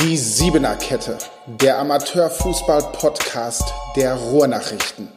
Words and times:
Die 0.00 0.16
Siebener 0.16 0.76
Kette, 0.76 1.16
der 1.46 1.78
Amateurfußball-Podcast 1.78 3.72
der 3.94 4.14
Ruhrnachrichten. 4.14 5.08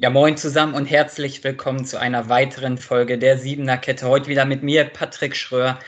Ja, 0.00 0.10
moin 0.10 0.36
zusammen 0.36 0.74
und 0.74 0.86
herzlich 0.86 1.44
willkommen 1.44 1.84
zu 1.84 1.98
einer 1.98 2.28
weiteren 2.28 2.78
Folge 2.78 3.18
der 3.18 3.38
Siebener 3.38 3.78
Kette. 3.78 4.08
Heute 4.08 4.28
wieder 4.28 4.44
mit 4.44 4.62
mir, 4.62 4.84
Patrick 4.84 5.36
Schröer. 5.36 5.78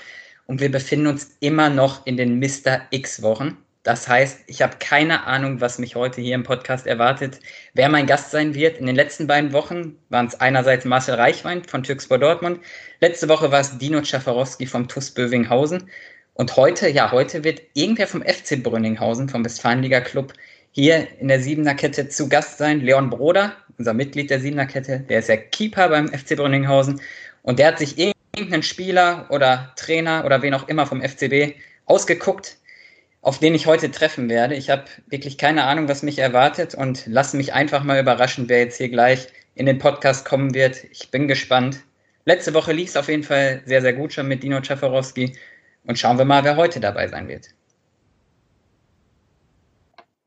Und 0.46 0.61
wir 0.61 0.71
befinden 0.71 1.09
uns 1.09 1.37
immer 1.41 1.71
noch 1.71 2.07
in 2.07 2.17
den 2.17 2.39
Mr. 2.39 2.83
X-Wochen. 2.91 3.57
Das 3.83 4.09
heißt, 4.09 4.41
ich 4.47 4.61
habe 4.61 4.77
keine 4.79 5.27
Ahnung, 5.27 5.62
was 5.62 5.79
mich 5.79 5.97
heute 5.97 6.21
hier 6.21 6.35
im 6.35 6.43
Podcast 6.43 6.87
erwartet, 6.87 7.41
wer 7.73 7.89
mein 7.89 8.07
Gast 8.07 8.30
sein 8.30 8.55
wird. 8.55 8.77
In 8.77 8.85
den 8.85 8.95
letzten 8.95 9.27
beiden 9.27 9.55
Wochen 9.55 9.97
waren 10.11 10.27
es 10.27 10.39
einerseits 10.39 10.85
Marcel 10.85 11.15
Reichwein 11.15 11.65
von 11.65 11.83
Türkspor 11.83 12.19
Dortmund, 12.19 12.61
letzte 13.01 13.29
Woche 13.29 13.51
war 13.51 13.61
es 13.61 13.79
Dino 13.79 14.02
Czafarowski 14.02 14.66
vom 14.66 14.87
TuS 14.87 15.12
Bövinghausen 15.12 15.88
und 16.35 16.57
heute, 16.57 16.88
ja, 16.88 17.11
heute 17.11 17.43
wird 17.43 17.62
irgendwer 17.73 18.07
vom 18.07 18.23
FC 18.23 18.62
Brünninghausen, 18.62 19.29
vom 19.30 19.45
Westfalenliga 19.45 20.01
Club, 20.01 20.35
hier 20.73 21.09
in 21.19 21.29
der 21.29 21.41
Siebener 21.41 21.74
Kette 21.74 22.09
zu 22.09 22.29
Gast 22.29 22.59
sein. 22.59 22.80
Leon 22.80 23.10
Broder, 23.10 23.57
unser 23.79 23.95
Mitglied 23.95 24.30
der 24.30 24.41
Siebener 24.41 24.66
Kette, 24.66 25.01
der 25.01 25.21
ist 25.21 25.29
ja 25.29 25.37
Keeper 25.37 25.88
beim 25.88 26.09
FC 26.09 26.37
Brünninghausen 26.37 27.01
und 27.43 27.59
der 27.59 27.69
hat 27.69 27.79
sich 27.79 27.99
irgendeinen 27.99 28.62
Spieler 28.62 29.27
oder 29.30 29.73
Trainer 29.77 30.24
oder 30.27 30.43
wen 30.43 30.55
auch 30.55 30.69
immer 30.69 30.87
vom 30.87 31.02
FCB 31.02 31.57
ausgeguckt, 31.87 32.59
auf 33.23 33.38
den 33.38 33.55
ich 33.55 33.66
heute 33.66 33.91
treffen 33.91 34.29
werde. 34.29 34.55
Ich 34.55 34.70
habe 34.70 34.84
wirklich 35.09 35.37
keine 35.38 35.65
Ahnung, 35.65 35.88
was 35.88 36.02
mich 36.02 36.19
erwartet 36.19 36.74
und 36.74 37.06
lasse 37.06 37.37
mich 37.37 37.52
einfach 37.52 37.84
mal 37.84 38.01
überraschen, 38.01 38.48
wer 38.48 38.60
jetzt 38.60 38.79
hier 38.79 38.88
gleich 38.88 39.29
in 39.55 39.66
den 39.66 39.79
Podcast 39.79 40.24
kommen 40.24 40.55
wird. 40.55 40.84
Ich 40.91 41.10
bin 41.10 41.29
gespannt. 41.29 41.80
Letzte 42.24 42.55
Woche 42.55 42.73
lief 42.73 42.91
es 42.91 42.96
auf 42.96 43.09
jeden 43.09 43.23
Fall 43.23 43.62
sehr, 43.65 43.83
sehr 43.83 43.93
gut 43.93 44.12
schon 44.12 44.29
mit 44.29 44.43
Dino 44.43 44.60
Czafarowski 44.60 45.37
und 45.85 45.98
schauen 45.98 46.18
wir 46.18 46.24
mal, 46.24 46.45
wer 46.45 46.57
heute 46.57 46.80
dabei 46.80 47.09
sein 47.09 47.29
wird. 47.29 47.48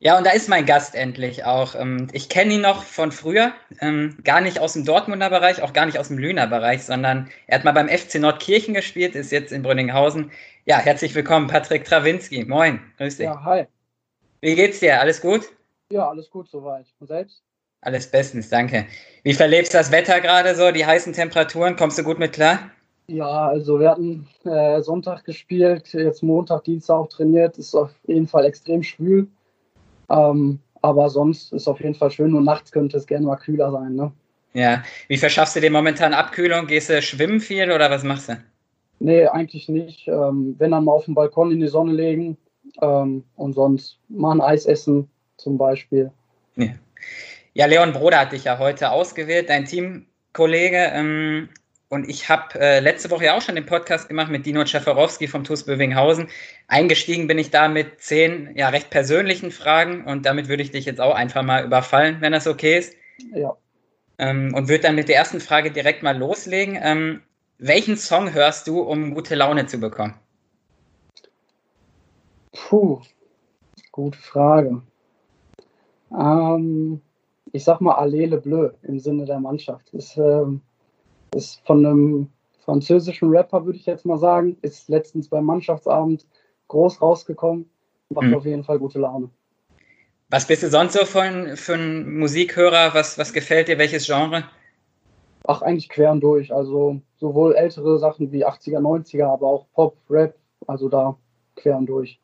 Ja, 0.04 0.18
und 0.18 0.26
da 0.26 0.32
ist 0.32 0.50
mein 0.50 0.66
Gast 0.66 0.96
endlich 0.96 1.46
auch. 1.46 1.76
Ähm, 1.76 2.08
ich 2.12 2.28
kenne 2.28 2.56
ihn 2.56 2.62
noch 2.62 2.84
von 2.84 3.14
früher, 3.14 3.54
ähm, 3.80 4.18
gar 4.26 4.42
nicht 4.42 4.60
aus 4.60 4.74
dem 4.74 4.84
Dortmunder 4.84 5.30
Bereich, 5.30 5.62
auch 5.62 5.72
gar 5.72 5.86
nicht 5.86 5.98
aus 5.98 6.10
dem 6.10 6.18
Lüner 6.18 6.46
Bereich, 6.46 6.84
sondern 6.84 7.30
er 7.48 7.60
hat 7.60 7.64
mal 7.64 7.72
beim 7.72 7.88
FC 7.88 8.16
Nordkirchen 8.16 8.74
gespielt, 8.74 9.16
ist 9.16 9.32
jetzt 9.32 9.54
in 9.54 9.64
Brünninghausen. 9.64 10.32
Ja, 10.66 10.78
herzlich 10.78 11.14
willkommen, 11.14 11.48
Patrick 11.48 11.84
Trawinski. 11.84 12.46
Moin, 12.46 12.80
grüß 12.98 13.18
dich. 13.18 13.26
Ja, 13.26 13.44
hi. 13.44 13.66
Wie 14.40 14.56
geht's 14.56 14.80
dir? 14.80 14.98
Alles 15.02 15.20
gut? 15.20 15.42
Ja, 15.92 16.08
alles 16.08 16.30
gut 16.30 16.48
soweit. 16.48 16.86
Und 17.02 17.08
selbst? 17.08 17.44
Alles 17.82 18.10
bestens, 18.10 18.48
danke. 18.48 18.86
Wie 19.24 19.34
verlebst 19.34 19.74
du 19.74 19.78
das 19.78 19.92
Wetter 19.92 20.22
gerade 20.22 20.56
so, 20.56 20.72
die 20.72 20.86
heißen 20.86 21.12
Temperaturen? 21.12 21.76
Kommst 21.76 21.98
du 21.98 22.04
gut 22.04 22.18
mit 22.18 22.32
klar? 22.32 22.72
Ja, 23.08 23.48
also 23.50 23.78
wir 23.78 23.90
hatten 23.90 24.26
äh, 24.46 24.80
Sonntag 24.80 25.26
gespielt, 25.26 25.92
jetzt 25.92 26.24
Montag, 26.24 26.64
Dienstag 26.64 26.96
auch 26.96 27.10
trainiert. 27.10 27.58
Ist 27.58 27.76
auf 27.76 27.92
jeden 28.08 28.30
Fall 28.30 28.46
extrem 28.46 28.84
schwül. 28.84 29.28
Ähm, 30.10 30.60
aber 30.82 31.10
sonst 31.10 31.52
ist 31.52 31.68
auf 31.68 31.82
jeden 31.82 31.96
Fall 31.96 32.12
schön 32.12 32.34
und 32.34 32.46
nachts 32.46 32.72
könnte 32.72 32.96
es 32.96 33.06
gerne 33.06 33.26
mal 33.26 33.36
kühler 33.36 33.70
sein. 33.70 33.96
Ne? 33.96 34.14
Ja, 34.54 34.82
wie 35.10 35.18
verschaffst 35.18 35.58
du 35.58 35.60
dir 35.60 35.72
momentan 35.72 36.14
Abkühlung? 36.14 36.68
Gehst 36.68 36.90
du 36.90 37.02
schwimmen 37.02 37.42
viel 37.42 37.70
oder 37.70 37.92
was 37.92 38.04
machst 38.06 38.30
du? 38.30 38.38
Nee, 39.04 39.28
eigentlich 39.28 39.68
nicht. 39.68 40.08
Ähm, 40.08 40.56
wenn 40.60 40.72
dann 40.72 40.86
mal 40.86 40.94
auf 40.94 41.06
dem 41.06 41.14
Balkon 41.14 41.52
in 41.52 41.60
die 41.60 41.68
Sonne 41.68 41.92
legen 41.92 42.38
ähm, 42.82 43.26
und 43.36 43.52
sonst 43.52 44.00
mal 44.08 44.32
ein 44.32 44.40
Eis 44.40 44.66
essen 44.66 45.10
zum 45.36 45.58
Beispiel. 45.58 46.10
Ja. 46.56 46.70
ja, 47.54 47.66
Leon 47.66 47.92
Broder 47.92 48.22
hat 48.22 48.32
dich 48.32 48.46
ja 48.46 48.60
heute 48.60 48.92
ausgewählt, 48.92 49.50
dein 49.50 49.66
Teamkollege. 49.66 50.90
Ähm, 50.94 51.50
und 51.90 52.10
ich 52.10 52.30
habe 52.30 52.58
äh, 52.58 52.80
letzte 52.80 53.12
Woche 53.12 53.26
ja 53.26 53.36
auch 53.36 53.42
schon 53.42 53.56
den 53.56 53.66
Podcast 53.66 54.08
gemacht 54.08 54.32
mit 54.32 54.46
Dino 54.46 54.64
Czefarowski 54.64 55.28
vom 55.28 55.44
TuS 55.44 55.66
Bövinghausen. 55.66 56.30
Eingestiegen 56.70 57.28
bin 57.28 57.38
ich 57.38 57.52
da 57.52 57.68
mit 57.68 58.00
zehn 58.00 58.56
ja, 58.56 58.70
recht 58.70 58.90
persönlichen 58.90 59.52
Fragen 59.52 60.06
und 60.06 60.26
damit 60.26 60.48
würde 60.48 60.64
ich 60.64 60.72
dich 60.72 60.86
jetzt 60.86 61.02
auch 61.02 61.14
einfach 61.14 61.44
mal 61.44 61.66
überfallen, 61.66 62.22
wenn 62.22 62.32
das 62.32 62.48
okay 62.48 62.78
ist. 62.78 62.96
Ja. 63.36 63.58
Ähm, 64.18 64.54
und 64.54 64.70
würde 64.70 64.84
dann 64.84 64.96
mit 64.96 65.10
der 65.10 65.18
ersten 65.18 65.42
Frage 65.42 65.72
direkt 65.72 66.04
mal 66.04 66.18
loslegen. 66.18 66.80
Welchen 67.58 67.98
Song 67.98 68.34
hörst 68.34 68.68
du, 68.68 68.82
um 68.82 69.14
gute 69.14 69.36
Laune 69.36 69.66
zu 69.66 69.78
bekommen? 69.78 70.16
Puh, 72.52 73.02
gute 73.92 74.18
Frage. 74.18 74.82
Ähm, 76.12 77.02
ich 77.52 77.64
sag 77.64 77.82
mal 77.82 77.94
Allele 77.96 78.38
Bleu 78.38 78.72
im 78.84 79.00
Sinne 79.00 79.26
der 79.26 79.40
Mannschaft. 79.40 79.90
Ist, 79.94 80.18
ähm, 80.18 80.62
ist 81.36 81.62
von 81.66 81.86
einem 81.86 82.30
französischen 82.64 83.30
Rapper, 83.30 83.66
würde 83.66 83.78
ich 83.78 83.86
jetzt 83.86 84.06
mal 84.06 84.18
sagen. 84.18 84.58
Ist 84.62 84.90
letztens 84.90 85.30
beim 85.30 85.46
Mannschaftsabend 85.46 86.26
groß 86.68 87.02
rausgekommen. 87.02 87.70
Macht 88.10 88.28
mhm. 88.28 88.36
auf 88.36 88.46
jeden 88.46 88.64
Fall 88.64 88.80
gute 88.80 89.00
Laune. 89.00 89.30
Was 90.30 90.48
bist 90.48 90.64
du 90.64 90.70
sonst 90.70 90.94
so 90.94 91.06
von, 91.06 91.56
für 91.56 91.76
ein 91.76 92.18
Musikhörer? 92.18 92.94
Was, 92.94 93.18
was 93.18 93.34
gefällt 93.34 93.68
dir? 93.68 93.78
Welches 93.78 94.06
Genre? 94.06 94.44
Ach, 95.46 95.62
eigentlich 95.62 95.90
quer 95.90 96.12
und 96.12 96.22
durch. 96.22 96.54
Also 96.54 97.02
sowohl 97.18 97.56
ältere 97.56 98.00
Sachen 98.00 98.32
wie 98.32 98.46
80er, 98.46 98.80
90er, 98.80 99.26
aber 99.26 99.48
auch 99.48 99.66
Pop, 99.74 99.98
Rap. 100.10 100.36
Also 100.68 100.90
da 100.90 101.18
quer 101.56 101.78
und 101.78 101.88
durch. 101.88 102.20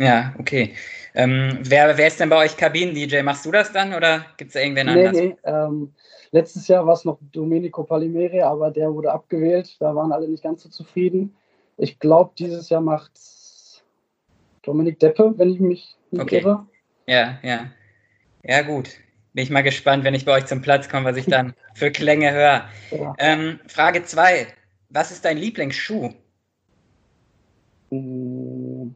Ja, 0.00 0.34
okay. 0.38 0.74
Ähm, 1.14 1.58
wer, 1.62 1.98
wer 1.98 2.06
ist 2.06 2.20
denn 2.20 2.30
bei 2.30 2.38
euch 2.38 2.56
Kabinen-DJ? 2.56 3.22
Machst 3.22 3.44
du 3.44 3.50
das 3.50 3.72
dann 3.72 3.92
oder 3.92 4.24
gibt 4.36 4.48
es 4.48 4.54
da 4.54 4.60
irgendwen 4.60 4.86
nee, 4.86 5.06
anders? 5.06 5.22
Nee, 5.22 5.36
ähm, 5.44 5.92
Letztes 6.32 6.68
Jahr 6.68 6.86
war 6.86 6.94
es 6.94 7.04
noch 7.04 7.18
Domenico 7.32 7.82
Palimere, 7.82 8.46
aber 8.46 8.70
der 8.70 8.92
wurde 8.94 9.12
abgewählt. 9.12 9.76
Da 9.80 9.94
waren 9.94 10.12
alle 10.12 10.28
nicht 10.28 10.44
ganz 10.44 10.62
so 10.62 10.68
zufrieden. 10.68 11.34
Ich 11.76 11.98
glaube, 11.98 12.32
dieses 12.38 12.68
Jahr 12.68 12.80
macht 12.80 13.12
Dominik 14.62 15.00
Deppe, 15.00 15.34
wenn 15.36 15.50
ich 15.50 15.60
mich 15.60 15.96
nicht 16.10 16.22
okay. 16.22 16.38
irre. 16.38 16.66
Ja, 17.06 17.38
ja. 17.42 17.66
Ja, 18.44 18.62
gut. 18.62 18.90
Bin 19.32 19.44
ich 19.44 19.50
mal 19.50 19.62
gespannt, 19.62 20.04
wenn 20.04 20.14
ich 20.14 20.24
bei 20.24 20.32
euch 20.32 20.46
zum 20.46 20.60
Platz 20.60 20.88
komme, 20.88 21.10
was 21.10 21.16
ich 21.16 21.26
dann 21.26 21.54
für 21.74 21.90
Klänge 21.90 22.32
höre. 22.32 22.64
Ja. 22.90 23.14
Ähm, 23.18 23.60
Frage 23.68 24.04
2. 24.04 24.46
Was 24.88 25.12
ist 25.12 25.24
dein 25.24 25.38
Lieblingsschuh? 25.38 26.12
Hm, 27.90 28.94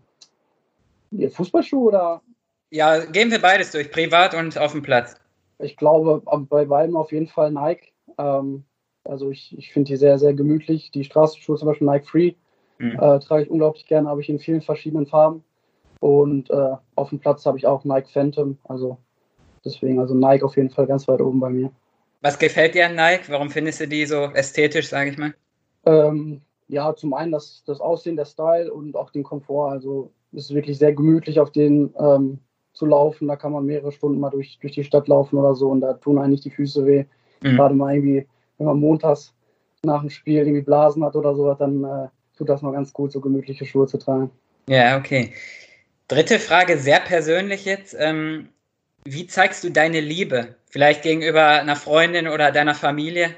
Fußballschuh 1.31 1.89
oder? 1.89 2.23
Ja, 2.71 3.05
gehen 3.05 3.31
wir 3.31 3.41
beides 3.41 3.71
durch, 3.71 3.93
privat 3.93 4.34
und 4.34 4.59
auf 4.59 4.73
dem 4.73 4.83
Platz 4.83 5.17
ich 5.59 5.77
glaube, 5.77 6.23
bei 6.49 6.65
beiden 6.65 6.97
auf 6.97 7.12
jeden 7.12 7.28
Fall 7.28 7.50
Nike. 7.50 7.93
Ähm, 8.19 8.65
also 9.05 9.31
ich, 9.31 9.56
ich 9.56 9.73
finde 9.73 9.89
die 9.89 9.97
sehr, 9.97 10.19
sehr 10.19 10.34
gemütlich. 10.34 10.91
Die 10.91 11.05
Straßenschuhe 11.05 11.56
zum 11.56 11.69
Beispiel 11.69 11.87
Nike 11.87 12.06
Free 12.06 12.33
mhm. 12.78 12.93
äh, 12.93 13.19
trage 13.21 13.44
ich 13.44 13.50
unglaublich 13.50 13.87
gerne, 13.87 14.09
habe 14.09 14.21
ich 14.21 14.28
in 14.28 14.39
vielen 14.39 14.62
verschiedenen 14.62 15.06
Farben. 15.06 15.44
Und 16.00 16.50
äh, 16.50 16.77
auf 16.97 17.11
dem 17.11 17.19
Platz 17.19 17.47
habe 17.47 17.59
ich 17.59 17.67
auch 17.67 17.84
Nike 17.84 18.11
Phantom. 18.11 18.59
Also 18.65 18.99
deswegen, 19.65 19.99
also 19.99 20.15
Nike 20.15 20.45
auf 20.45 20.57
jeden 20.57 20.71
Fall 20.71 20.87
ganz 20.87 21.09
weit 21.09 21.21
oben 21.21 21.41
bei 21.41 21.51
mir. 21.51 21.71
Was 22.21 22.39
gefällt 22.39 22.75
dir 22.75 22.87
an 22.87 22.95
Nike? 22.95 23.29
Warum 23.29 23.51
findest 23.51 23.81
du 23.81 23.89
die 23.89 24.07
so 24.07 24.31
ästhetisch, 24.33 24.89
sage 24.89 25.11
ich 25.11 25.19
mal? 25.19 25.35
Ähm, 25.85 26.41
ja, 26.69 26.95
zum 26.95 27.13
einen 27.13 27.33
das, 27.33 27.63
das 27.67 27.81
Aussehen, 27.81 28.17
der 28.17 28.25
Style 28.25 28.73
und 28.73 28.97
auch 28.97 29.11
den 29.11 29.23
Komfort. 29.23 29.71
Also 29.71 30.11
es 30.33 30.45
ist 30.45 30.55
wirklich 30.55 30.79
sehr 30.79 30.95
gemütlich 30.95 31.39
auf 31.39 31.51
den 31.51 31.93
ähm, 31.99 32.39
zu 32.73 32.87
laufen. 32.87 33.29
Da 33.29 33.37
kann 33.37 33.53
man 33.53 33.67
mehrere 33.67 33.93
Stunden 33.93 34.21
mal 34.21 34.31
durch, 34.31 34.59
durch 34.61 34.73
die 34.73 34.85
Stadt 34.85 35.09
laufen 35.09 35.37
oder 35.37 35.55
so 35.55 35.71
und 35.71 35.81
da 35.81 35.95
tun 35.95 36.19
eigentlich 36.19 36.41
die 36.41 36.51
Füße 36.51 36.87
weh. 36.87 37.05
Mhm. 37.43 37.57
Gerade 37.57 37.75
mal 37.75 37.95
irgendwie, 37.95 38.27
wenn 38.59 38.67
man 38.67 38.81
montags 38.81 39.35
nach 39.83 40.01
dem 40.01 40.11
Spiel 40.11 40.39
irgendwie 40.39 40.63
Blasen 40.63 41.05
hat 41.05 41.17
oder 41.17 41.35
sowas, 41.35 41.59
dann 41.59 41.85
äh, 41.85 42.09
tut 42.37 42.49
das 42.49 42.63
mal 42.63 42.73
ganz 42.73 42.93
gut, 42.93 43.13
so 43.13 43.21
gemütliche 43.21 43.67
Schuhe 43.67 43.87
zu 43.87 43.99
tragen. 43.99 44.31
Ja, 44.69 44.97
okay. 44.97 45.33
Dritte 46.09 46.39
Frage, 46.39 46.79
sehr 46.79 47.01
persönlich 47.01 47.65
jetzt. 47.65 47.95
Ähm, 47.99 48.49
wie 49.05 49.27
zeigst 49.27 49.65
du 49.65 49.71
deine 49.71 50.01
Liebe? 50.01 50.57
Vielleicht 50.67 51.03
gegenüber 51.03 51.47
einer 51.47 51.77
Freundin 51.77 52.29
oder 52.29 52.51
deiner 52.51 52.75
Familie? 52.75 53.31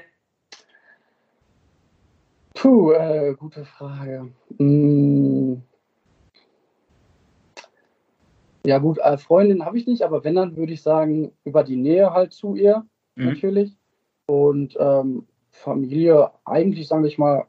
Puh, 2.53 2.91
äh, 2.91 3.35
gute 3.35 3.65
Frage. 3.65 4.31
Hm, 4.57 5.61
ja, 8.67 8.79
gut, 8.79 8.97
äh, 8.97 9.17
Freundin 9.17 9.63
habe 9.63 9.77
ich 9.77 9.87
nicht, 9.87 10.01
aber 10.01 10.25
wenn, 10.25 10.35
dann 10.35 10.57
würde 10.57 10.73
ich 10.73 10.81
sagen, 10.81 11.31
über 11.45 11.63
die 11.63 11.77
Nähe 11.77 12.11
halt 12.11 12.33
zu 12.33 12.55
ihr, 12.55 12.85
mhm. 13.15 13.27
natürlich. 13.27 13.77
Und 14.25 14.75
ähm, 14.77 15.25
Familie, 15.51 16.31
eigentlich 16.43 16.89
sage 16.89 17.07
ich 17.07 17.17
mal, 17.17 17.45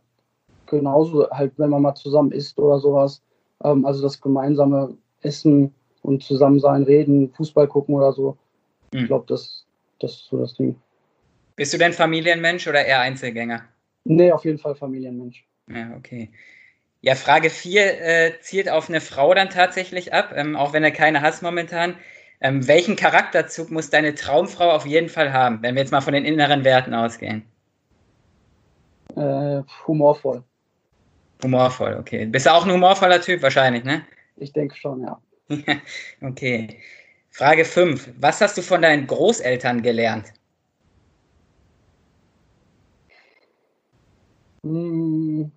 genauso 0.67 1.29
halt, 1.31 1.55
wenn 1.57 1.71
man 1.71 1.83
mal 1.83 1.97
zusammen 1.97 2.31
isst 2.31 2.61
oder 2.61 2.79
sowas. 2.79 3.21
Ähm, 3.65 3.85
also 3.85 4.01
das 4.01 4.21
gemeinsame 4.21 4.97
Essen 5.21 5.75
und 6.03 6.23
zusammen 6.23 6.61
sein, 6.61 6.83
reden, 6.83 7.33
Fußball 7.35 7.69
gucken 7.69 7.95
oder 7.95 8.13
so. 8.13 8.37
Mhm. 8.93 9.01
Ich 9.01 9.07
glaube, 9.07 9.25
das, 9.29 9.65
das 10.01 10.13
ist 10.13 10.27
so 10.27 10.39
das 10.39 10.55
Ding. 10.55 10.77
Bist 11.57 11.73
du 11.73 11.79
denn 11.79 11.93
Familienmensch 11.93 12.67
oder 12.69 12.85
eher 12.85 13.01
Einzelgänger? 13.01 13.65
Nee, 14.05 14.33
auf 14.33 14.45
jeden 14.45 14.59
Fall 14.59 14.75
Familienmensch. 14.75 15.45
Ja, 15.69 15.95
okay. 15.97 16.31
Ja, 17.01 17.15
Frage 17.15 17.51
4 17.51 18.01
äh, 18.01 18.41
zielt 18.41 18.69
auf 18.69 18.89
eine 18.89 19.01
Frau 19.01 19.35
dann 19.35 19.51
tatsächlich 19.51 20.13
ab, 20.13 20.33
ähm, 20.35 20.57
auch 20.57 20.73
wenn 20.73 20.83
er 20.83 20.91
keine 20.91 21.21
hast 21.23 21.43
momentan. 21.43 21.95
Ähm, 22.41 22.67
welchen 22.69 22.97
Charakterzug 22.97 23.71
muss 23.71 23.91
deine 23.91 24.15
Traumfrau 24.15 24.71
auf 24.71 24.87
jeden 24.87 25.09
Fall 25.09 25.33
haben, 25.33 25.63
wenn 25.63 25.75
wir 25.75 25.83
jetzt 25.83 25.91
mal 25.91 26.01
von 26.01 26.13
den 26.13 26.25
inneren 26.25 26.65
Werten 26.65 26.95
ausgehen? 26.95 27.45
Äh, 29.17 29.63
humorvoll. 29.87 30.43
Humorvoll, 31.43 31.97
okay. 31.99 32.27
Bist 32.27 32.47
du 32.47 32.53
auch 32.53 32.65
ein 32.65 32.73
humorvoller 32.73 33.21
Typ 33.21 33.43
wahrscheinlich, 33.43 33.85
ne? 33.85 34.05
Ich 34.37 34.53
denke 34.53 34.77
schon, 34.77 35.03
ja. 35.03 35.21
okay. 36.23 36.79
Frage 37.31 37.65
5. 37.65 38.13
Was 38.19 38.41
hast 38.41 38.57
du 38.59 38.63
von 38.63 38.83
deinen 38.83 39.07
Großeltern 39.07 39.83
gelernt? 39.83 40.33
Hm. 44.65 45.51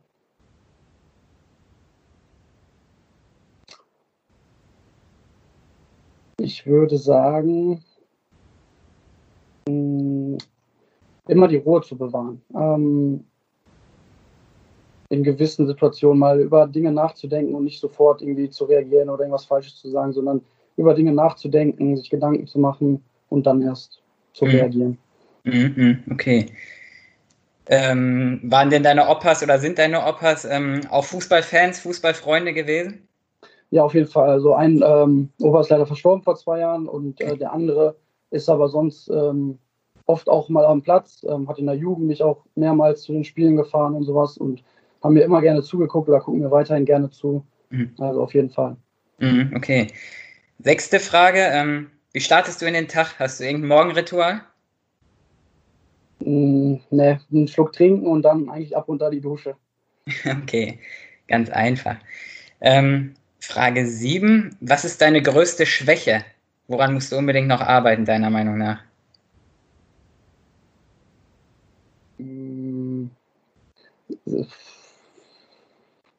Ich 6.40 6.66
würde 6.66 6.98
sagen, 6.98 7.84
hm, 9.68 10.38
immer 11.28 11.48
die 11.48 11.58
Ruhe 11.58 11.82
zu 11.82 11.98
bewahren. 11.98 12.44
Ähm, 12.56 13.31
in 15.12 15.24
gewissen 15.24 15.68
Situationen 15.68 16.20
mal 16.20 16.40
über 16.40 16.68
Dinge 16.68 16.92
nachzudenken 16.92 17.54
und 17.54 17.66
nicht 17.66 17.80
sofort 17.80 18.22
irgendwie 18.22 18.50
zu 18.50 18.66
reagieren 18.66 19.10
oder 19.10 19.22
irgendwas 19.22 19.46
Falsches 19.46 19.76
zu 19.76 19.90
sagen, 19.90 20.14
sondern 20.14 20.42
über 20.78 20.94
Dinge 20.94 21.12
nachzudenken, 21.12 21.98
sich 21.98 22.10
Gedanken 22.10 22.48
zu 22.48 22.60
machen 22.60 23.04
und 23.30 23.46
dann 23.46 23.62
erst 23.62 24.02
zu 24.34 24.46
mhm. 24.46 24.52
reagieren. 24.52 24.98
Mhm, 25.44 26.04
okay. 26.12 26.46
Ähm, 27.68 28.40
waren 28.44 28.70
denn 28.70 28.84
deine 28.84 29.08
Opas 29.08 29.44
oder 29.44 29.60
sind 29.60 29.78
deine 29.78 30.06
Opas 30.06 30.46
ähm, 30.46 30.82
auch 30.90 31.06
Fußballfans, 31.06 31.80
Fußballfreunde 31.82 32.54
gewesen? 32.54 33.08
Ja, 33.70 33.84
auf 33.84 33.94
jeden 33.94 34.08
Fall. 34.08 34.30
Also 34.30 34.54
ein 34.54 34.84
ähm, 34.86 35.30
Opa 35.42 35.62
ist 35.62 35.70
leider 35.70 35.86
verstorben 35.86 36.24
vor 36.24 36.36
zwei 36.36 36.60
Jahren 36.60 36.88
und 36.88 37.22
äh, 37.22 37.38
der 37.38 37.54
andere 37.54 37.96
ist 38.30 38.50
aber 38.50 38.70
sonst 38.70 39.10
ähm, 39.10 39.58
oft 40.06 40.30
auch 40.30 40.50
mal 40.50 40.66
am 40.66 40.82
Platz, 40.82 41.26
ähm, 41.30 41.48
hat 41.48 41.60
in 41.60 41.66
der 41.66 41.76
Jugend 41.76 42.08
mich 42.08 42.24
auch 42.24 42.46
mehrmals 42.56 43.04
zu 43.04 43.14
den 43.14 43.24
Spielen 43.24 43.56
gefahren 43.56 43.94
und 43.94 44.04
sowas 44.04 44.38
und 44.38 44.64
haben 45.04 45.14
mir 45.14 45.24
immer 45.24 45.42
gerne 45.42 45.62
zugeguckt 45.62 46.08
oder 46.10 46.20
gucken 46.20 46.42
mir 46.42 46.52
weiterhin 46.52 46.86
gerne 46.86 47.10
zu. 47.10 47.46
Mhm. 47.70 47.94
Also 47.98 48.22
auf 48.22 48.34
jeden 48.34 48.50
Fall. 48.50 48.78
Mhm, 49.20 49.54
okay. 49.56 49.88
Sechste 50.60 51.00
Frage. 51.00 51.40
Ähm, 51.40 51.92
wie 52.14 52.20
startest 52.20 52.62
du 52.62 52.66
in 52.66 52.74
den 52.74 52.88
Tag? 52.88 53.20
Hast 53.20 53.40
du 53.40 53.46
irgendein 53.46 53.70
Morgenritual? 53.70 54.42
Mm, 56.20 56.76
ne, 56.92 57.20
einen 57.32 57.48
Schluck 57.48 57.74
trinken 57.74 58.06
und 58.06 58.24
dann 58.24 58.50
eigentlich 58.50 58.76
ab 58.76 58.90
und 58.90 59.02
da 59.02 59.10
die 59.10 59.22
Dusche. 59.22 59.56
Okay, 60.44 60.80
ganz 61.28 61.50
einfach. 61.50 61.98
Ähm, 62.60 63.14
Frage 63.40 63.88
7. 63.88 64.56
Was 64.60 64.86
ist 64.86 65.02
deine 65.02 65.22
größte 65.22 65.66
Schwäche? 65.66 66.26
Woran 66.68 66.94
musst 66.94 67.12
du 67.12 67.18
unbedingt 67.18 67.48
noch 67.48 67.62
arbeiten, 67.62 68.06
deiner 68.06 68.30
Meinung 68.30 68.58
nach? 68.58 68.82
Mm, 72.18 73.08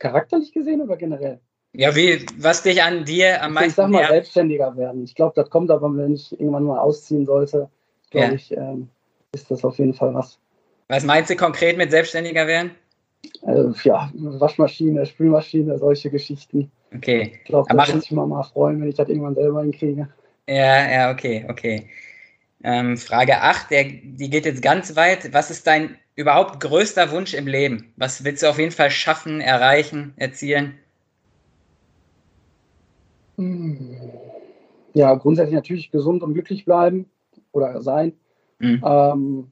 charakterlich 0.02 0.52
gesehen 0.52 0.80
oder 0.80 0.96
generell? 0.96 1.40
Ja, 1.74 1.94
wie, 1.96 2.26
was 2.36 2.62
dich 2.62 2.82
an 2.82 3.04
dir 3.04 3.42
am 3.42 3.54
meisten. 3.54 3.70
Ich 3.70 3.76
sag 3.76 3.88
mal, 3.88 4.06
selbstständiger 4.06 4.76
werden. 4.76 5.04
Ich 5.04 5.14
glaube, 5.14 5.32
das 5.36 5.48
kommt 5.48 5.70
aber, 5.70 5.96
wenn 5.96 6.14
ich 6.14 6.32
irgendwann 6.32 6.64
mal 6.64 6.78
ausziehen 6.78 7.24
sollte, 7.24 7.70
glaube 8.10 8.26
ja. 8.26 8.32
ich, 8.32 8.52
ähm, 8.54 8.88
ist 9.32 9.50
das 9.50 9.64
auf 9.64 9.78
jeden 9.78 9.94
Fall 9.94 10.12
was. 10.12 10.38
Was 10.88 11.04
meinst 11.04 11.30
du 11.30 11.36
konkret 11.36 11.78
mit 11.78 11.90
selbstständiger 11.90 12.46
werden? 12.46 12.72
Also, 13.42 13.72
ja, 13.84 14.10
Waschmaschine, 14.14 15.06
Spülmaschine, 15.06 15.78
solche 15.78 16.10
Geschichten. 16.10 16.70
Okay. 16.94 17.32
Ich 17.38 17.44
glaube, 17.44 17.74
da 17.74 17.86
würde 17.86 18.00
ich 18.04 18.10
mal, 18.10 18.26
mal 18.26 18.42
freuen, 18.42 18.80
wenn 18.80 18.88
ich 18.88 18.96
das 18.96 19.08
irgendwann 19.08 19.36
selber 19.36 19.62
hinkriege. 19.62 20.08
Ja, 20.48 20.90
ja, 20.90 21.10
okay, 21.10 21.46
okay. 21.48 21.88
Ähm, 22.64 22.96
Frage 22.96 23.42
8, 23.42 23.70
der, 23.70 23.84
die 23.84 24.30
geht 24.30 24.46
jetzt 24.46 24.62
ganz 24.62 24.94
weit. 24.96 25.32
Was 25.32 25.50
ist 25.50 25.66
dein 25.66 25.96
überhaupt 26.14 26.60
größter 26.60 27.10
Wunsch 27.10 27.34
im 27.34 27.46
Leben? 27.46 27.92
Was 27.96 28.24
willst 28.24 28.42
du 28.42 28.48
auf 28.48 28.58
jeden 28.58 28.72
Fall 28.72 28.90
schaffen, 28.90 29.40
erreichen, 29.40 30.14
erzielen? 30.16 30.78
Ja, 34.94 35.14
grundsätzlich 35.14 35.54
natürlich 35.54 35.90
gesund 35.90 36.22
und 36.22 36.34
glücklich 36.34 36.64
bleiben 36.64 37.10
oder 37.52 37.80
sein. 37.82 38.12
Mhm. 38.58 38.82
Ähm, 38.84 39.50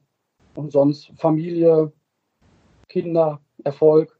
und 0.55 0.71
sonst 0.71 1.11
Familie, 1.17 1.91
Kinder, 2.87 3.41
Erfolg. 3.63 4.17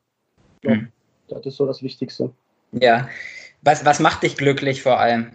Ja, 0.64 0.76
mhm. 0.76 0.92
Das 1.28 1.46
ist 1.46 1.56
so 1.56 1.66
das 1.66 1.82
Wichtigste. 1.82 2.32
Ja. 2.74 3.08
Was, 3.62 3.86
was 3.86 4.00
macht 4.00 4.24
dich 4.24 4.36
glücklich 4.38 4.82
vor 4.82 5.00
allem? 5.00 5.32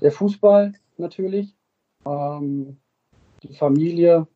Der 0.00 0.12
Fußball 0.12 0.74
natürlich, 0.98 1.54
ähm, 2.06 2.78
die 3.42 3.54
Familie 3.54 4.26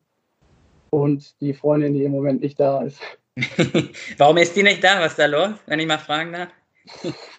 und 0.89 1.39
die 1.41 1.53
Freundin, 1.53 1.93
die 1.93 2.03
im 2.03 2.11
Moment 2.11 2.41
nicht 2.41 2.59
da 2.59 2.83
ist. 2.83 2.99
Warum 4.17 4.37
ist 4.37 4.55
die 4.55 4.63
nicht 4.63 4.83
da? 4.83 4.99
Was 4.99 5.13
ist 5.13 5.19
da 5.19 5.25
los, 5.25 5.55
wenn 5.65 5.79
ich 5.79 5.87
mal 5.87 5.97
fragen 5.97 6.33
darf? 6.33 6.49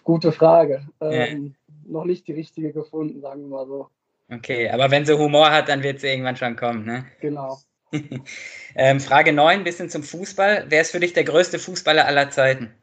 Gute 0.03 0.31
Frage. 0.31 0.85
Ähm, 0.99 1.45
ja. 1.45 1.73
Noch 1.87 2.05
nicht 2.05 2.27
die 2.27 2.33
richtige 2.33 2.73
gefunden, 2.73 3.21
sagen 3.21 3.41
wir 3.41 3.57
mal 3.57 3.67
so. 3.67 3.89
Okay, 4.31 4.69
aber 4.69 4.89
wenn 4.89 5.05
sie 5.05 5.17
Humor 5.17 5.51
hat, 5.51 5.69
dann 5.69 5.83
wird 5.83 5.99
sie 5.99 6.07
irgendwann 6.07 6.35
schon 6.35 6.55
kommen, 6.55 6.85
ne? 6.85 7.05
Genau. 7.21 7.59
ähm, 8.75 8.99
Frage 8.99 9.31
9, 9.31 9.63
bisschen 9.63 9.89
zum 9.89 10.03
Fußball. 10.03 10.65
Wer 10.67 10.81
ist 10.81 10.91
für 10.91 10.99
dich 10.99 11.13
der 11.13 11.23
größte 11.23 11.59
Fußballer 11.59 12.05
aller 12.05 12.31
Zeiten? 12.31 12.73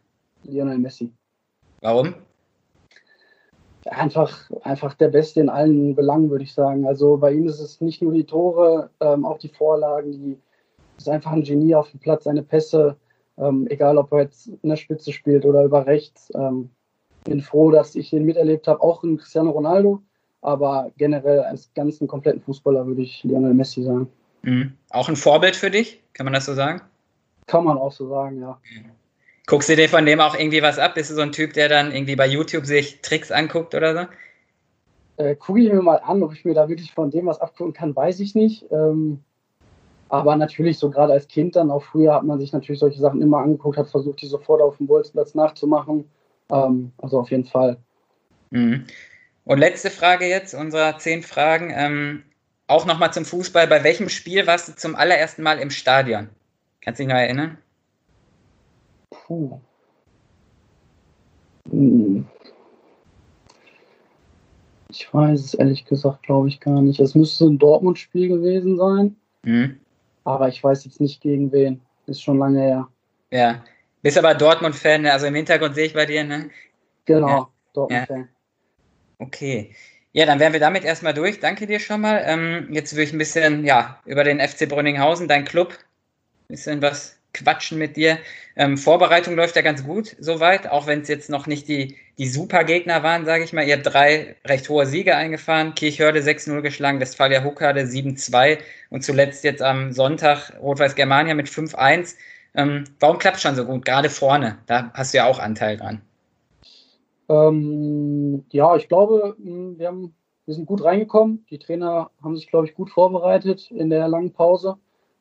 Lionel 0.44 0.78
Messi. 0.78 1.10
Warum? 1.80 2.14
Einfach, 3.86 4.50
einfach 4.62 4.94
der 4.94 5.08
Beste 5.08 5.40
in 5.40 5.48
allen 5.48 5.94
Belangen, 5.94 6.30
würde 6.30 6.44
ich 6.44 6.54
sagen. 6.54 6.86
Also 6.86 7.16
bei 7.16 7.32
ihm 7.32 7.46
ist 7.46 7.60
es 7.60 7.80
nicht 7.80 8.00
nur 8.00 8.12
die 8.12 8.24
Tore, 8.24 8.90
ähm, 9.00 9.24
auch 9.24 9.38
die 9.38 9.48
Vorlagen, 9.48 10.12
die 10.12 10.38
ist 10.96 11.08
einfach 11.08 11.32
ein 11.32 11.42
Genie 11.42 11.74
auf 11.74 11.90
dem 11.90 11.98
Platz, 11.98 12.24
seine 12.24 12.42
Pässe, 12.42 12.96
ähm, 13.38 13.66
egal 13.70 13.98
ob 13.98 14.12
er 14.12 14.22
jetzt 14.22 14.46
in 14.46 14.68
der 14.68 14.76
Spitze 14.76 15.12
spielt 15.12 15.44
oder 15.44 15.64
über 15.64 15.86
rechts. 15.86 16.30
Ähm, 16.34 16.70
bin 17.24 17.40
froh, 17.40 17.70
dass 17.70 17.94
ich 17.94 18.12
ihn 18.12 18.24
miterlebt 18.24 18.68
habe, 18.68 18.80
auch 18.82 19.02
in 19.04 19.16
Cristiano 19.16 19.50
Ronaldo, 19.50 20.02
aber 20.40 20.90
generell 20.96 21.40
als 21.40 21.72
ganzen 21.74 22.06
kompletten 22.08 22.42
Fußballer 22.42 22.86
würde 22.86 23.02
ich 23.02 23.22
Lionel 23.24 23.54
Messi 23.54 23.82
sagen. 23.82 24.08
Mhm. 24.42 24.72
Auch 24.90 25.08
ein 25.08 25.16
Vorbild 25.16 25.56
für 25.56 25.70
dich, 25.70 26.02
kann 26.12 26.24
man 26.24 26.34
das 26.34 26.46
so 26.46 26.54
sagen? 26.54 26.82
Kann 27.46 27.64
man 27.64 27.78
auch 27.78 27.92
so 27.92 28.08
sagen, 28.08 28.40
ja. 28.40 28.60
Guckst 29.52 29.68
du 29.68 29.76
dir 29.76 29.86
von 29.86 30.06
dem 30.06 30.18
auch 30.18 30.34
irgendwie 30.34 30.62
was 30.62 30.78
ab? 30.78 30.94
Bist 30.94 31.10
du 31.10 31.14
so 31.14 31.20
ein 31.20 31.30
Typ, 31.30 31.52
der 31.52 31.68
dann 31.68 31.92
irgendwie 31.92 32.16
bei 32.16 32.26
YouTube 32.26 32.64
sich 32.64 33.02
Tricks 33.02 33.30
anguckt 33.30 33.74
oder 33.74 33.94
so? 33.94 35.22
Äh, 35.22 35.36
Gucke 35.36 35.60
ich 35.60 35.70
mir 35.70 35.82
mal 35.82 35.96
an, 35.96 36.22
ob 36.22 36.32
ich 36.32 36.46
mir 36.46 36.54
da 36.54 36.70
wirklich 36.70 36.90
von 36.94 37.10
dem 37.10 37.26
was 37.26 37.38
abgucken 37.38 37.74
kann, 37.74 37.94
weiß 37.94 38.20
ich 38.20 38.34
nicht. 38.34 38.64
Ähm, 38.70 39.22
aber 40.08 40.36
natürlich, 40.36 40.78
so 40.78 40.88
gerade 40.88 41.12
als 41.12 41.28
Kind 41.28 41.54
dann, 41.54 41.70
auch 41.70 41.82
früher 41.82 42.14
hat 42.14 42.24
man 42.24 42.40
sich 42.40 42.54
natürlich 42.54 42.78
solche 42.78 42.98
Sachen 42.98 43.20
immer 43.20 43.40
angeguckt, 43.40 43.76
hat 43.76 43.90
versucht, 43.90 44.22
die 44.22 44.26
sofort 44.26 44.62
auf 44.62 44.78
dem 44.78 44.86
Bolzplatz 44.86 45.34
nachzumachen. 45.34 46.08
Ähm, 46.50 46.92
also 46.96 47.20
auf 47.20 47.30
jeden 47.30 47.44
Fall. 47.44 47.76
Mhm. 48.48 48.86
Und 49.44 49.58
letzte 49.58 49.90
Frage 49.90 50.24
jetzt, 50.28 50.54
unserer 50.54 50.96
zehn 50.96 51.22
Fragen. 51.22 51.70
Ähm, 51.76 52.22
auch 52.68 52.86
nochmal 52.86 53.12
zum 53.12 53.26
Fußball. 53.26 53.66
Bei 53.66 53.84
welchem 53.84 54.08
Spiel 54.08 54.46
warst 54.46 54.68
du 54.70 54.76
zum 54.76 54.96
allerersten 54.96 55.42
Mal 55.42 55.58
im 55.58 55.68
Stadion? 55.68 56.30
Kannst 56.80 57.00
du 57.00 57.04
dich 57.04 57.12
noch 57.12 57.20
erinnern? 57.20 57.58
Puh. 59.26 59.60
Hm. 61.70 62.26
Ich 64.88 65.12
weiß 65.12 65.40
es 65.40 65.54
ehrlich 65.54 65.84
gesagt, 65.86 66.22
glaube 66.24 66.48
ich, 66.48 66.60
gar 66.60 66.82
nicht. 66.82 67.00
Es 67.00 67.14
müsste 67.14 67.46
ein 67.46 67.58
Dortmund-Spiel 67.58 68.28
gewesen 68.28 68.76
sein. 68.76 69.16
Mhm. 69.42 69.80
Aber 70.24 70.48
ich 70.48 70.62
weiß 70.62 70.84
jetzt 70.84 71.00
nicht 71.00 71.22
gegen 71.22 71.50
wen. 71.50 71.80
Ist 72.06 72.22
schon 72.22 72.38
lange 72.38 72.60
her. 72.60 72.88
Ja. 73.30 73.64
Bist 74.02 74.18
aber 74.18 74.34
Dortmund-Fan, 74.34 75.02
ne? 75.02 75.12
also 75.12 75.26
im 75.26 75.34
Hintergrund 75.34 75.74
sehe 75.74 75.86
ich 75.86 75.94
bei 75.94 76.04
dir, 76.04 76.24
ne? 76.24 76.50
Genau, 77.06 77.28
ja. 77.28 77.48
Dortmund-Fan. 77.72 78.20
Ja. 78.20 78.28
Okay. 79.18 79.74
Ja, 80.12 80.26
dann 80.26 80.40
wären 80.40 80.52
wir 80.52 80.60
damit 80.60 80.84
erstmal 80.84 81.14
durch. 81.14 81.40
Danke 81.40 81.66
dir 81.66 81.80
schon 81.80 82.02
mal. 82.02 82.22
Ähm, 82.26 82.68
jetzt 82.70 82.92
würde 82.92 83.04
ich 83.04 83.12
ein 83.12 83.18
bisschen 83.18 83.64
ja, 83.64 83.98
über 84.04 84.24
den 84.24 84.40
FC 84.40 84.68
Brünninghausen, 84.68 85.26
dein 85.26 85.46
Club, 85.46 85.72
ein 85.72 86.48
bisschen 86.48 86.82
was 86.82 87.18
quatschen 87.32 87.78
mit 87.78 87.96
dir. 87.96 88.18
Ähm, 88.56 88.76
Vorbereitung 88.76 89.34
läuft 89.34 89.56
ja 89.56 89.62
ganz 89.62 89.84
gut 89.84 90.16
soweit, 90.18 90.68
auch 90.68 90.86
wenn 90.86 91.00
es 91.00 91.08
jetzt 91.08 91.30
noch 91.30 91.46
nicht 91.46 91.68
die, 91.68 91.96
die 92.18 92.26
Super-Gegner 92.26 93.02
waren, 93.02 93.24
sage 93.24 93.44
ich 93.44 93.52
mal. 93.52 93.66
Ihr 93.66 93.76
habt 93.76 93.86
drei 93.86 94.36
recht 94.46 94.68
hohe 94.68 94.86
Siege 94.86 95.16
eingefahren. 95.16 95.74
Kirchhörde 95.74 96.20
6-0 96.20 96.60
geschlagen, 96.60 97.00
Westfalia 97.00 97.42
Huckade 97.42 97.82
7-2 97.82 98.58
und 98.90 99.02
zuletzt 99.02 99.44
jetzt 99.44 99.62
am 99.62 99.92
Sonntag 99.92 100.52
Rot-Weiß 100.60 100.94
Germania 100.94 101.34
mit 101.34 101.48
5-1. 101.48 102.16
Ähm, 102.54 102.84
warum 103.00 103.18
klappt 103.18 103.40
schon 103.40 103.54
so 103.54 103.64
gut? 103.64 103.84
Gerade 103.84 104.10
vorne, 104.10 104.58
da 104.66 104.90
hast 104.92 105.14
du 105.14 105.18
ja 105.18 105.26
auch 105.26 105.38
Anteil 105.38 105.78
dran. 105.78 106.02
Ähm, 107.30 108.44
ja, 108.50 108.76
ich 108.76 108.88
glaube, 108.88 109.36
hm, 109.42 109.78
wir, 109.78 109.88
haben, 109.88 110.14
wir 110.44 110.54
sind 110.54 110.66
gut 110.66 110.84
reingekommen. 110.84 111.46
Die 111.50 111.58
Trainer 111.58 112.10
haben 112.22 112.36
sich, 112.36 112.48
glaube 112.48 112.66
ich, 112.66 112.74
gut 112.74 112.90
vorbereitet 112.90 113.70
in 113.70 113.88
der 113.88 114.06
langen 114.08 114.32
Pause 114.32 114.76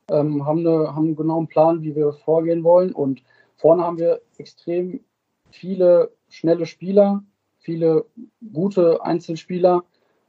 ähm, 0.09 0.45
haben, 0.45 0.59
eine, 0.59 0.95
haben 0.95 1.05
einen 1.05 1.15
genauen 1.15 1.47
Plan, 1.47 1.81
wie 1.81 1.95
wir 1.95 2.13
vorgehen 2.13 2.63
wollen. 2.63 2.93
Und 2.93 3.23
vorne 3.55 3.83
haben 3.83 3.97
wir 3.97 4.21
extrem 4.37 5.01
viele 5.51 6.11
schnelle 6.29 6.65
Spieler, 6.65 7.23
viele 7.59 8.05
gute 8.53 9.03
Einzelspieler. 9.03 9.83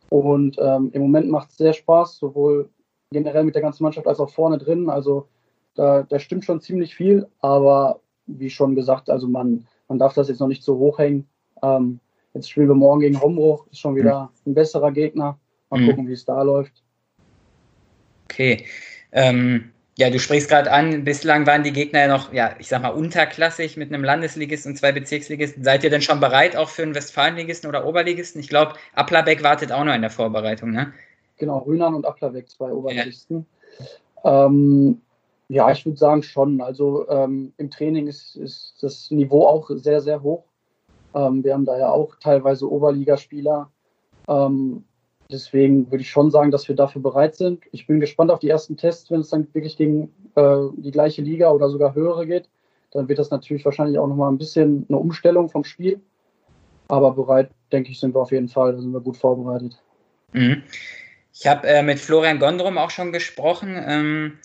Und 0.08 0.56
ähm, 0.60 0.90
im 0.92 1.02
Moment 1.02 1.30
macht 1.30 1.50
es 1.50 1.56
sehr 1.56 1.72
Spaß, 1.72 2.18
sowohl 2.18 2.68
generell 3.10 3.44
mit 3.44 3.54
der 3.54 3.62
ganzen 3.62 3.82
Mannschaft 3.82 4.06
als 4.06 4.20
auch 4.20 4.30
vorne 4.30 4.58
drin. 4.58 4.90
Also 4.90 5.28
da, 5.74 6.02
da 6.02 6.18
stimmt 6.18 6.44
schon 6.44 6.60
ziemlich 6.60 6.94
viel, 6.94 7.26
aber 7.40 8.00
wie 8.26 8.50
schon 8.50 8.74
gesagt, 8.74 9.10
also 9.10 9.28
man, 9.28 9.66
man 9.88 9.98
darf 9.98 10.14
das 10.14 10.28
jetzt 10.28 10.40
noch 10.40 10.48
nicht 10.48 10.62
so 10.62 10.76
hoch 10.78 10.98
hängen. 10.98 11.28
Ähm, 11.62 12.00
jetzt 12.34 12.50
spielen 12.50 12.68
wir 12.68 12.74
morgen 12.74 13.00
gegen 13.00 13.20
Hombruch, 13.20 13.66
ist 13.68 13.80
schon 13.80 13.96
wieder 13.96 14.30
ein 14.46 14.54
besserer 14.54 14.92
Gegner. 14.92 15.38
Mal 15.70 15.80
mhm. 15.80 15.86
gucken, 15.88 16.08
wie 16.08 16.12
es 16.12 16.24
da 16.24 16.42
läuft. 16.42 16.82
Okay. 18.24 18.64
Ähm, 19.12 19.72
ja, 19.98 20.08
du 20.08 20.18
sprichst 20.18 20.48
gerade 20.48 20.72
an, 20.72 21.04
bislang 21.04 21.46
waren 21.46 21.62
die 21.62 21.72
Gegner 21.72 22.00
ja 22.00 22.08
noch, 22.08 22.32
ja, 22.32 22.54
ich 22.58 22.68
sag 22.68 22.82
mal, 22.82 22.88
unterklassig 22.88 23.76
mit 23.76 23.92
einem 23.92 24.04
Landesligisten 24.04 24.72
und 24.72 24.76
zwei 24.78 24.90
Bezirksligisten. 24.90 25.64
Seid 25.64 25.84
ihr 25.84 25.90
denn 25.90 26.00
schon 26.00 26.18
bereit 26.18 26.56
auch 26.56 26.70
für 26.70 26.82
einen 26.82 26.94
Westfalenligisten 26.94 27.68
oder 27.68 27.86
Oberligisten? 27.86 28.40
Ich 28.40 28.48
glaube, 28.48 28.72
Applerbeck 28.94 29.42
wartet 29.42 29.70
auch 29.70 29.84
noch 29.84 29.94
in 29.94 30.00
der 30.00 30.10
Vorbereitung, 30.10 30.70
ne? 30.70 30.92
Genau, 31.36 31.58
Rühnern 31.58 31.94
und 31.94 32.06
Applerbeck, 32.06 32.48
zwei 32.48 32.72
Oberligisten. 32.72 33.46
Ja, 34.24 34.46
ähm, 34.46 35.02
ja 35.48 35.70
ich 35.70 35.84
würde 35.84 35.98
sagen 35.98 36.22
schon. 36.22 36.62
Also 36.62 37.06
ähm, 37.10 37.52
im 37.58 37.70
Training 37.70 38.06
ist, 38.06 38.36
ist 38.36 38.76
das 38.80 39.10
Niveau 39.10 39.46
auch 39.46 39.68
sehr, 39.74 40.00
sehr 40.00 40.22
hoch. 40.22 40.44
Ähm, 41.14 41.44
wir 41.44 41.52
haben 41.52 41.66
da 41.66 41.78
ja 41.78 41.90
auch 41.90 42.16
teilweise 42.16 42.70
Oberligaspieler. 42.70 43.70
Ähm, 44.26 44.84
deswegen 45.32 45.90
würde 45.90 46.02
ich 46.02 46.10
schon 46.10 46.30
sagen, 46.30 46.50
dass 46.50 46.68
wir 46.68 46.76
dafür 46.76 47.02
bereit 47.02 47.34
sind. 47.34 47.64
Ich 47.72 47.86
bin 47.86 48.00
gespannt 48.00 48.30
auf 48.30 48.38
die 48.38 48.48
ersten 48.48 48.76
Tests, 48.76 49.10
wenn 49.10 49.20
es 49.20 49.30
dann 49.30 49.48
wirklich 49.52 49.76
gegen 49.76 50.12
äh, 50.34 50.56
die 50.76 50.90
gleiche 50.90 51.22
Liga 51.22 51.50
oder 51.50 51.68
sogar 51.68 51.94
höhere 51.94 52.26
geht. 52.26 52.48
Dann 52.92 53.08
wird 53.08 53.18
das 53.18 53.30
natürlich 53.30 53.64
wahrscheinlich 53.64 53.98
auch 53.98 54.06
nochmal 54.06 54.30
ein 54.30 54.38
bisschen 54.38 54.86
eine 54.88 54.98
Umstellung 54.98 55.48
vom 55.48 55.64
Spiel. 55.64 56.00
Aber 56.88 57.12
bereit, 57.12 57.50
denke 57.72 57.90
ich, 57.90 58.00
sind 58.00 58.14
wir 58.14 58.20
auf 58.20 58.32
jeden 58.32 58.48
Fall. 58.48 58.72
Da 58.72 58.80
sind 58.80 58.92
wir 58.92 59.00
gut 59.00 59.16
vorbereitet. 59.16 59.82
Mhm. 60.32 60.62
Ich 61.32 61.46
habe 61.46 61.66
äh, 61.66 61.82
mit 61.82 61.98
Florian 61.98 62.38
Gondrum 62.38 62.76
auch 62.76 62.90
schon 62.90 63.12
gesprochen. 63.12 63.82
Ähm, 63.86 64.38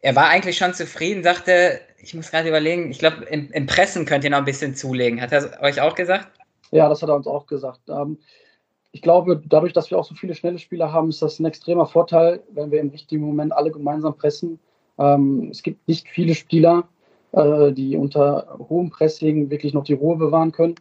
er 0.00 0.16
war 0.16 0.28
eigentlich 0.28 0.58
schon 0.58 0.74
zufrieden, 0.74 1.22
sagte, 1.22 1.80
ich 1.98 2.14
muss 2.14 2.30
gerade 2.30 2.48
überlegen, 2.48 2.90
ich 2.90 2.98
glaube, 2.98 3.24
im, 3.26 3.50
im, 3.52 3.66
Pressen 3.66 4.04
könnt 4.04 4.24
ihr 4.24 4.30
noch 4.30 4.38
ein 4.38 4.44
bisschen 4.44 4.74
zulegen. 4.74 5.20
Hat 5.20 5.32
er 5.32 5.60
euch 5.62 5.80
auch 5.80 5.94
gesagt? 5.94 6.28
Ja, 6.72 6.88
das 6.88 7.02
hat 7.02 7.08
er 7.08 7.16
uns 7.16 7.26
auch 7.26 7.46
gesagt. 7.46 7.80
Ähm, 7.88 8.18
ich 8.96 9.02
glaube, 9.02 9.42
dadurch, 9.46 9.74
dass 9.74 9.90
wir 9.90 9.98
auch 9.98 10.06
so 10.06 10.14
viele 10.14 10.34
schnelle 10.34 10.58
Spieler 10.58 10.90
haben, 10.90 11.10
ist 11.10 11.20
das 11.20 11.38
ein 11.38 11.44
extremer 11.44 11.84
Vorteil, 11.84 12.42
wenn 12.54 12.70
wir 12.70 12.80
im 12.80 12.88
richtigen 12.88 13.26
Moment 13.26 13.52
alle 13.52 13.70
gemeinsam 13.70 14.16
pressen. 14.16 14.58
Ähm, 14.98 15.48
es 15.50 15.62
gibt 15.62 15.86
nicht 15.86 16.08
viele 16.08 16.34
Spieler, 16.34 16.88
äh, 17.32 17.72
die 17.72 17.98
unter 17.98 18.56
hohem 18.70 18.88
Pressing 18.88 19.50
wirklich 19.50 19.74
noch 19.74 19.84
die 19.84 19.92
Ruhe 19.92 20.16
bewahren 20.16 20.50
können. 20.50 20.76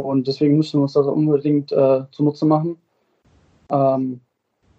Und 0.00 0.26
deswegen 0.26 0.56
müssen 0.56 0.78
wir 0.78 0.84
uns 0.84 0.94
das 0.94 1.06
unbedingt 1.06 1.70
äh, 1.70 2.04
zunutze 2.12 2.46
machen. 2.46 2.78
Ähm, 3.70 4.22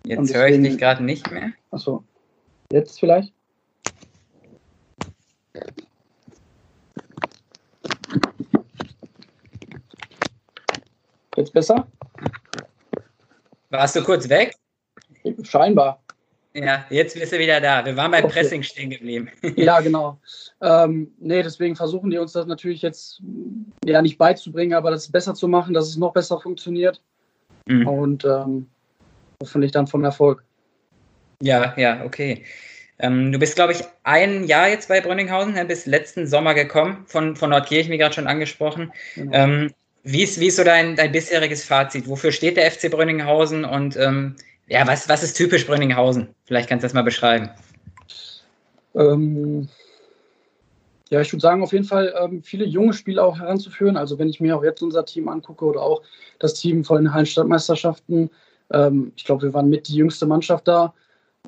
jetzt 0.04 0.34
höre 0.36 0.48
ich 0.48 0.60
dich 0.60 0.80
gerade 0.80 1.04
nicht 1.04 1.30
mehr. 1.30 1.52
Achso, 1.70 2.04
jetzt 2.72 3.00
vielleicht? 3.00 3.32
Jetzt 11.38 11.54
besser? 11.54 11.86
Warst 13.72 13.96
du 13.96 14.04
kurz 14.04 14.28
weg? 14.30 14.54
Scheinbar. 15.44 16.04
Ja, 16.54 16.86
jetzt 16.90 17.18
bist 17.18 17.32
du 17.32 17.40
wieder 17.40 17.62
da. 17.62 17.86
Wir 17.86 17.96
waren 17.96 18.12
beim 18.12 18.26
okay. 18.26 18.34
Pressing 18.34 18.62
stehen 18.62 18.90
geblieben. 18.90 19.30
ja, 19.56 19.80
genau. 19.80 20.20
Ähm, 20.62 21.14
nee, 21.18 21.42
deswegen 21.42 21.78
versuchen 21.78 22.10
die 22.12 22.18
uns 22.18 22.34
das 22.34 22.46
natürlich 22.46 22.82
jetzt 22.82 23.22
ja 23.86 24.02
nicht 24.02 24.18
beizubringen, 24.18 24.74
aber 24.74 24.92
das 24.92 25.10
besser 25.10 25.34
zu 25.34 25.48
machen, 25.48 25.74
dass 25.74 25.88
es 25.88 25.96
noch 25.96 26.12
besser 26.12 26.40
funktioniert. 26.42 27.02
Mhm. 27.66 27.88
Und 27.88 28.26
ähm, 28.26 28.68
hoffentlich 29.42 29.72
dann 29.72 29.88
von 29.88 30.04
Erfolg. 30.04 30.44
Ja, 31.42 31.74
ja, 31.78 32.04
okay. 32.04 32.44
Ähm, 33.00 33.32
du 33.32 33.40
bist, 33.40 33.56
glaube 33.56 33.72
ich, 33.72 33.84
ein 34.04 34.44
Jahr 34.44 34.68
jetzt 34.68 34.90
bei 34.90 35.00
Brünninghausen, 35.00 35.54
ne, 35.54 35.64
bis 35.64 35.86
letzten 35.86 36.28
Sommer 36.28 36.54
gekommen, 36.54 37.06
von, 37.08 37.38
von 37.38 37.50
Nordkirchen, 37.50 37.92
wie 37.92 37.98
gerade 37.98 38.14
schon 38.14 38.28
angesprochen. 38.28 38.92
Genau. 39.16 39.32
Ähm, 39.34 39.74
wie 40.04 40.24
ist, 40.24 40.40
wie 40.40 40.48
ist 40.48 40.56
so 40.56 40.64
dein, 40.64 40.96
dein 40.96 41.12
bisheriges 41.12 41.64
Fazit? 41.64 42.08
Wofür 42.08 42.32
steht 42.32 42.58
der 42.58 42.72
FC 42.72 42.90
Brünninghausen 42.90 43.66
und 43.66 43.98
ähm, 43.98 44.36
ja, 44.68 44.88
was, 44.88 45.08
was 45.10 45.24
ist 45.24 45.36
typisch 45.36 45.68
Brünninghausen? 45.68 46.30
Vielleicht 46.46 46.70
kannst 46.70 46.84
du 46.84 46.86
das 46.86 46.94
mal 46.94 47.04
beschreiben. 47.04 47.50
Ähm, 48.96 49.68
ja, 51.10 51.20
ich 51.20 51.32
würde 51.34 51.42
sagen, 51.42 51.62
auf 51.62 51.74
jeden 51.74 51.86
Fall 51.86 52.14
ähm, 52.18 52.42
viele 52.42 52.66
junge 52.66 52.94
Spieler 52.94 53.26
auch 53.26 53.38
heranzuführen. 53.38 53.98
Also 53.98 54.18
wenn 54.18 54.30
ich 54.30 54.40
mir 54.40 54.58
auch 54.58 54.64
jetzt 54.64 54.82
unser 54.82 55.06
Team 55.06 55.28
angucke 55.28 55.66
oder 55.66 55.82
auch 55.82 56.02
das 56.40 56.54
Team 56.54 56.86
von 56.86 57.04
den 57.04 57.14
Hallenstadtmeisterschaften, 57.14 58.30
ähm, 58.72 59.12
ich 59.16 59.26
glaube, 59.26 59.44
wir 59.44 59.54
waren 59.54 59.70
mit 59.70 59.90
die 59.90 59.96
jüngste 59.96 60.26
Mannschaft 60.26 60.68
da. 60.68 60.94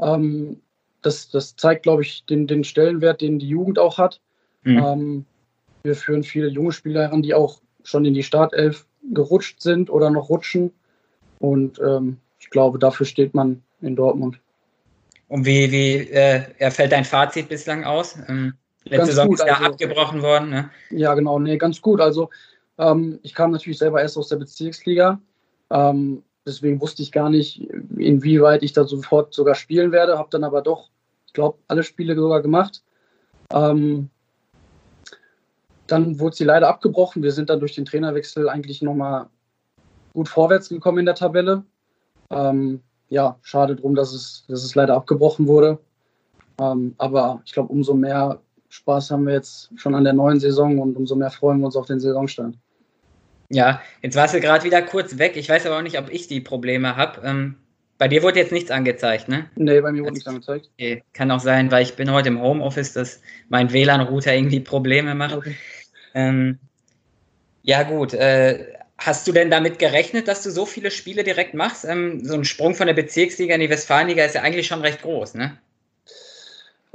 Ähm, 0.02 0.62
das, 1.02 1.30
das 1.30 1.56
zeigt, 1.56 1.84
glaube 1.84 2.02
ich, 2.02 2.26
den, 2.26 2.46
den 2.46 2.64
Stellenwert, 2.64 3.22
den 3.22 3.40
die 3.40 3.48
Jugend 3.48 3.80
auch 3.80 3.98
hat. 3.98 4.20
Mhm. 4.64 4.78
Ähm, 4.78 5.26
wir 5.84 5.96
führen 5.96 6.24
viele 6.24 6.48
junge 6.48 6.72
Spieler 6.72 7.04
heran, 7.04 7.22
die 7.22 7.34
auch 7.34 7.63
schon 7.84 8.06
in 8.06 8.14
die 8.14 8.24
Startelf 8.24 8.86
gerutscht 9.14 9.62
sind 9.62 9.90
oder 9.90 10.10
noch 10.10 10.30
rutschen. 10.30 10.72
Und 11.40 11.80
ähm, 11.80 12.18
ich 12.40 12.50
glaube, 12.50 12.80
dafür 12.80 13.06
steht 13.06 13.34
man 13.34 13.64
in 13.82 13.96
Dortmund. 13.96 14.40
Und 15.28 15.46
wie, 15.46 15.72
wie 15.72 16.10
äh, 16.12 16.72
fällt 16.72 16.92
dein 16.92 17.06
Fazit 17.06 17.50
bislang 17.50 17.84
aus? 17.84 18.18
Ähm, 18.28 18.54
letzte 18.84 19.08
Saison 19.08 19.34
ist 19.34 19.46
ja 19.46 19.56
also, 19.56 19.72
abgebrochen 19.72 20.22
worden. 20.22 20.50
Ne? 20.50 20.70
Ja, 20.90 21.14
genau, 21.16 21.40
nee, 21.40 21.58
ganz 21.58 21.82
gut. 21.82 22.02
Also 22.02 22.30
ähm, 22.78 23.20
ich 23.24 23.34
kam 23.34 23.52
natürlich 23.52 23.78
selber 23.78 24.02
erst 24.02 24.18
aus 24.18 24.30
der 24.30 24.38
Bezirksliga. 24.38 25.20
Ähm, 25.70 26.24
deswegen 26.46 26.82
wusste 26.82 27.02
ich 27.02 27.12
gar 27.12 27.30
nicht, 27.30 27.62
inwieweit 27.98 28.64
ich 28.64 28.74
da 28.74 28.84
sofort 28.84 29.34
sogar 29.34 29.56
spielen 29.56 29.92
werde. 29.92 30.18
Habe 30.18 30.30
dann 30.32 30.44
aber 30.44 30.62
doch, 30.62 30.90
ich 31.26 31.34
glaube, 31.34 31.58
alle 31.68 31.84
Spiele 31.84 32.16
sogar 32.16 32.42
gemacht. 32.42 32.84
Ähm, 33.52 34.10
dann 35.94 36.20
wurde 36.20 36.36
sie 36.36 36.44
leider 36.44 36.68
abgebrochen. 36.68 37.24
Wir 37.24 37.32
sind 37.32 37.50
dann 37.50 37.60
durch 37.60 37.76
den 37.76 37.86
Trainerwechsel 37.86 38.50
eigentlich 38.50 38.82
nochmal 38.82 39.28
gut 40.14 40.28
vorwärts 40.28 40.70
gekommen 40.70 41.00
in 41.00 41.06
der 41.06 41.16
Tabelle. 41.16 41.64
Ähm, 42.30 42.82
ja, 43.10 43.38
schade 43.44 43.76
drum, 43.76 43.96
dass 43.96 44.12
es, 44.12 44.46
dass 44.48 44.64
es 44.64 44.76
leider 44.76 44.96
abgebrochen 44.96 45.48
wurde. 45.48 45.80
Ähm, 46.60 46.96
aber 46.98 47.42
ich 47.46 47.54
glaube, 47.54 47.72
umso 47.72 47.94
mehr 47.94 48.40
Spaß 48.70 49.12
haben 49.12 49.28
wir 49.28 49.34
jetzt 49.34 49.70
schon 49.76 49.94
an 49.94 50.04
der 50.04 50.14
neuen 50.14 50.40
Saison 50.40 50.80
und 50.80 50.96
umso 50.96 51.16
mehr 51.16 51.30
freuen 51.30 51.60
wir 51.60 51.68
uns 51.68 51.76
auf 51.76 51.86
den 51.86 52.00
Saisonstand. 52.00 52.58
Ja, 53.50 53.82
jetzt 54.02 54.16
warst 54.16 54.34
du 54.34 54.40
gerade 54.40 54.64
wieder 54.64 54.82
kurz 54.82 55.20
weg. 55.20 55.34
Ich 55.36 55.48
weiß 55.48 55.68
aber 55.68 55.78
auch 55.78 55.84
nicht, 55.84 56.00
ob 56.00 56.12
ich 56.12 56.28
die 56.28 56.42
Probleme 56.42 56.96
habe. 56.96 57.22
Ähm, 57.24 57.56
bei 58.00 58.08
dir 58.08 58.24
wurde 58.24 58.40
jetzt 58.40 58.52
nichts 58.52 58.72
angezeigt, 58.72 59.30
ne? 59.30 59.46
Nee, 59.56 59.80
bei 59.80 59.92
mir 59.92 60.02
wurde 60.02 60.14
nichts 60.14 60.28
angezeigt. 60.28 60.72
Okay. 60.74 61.04
Kann 61.14 61.30
auch 61.30 61.40
sein, 61.40 61.70
weil 61.72 61.84
ich 61.84 61.96
bin 61.96 62.12
heute 62.12 62.30
im 62.30 62.42
Homeoffice, 62.42 62.94
dass 62.94 63.22
mein 63.50 63.72
WLAN-Router 63.72 64.34
irgendwie 64.34 64.60
Probleme 64.60 65.14
macht. 65.14 65.36
Okay. 65.36 65.56
Ähm, 66.14 66.60
ja, 67.64 67.84
gut. 67.84 68.14
Äh, 68.14 68.74
hast 68.98 69.28
du 69.28 69.32
denn 69.32 69.50
damit 69.50 69.80
gerechnet, 69.80 70.28
dass 70.28 70.44
du 70.44 70.52
so 70.52 70.66
viele 70.66 70.92
Spiele 70.92 71.24
direkt 71.24 71.54
machst? 71.54 71.86
Ähm, 71.86 72.24
so 72.26 72.36
ein 72.36 72.46
Sprung 72.46 72.76
von 72.76 72.88
der 72.88 72.94
Bezirksliga 72.94 73.56
in 73.56 73.62
die 73.62 73.70
Westfalenliga 73.70 74.24
ist 74.24 74.36
ja 74.36 74.42
eigentlich 74.42 74.68
schon 74.68 74.82
recht 74.82 75.02
groß, 75.02 75.36
ne? 75.36 75.58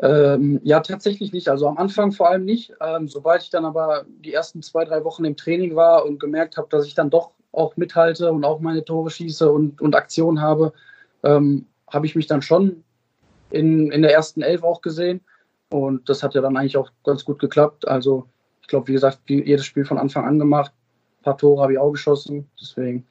Ähm, 0.00 0.60
ja, 0.62 0.80
tatsächlich 0.80 1.32
nicht. 1.32 1.48
Also 1.48 1.66
am 1.66 1.76
Anfang 1.76 2.12
vor 2.12 2.28
allem 2.28 2.44
nicht. 2.44 2.72
Ähm, 2.80 3.08
sobald 3.08 3.42
ich 3.42 3.50
dann 3.50 3.64
aber 3.64 4.04
die 4.08 4.32
ersten 4.32 4.62
zwei, 4.62 4.84
drei 4.84 5.04
Wochen 5.04 5.24
im 5.24 5.36
Training 5.36 5.74
war 5.74 6.04
und 6.04 6.20
gemerkt 6.20 6.56
habe, 6.56 6.68
dass 6.70 6.86
ich 6.86 6.94
dann 6.94 7.10
doch 7.10 7.32
auch 7.52 7.76
mithalte 7.76 8.30
und 8.30 8.44
auch 8.44 8.60
meine 8.60 8.84
Tore 8.84 9.10
schieße 9.10 9.50
und, 9.50 9.80
und 9.80 9.96
Aktionen 9.96 10.40
habe, 10.40 10.72
ähm, 11.24 11.66
habe 11.88 12.06
ich 12.06 12.14
mich 12.14 12.26
dann 12.26 12.42
schon 12.42 12.84
in, 13.50 13.90
in 13.90 14.02
der 14.02 14.12
ersten 14.12 14.42
Elf 14.42 14.62
auch 14.62 14.82
gesehen. 14.82 15.20
Und 15.70 16.08
das 16.08 16.22
hat 16.22 16.34
ja 16.34 16.42
dann 16.42 16.56
eigentlich 16.56 16.76
auch 16.76 16.90
ganz 17.02 17.24
gut 17.24 17.40
geklappt. 17.40 17.88
Also 17.88 18.28
ich 18.68 18.70
glaube, 18.70 18.88
wie 18.88 18.92
gesagt, 18.92 19.20
jedes 19.28 19.64
Spiel 19.64 19.86
von 19.86 19.96
Anfang 19.96 20.26
an 20.26 20.38
gemacht. 20.38 20.74
Ein 21.20 21.24
paar 21.24 21.38
Tore 21.38 21.62
habe 21.62 21.72
ich 21.72 21.78
auch 21.78 21.90
geschossen, 21.90 22.50
deswegen. 22.60 23.06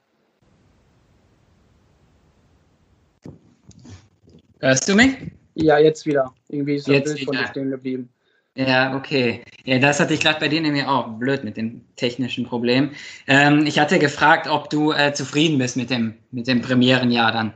Hörst 4.60 4.88
du 4.88 4.94
mich? 4.94 5.16
Ja, 5.56 5.80
jetzt 5.80 6.06
wieder. 6.06 6.32
Irgendwie 6.50 6.76
ist 6.76 6.88
das 6.88 6.94
jetzt 6.94 7.06
Bild 7.06 7.22
wieder. 7.22 7.26
von 7.26 7.38
dir 7.38 7.48
stehen 7.48 7.70
geblieben. 7.72 8.10
Ja, 8.56 8.96
okay. 8.96 9.42
Ja, 9.64 9.80
das 9.80 10.00
hatte 10.00 10.14
ich 10.14 10.20
gerade 10.20 10.40
bei 10.40 10.48
dir 10.48 10.62
nämlich 10.62 10.86
auch. 10.86 11.08
Blöd 11.18 11.44
mit 11.44 11.58
dem 11.58 11.82
technischen 11.96 12.46
Problem. 12.46 12.92
Ähm, 13.26 13.66
ich 13.66 13.80
hatte 13.80 13.98
gefragt, 13.98 14.48
ob 14.48 14.70
du 14.70 14.92
äh, 14.92 15.14
zufrieden 15.14 15.58
bist 15.58 15.76
mit 15.76 15.90
dem, 15.90 16.14
mit 16.30 16.48
dem 16.48 16.62
Premierenjahr 16.62 17.32
dann. 17.32 17.54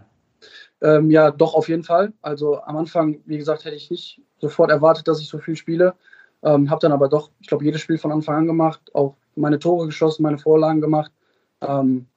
Ähm, 0.81 1.11
ja, 1.11 1.29
doch, 1.29 1.53
auf 1.53 1.69
jeden 1.69 1.83
Fall. 1.83 2.13
Also 2.23 2.63
am 2.63 2.77
Anfang, 2.77 3.19
wie 3.27 3.37
gesagt, 3.37 3.63
hätte 3.63 3.75
ich 3.75 3.91
nicht 3.91 4.23
sofort 4.39 4.71
erwartet, 4.71 5.07
dass 5.07 5.21
ich 5.21 5.27
so 5.27 5.37
viel 5.37 5.55
spiele. 5.55 5.93
Ähm, 6.43 6.69
habe 6.69 6.81
dann 6.81 6.91
aber 6.91 7.07
doch, 7.07 7.29
ich 7.39 7.47
glaube, 7.47 7.63
jedes 7.63 7.81
Spiel 7.81 7.97
von 7.97 8.11
Anfang 8.11 8.35
an 8.35 8.47
gemacht, 8.47 8.81
auch 8.93 9.15
meine 9.35 9.59
Tore 9.59 9.85
geschossen, 9.85 10.23
meine 10.23 10.37
Vorlagen 10.37 10.81
gemacht 10.81 11.11
ähm, 11.61 12.07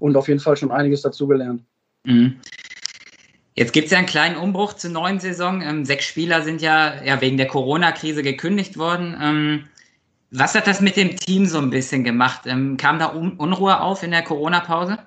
und 0.00 0.16
auf 0.16 0.28
jeden 0.28 0.40
Fall 0.40 0.56
schon 0.56 0.70
einiges 0.70 1.02
dazugelernt. 1.02 1.62
Mhm. 2.04 2.36
Jetzt 3.54 3.72
gibt 3.72 3.86
es 3.86 3.92
ja 3.92 3.98
einen 3.98 4.06
kleinen 4.06 4.36
Umbruch 4.36 4.74
zur 4.74 4.90
neuen 4.90 5.18
Saison. 5.18 5.62
Ähm, 5.62 5.84
sechs 5.84 6.04
Spieler 6.04 6.42
sind 6.42 6.62
ja, 6.62 7.02
ja 7.02 7.20
wegen 7.20 7.36
der 7.36 7.48
Corona-Krise 7.48 8.22
gekündigt 8.22 8.78
worden. 8.78 9.16
Ähm, 9.20 9.64
was 10.30 10.54
hat 10.54 10.66
das 10.66 10.80
mit 10.80 10.96
dem 10.96 11.16
Team 11.16 11.46
so 11.46 11.58
ein 11.58 11.70
bisschen 11.70 12.04
gemacht? 12.04 12.42
Ähm, 12.46 12.76
kam 12.76 12.98
da 12.98 13.14
Un 13.14 13.32
Unruhe 13.32 13.80
auf 13.80 14.02
in 14.02 14.10
der 14.10 14.22
Corona-Pause? 14.22 14.98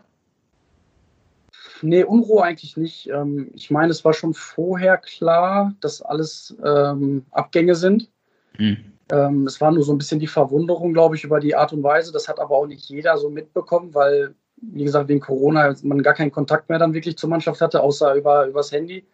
Nee, 1.81 2.03
Unruhe 2.03 2.43
eigentlich 2.43 2.75
nicht. 2.75 3.09
Ähm, 3.09 3.51
ich 3.53 3.71
meine, 3.71 3.91
es 3.91 4.03
war 4.03 4.13
schon 4.13 4.33
vorher 4.33 4.97
klar, 4.97 5.73
dass 5.79 6.01
alles 6.01 6.55
ähm, 6.63 7.25
Abgänge 7.31 7.75
sind. 7.75 8.09
Mhm. 8.57 8.77
Ähm, 9.11 9.45
es 9.45 9.59
war 9.59 9.71
nur 9.71 9.83
so 9.83 9.91
ein 9.91 9.97
bisschen 9.97 10.19
die 10.19 10.27
Verwunderung, 10.27 10.93
glaube 10.93 11.15
ich, 11.15 11.23
über 11.23 11.39
die 11.39 11.55
Art 11.55 11.73
und 11.73 11.83
Weise. 11.83 12.11
Das 12.11 12.27
hat 12.27 12.39
aber 12.39 12.55
auch 12.55 12.67
nicht 12.67 12.87
jeder 12.89 13.17
so 13.17 13.29
mitbekommen, 13.29 13.93
weil, 13.93 14.33
wie 14.61 14.83
gesagt, 14.83 15.09
wegen 15.09 15.19
Corona 15.19 15.75
man 15.83 16.01
gar 16.01 16.13
keinen 16.13 16.31
Kontakt 16.31 16.69
mehr 16.69 16.79
dann 16.79 16.93
wirklich 16.93 17.17
zur 17.17 17.29
Mannschaft 17.29 17.61
hatte, 17.61 17.81
außer 17.81 18.15
über 18.15 18.47
übers 18.47 18.71
Handy. 18.71 19.05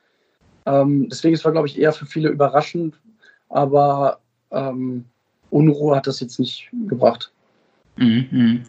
Ähm, 0.66 1.08
deswegen 1.10 1.34
ist 1.34 1.46
es, 1.46 1.52
glaube 1.52 1.68
ich, 1.68 1.80
eher 1.80 1.94
für 1.94 2.06
viele 2.06 2.30
überraschend, 2.30 3.00
aber 3.50 4.20
ähm, 4.52 5.06
Unruhe 5.50 5.96
hat 5.96 6.08
das 6.08 6.20
jetzt 6.20 6.40
nicht 6.40 6.70
gebracht. 6.88 7.32
Mhm. 7.96 8.64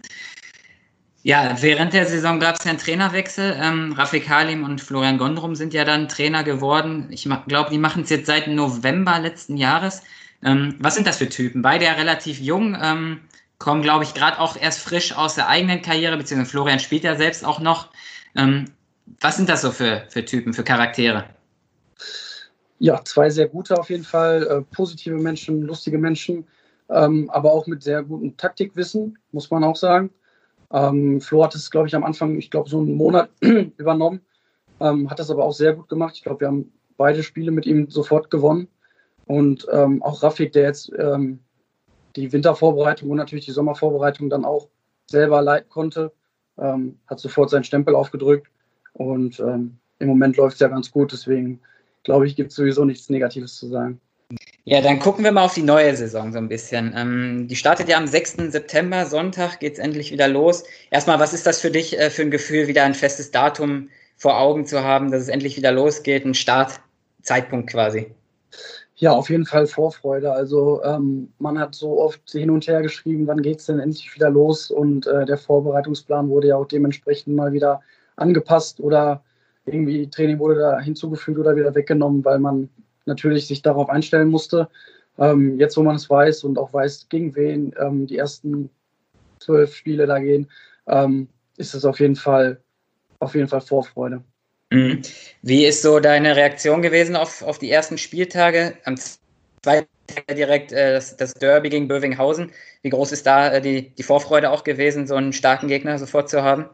Ja, 1.22 1.56
während 1.60 1.92
der 1.92 2.06
Saison 2.06 2.38
gab 2.38 2.56
es 2.56 2.64
ja 2.64 2.70
einen 2.70 2.78
Trainerwechsel. 2.78 3.56
Ähm, 3.60 3.92
Rafik 3.92 4.28
Halim 4.28 4.64
und 4.64 4.80
Florian 4.80 5.18
Gondrum 5.18 5.56
sind 5.56 5.75
ja 5.75 5.84
dann 5.84 6.08
Trainer 6.08 6.44
geworden. 6.44 7.08
Ich 7.10 7.28
glaube, 7.48 7.70
die 7.70 7.78
machen 7.78 8.04
es 8.04 8.10
jetzt 8.10 8.26
seit 8.26 8.46
November 8.46 9.18
letzten 9.18 9.56
Jahres. 9.56 10.02
Ähm, 10.42 10.76
was 10.78 10.95
sind 10.95 11.07
das 11.07 11.18
für 11.18 11.28
Typen? 11.28 11.62
Beide 11.62 11.85
ja 11.87 11.92
relativ 11.92 12.38
jung, 12.40 12.76
ähm, 12.80 13.21
kommen, 13.59 13.83
glaube 13.83 14.04
ich, 14.04 14.14
gerade 14.14 14.38
auch 14.38 14.57
erst 14.57 14.80
frisch 14.80 15.16
aus 15.16 15.35
der 15.35 15.49
eigenen 15.49 15.83
Karriere, 15.83 16.16
beziehungsweise 16.16 16.50
Florian 16.50 16.78
spielt 16.78 17.04
ja 17.04 17.16
selbst 17.16 17.45
auch 17.45 17.61
noch. 17.61 17.88
Ähm, 18.37 18.66
was 19.21 19.37
sind 19.37 19.49
das 19.49 19.62
so 19.62 19.71
für, 19.71 20.04
für 20.09 20.25
Typen, 20.25 20.52
für 20.52 20.62
Charaktere? 20.62 21.25
Ja, 22.78 23.02
zwei 23.04 23.30
sehr 23.30 23.49
gute 23.49 23.76
auf 23.76 23.90
jeden 23.90 24.04
Fall, 24.04 24.47
äh, 24.47 24.62
positive 24.75 25.16
Menschen, 25.16 25.62
lustige 25.62 25.99
Menschen, 25.99 26.47
ähm, 26.88 27.28
aber 27.30 27.52
auch 27.52 27.66
mit 27.66 27.83
sehr 27.83 28.04
gutem 28.04 28.37
Taktikwissen, 28.37 29.18
muss 29.33 29.50
man 29.50 29.64
auch 29.64 29.76
sagen. 29.76 30.11
Ähm, 30.73 31.21
Flo 31.21 31.42
hat 31.42 31.54
es, 31.54 31.71
glaube 31.71 31.88
ich, 31.88 31.97
am 31.97 32.04
Anfang, 32.04 32.37
ich 32.37 32.50
glaube, 32.50 32.68
so 32.68 32.78
einen 32.78 32.95
Monat 32.95 33.30
übernommen, 33.40 34.21
ähm, 34.80 35.11
hat 35.11 35.18
das 35.18 35.30
aber 35.30 35.45
auch 35.45 35.52
sehr 35.52 35.73
gut 35.73 35.88
gemacht. 35.88 36.14
Ich 36.16 36.23
glaube, 36.23 36.40
wir 36.40 36.49
haben 36.49 36.73
beide 36.97 37.23
Spiele 37.23 37.50
mit 37.50 37.66
ihm 37.66 37.90
sofort 37.90 38.30
gewonnen. 38.30 38.68
Und 39.28 39.66
ähm, 39.70 40.02
auch 40.02 40.23
Rafik, 40.23 40.52
der 40.52 40.64
jetzt 40.64 40.90
ähm, 40.99 41.38
die 42.16 42.32
Wintervorbereitung 42.32 43.08
und 43.11 43.18
natürlich 43.18 43.44
die 43.44 43.52
Sommervorbereitung 43.52 44.28
dann 44.28 44.44
auch 44.44 44.68
selber 45.06 45.40
leiten 45.40 45.70
konnte, 45.70 46.12
ähm, 46.58 46.99
hat 47.06 47.20
sofort 47.20 47.50
seinen 47.50 47.64
Stempel 47.64 47.94
aufgedrückt. 47.94 48.49
Und 48.94 49.38
im 49.38 49.78
Moment 50.00 50.37
läuft 50.37 50.54
es 50.54 50.61
ja 50.61 50.66
ganz 50.66 50.90
gut, 50.90 51.12
deswegen 51.12 51.61
glaube 52.02 52.26
ich, 52.26 52.35
gibt 52.35 52.50
es 52.50 52.56
sowieso 52.56 52.85
nichts 52.85 53.08
Negatives 53.11 53.56
zu 53.56 53.68
sagen. 53.68 54.00
Ja, 54.64 54.82
dann 54.82 54.99
gucken 54.99 55.25
wir 55.25 55.32
mal 55.32 55.44
auf 55.44 55.54
die 55.54 55.62
neue 55.62 55.97
Saison 55.97 56.32
so 56.32 56.38
ein 56.38 56.49
bisschen. 56.49 56.92
Ähm, 56.94 57.49
die 57.49 57.56
startet 57.56 57.88
ja 57.88 57.97
am 57.97 58.06
6. 58.06 58.50
September, 58.50 59.06
Sonntag 59.06 59.61
geht 59.61 59.75
es 59.75 59.78
endlich 59.78 60.12
wieder 60.12 60.28
los. 60.28 60.64
Erstmal, 60.90 61.18
was 61.18 61.32
ist 61.32 61.47
das 61.47 61.61
für 61.61 61.70
dich 61.70 61.99
äh, 61.99 62.11
für 62.11 62.23
ein 62.23 62.30
Gefühl, 62.30 62.66
wieder 62.66 62.85
ein 62.85 62.94
festes 62.94 63.30
Datum 63.30 63.88
vor 64.16 64.38
Augen 64.38 64.66
zu 64.66 64.85
haben, 64.85 65.11
dass 65.11 65.23
es 65.23 65.28
endlich 65.28 65.56
wieder 65.56 65.73
losgeht, 65.73 66.26
ein 66.26 66.35
Startzeitpunkt 66.35 67.70
quasi? 67.70 68.11
Ja, 69.00 69.12
auf 69.12 69.31
jeden 69.31 69.47
Fall 69.47 69.69
Vorfreude. 69.69 70.33
Also 70.33 70.83
ähm, 70.83 71.33
man 71.38 71.57
hat 71.59 71.76
so 71.76 72.00
oft 72.00 72.28
hin 72.33 72.50
und 72.50 72.67
her 72.67 72.83
geschrieben, 72.83 73.28
wann 73.28 73.43
geht 73.43 73.61
es 73.61 73.67
denn 73.67 73.78
endlich 73.78 74.12
wieder 74.12 74.28
los? 74.28 74.73
Und 74.73 75.07
äh, 75.07 75.25
der 75.25 75.38
Vorbereitungsplan 75.38 76.28
wurde 76.28 76.49
ja 76.49 76.57
auch 76.57 76.67
dementsprechend 76.67 77.37
mal 77.37 77.52
wieder 77.52 77.81
angepasst 78.17 78.81
oder 78.81 79.23
irgendwie 79.67 80.11
Training 80.11 80.40
wurde 80.40 80.57
da 80.57 80.81
hinzugefügt 80.81 81.38
oder 81.38 81.55
wieder 81.55 81.76
weggenommen, 81.76 82.25
weil 82.25 82.40
man 82.40 82.71
natürlich 83.07 83.47
sich 83.47 83.62
darauf 83.62 83.88
einstellen 83.88 84.31
musste. 84.31 84.69
Ähm, 85.17 85.61
jetzt, 85.61 85.76
wo 85.76 85.83
man 85.85 85.95
es 85.95 86.11
weiß 86.11 86.43
und 86.43 86.59
auch 86.59 86.73
weiß, 86.73 87.09
gegen 87.09 87.37
wen 87.37 87.73
ähm, 87.78 88.09
die 88.09 88.19
ersten 88.19 88.69
zwölf 89.38 89.76
Spiele 89.76 90.07
da 90.09 90.19
gehen, 90.19 90.50
ähm, 90.88 91.28
ist 91.57 91.75
es 91.75 91.85
auf 91.85 92.00
jeden 92.00 92.17
Fall, 92.17 92.61
auf 93.21 93.37
jeden 93.37 93.49
Fall 93.49 93.61
Vorfreude. 93.61 94.25
Mhm. 94.70 95.02
Wie 95.42 95.64
ist 95.64 95.82
so 95.82 95.98
deine 95.98 96.37
Reaktion 96.37 96.82
gewesen 96.82 97.16
auf, 97.16 97.42
auf 97.42 97.58
die 97.58 97.70
ersten 97.70 97.98
Spieltage? 97.98 98.75
Am 98.84 98.96
zweiten 98.96 99.88
Tag 100.06 100.37
direkt 100.37 100.72
äh, 100.72 100.94
das, 100.94 101.16
das, 101.16 101.34
Derby 101.34 101.70
gegen 101.70 101.88
Bövinghausen. 101.88 102.50
Wie 102.82 102.90
groß 102.90 103.12
ist 103.12 103.26
da 103.26 103.52
äh, 103.52 103.61
die, 103.61 103.90
die 103.94 104.02
Vorfreude 104.02 104.50
auch 104.50 104.64
gewesen, 104.64 105.07
so 105.07 105.14
einen 105.14 105.33
starken 105.33 105.68
Gegner 105.68 105.98
sofort 105.98 106.28
zu 106.28 106.42
haben? 106.42 106.66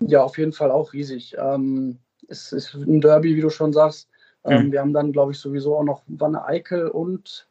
Ja, 0.00 0.22
auf 0.22 0.38
jeden 0.38 0.52
Fall 0.52 0.70
auch 0.70 0.92
riesig. 0.92 1.36
Ähm, 1.38 1.98
es 2.28 2.52
ist 2.52 2.74
ein 2.74 3.00
Derby, 3.00 3.36
wie 3.36 3.40
du 3.40 3.50
schon 3.50 3.72
sagst. 3.72 4.08
Ähm, 4.44 4.66
mhm. 4.66 4.72
Wir 4.72 4.80
haben 4.80 4.92
dann, 4.92 5.12
glaube 5.12 5.32
ich, 5.32 5.38
sowieso 5.38 5.76
auch 5.76 5.84
noch 5.84 6.02
Wanne 6.06 6.44
Eickel 6.44 6.88
und 6.88 7.46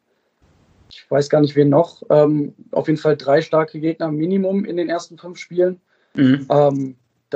ich 0.88 1.10
weiß 1.10 1.28
gar 1.28 1.40
nicht, 1.40 1.56
wen 1.56 1.68
noch. 1.68 2.02
Ähm, 2.10 2.54
auf 2.70 2.86
jeden 2.86 2.98
Fall 2.98 3.16
drei 3.16 3.42
starke 3.42 3.80
Gegner 3.80 4.10
Minimum 4.10 4.64
in 4.64 4.76
den 4.76 4.88
ersten 4.88 5.18
fünf 5.18 5.38
Spielen. 5.38 5.80
Mhm. 6.14 6.46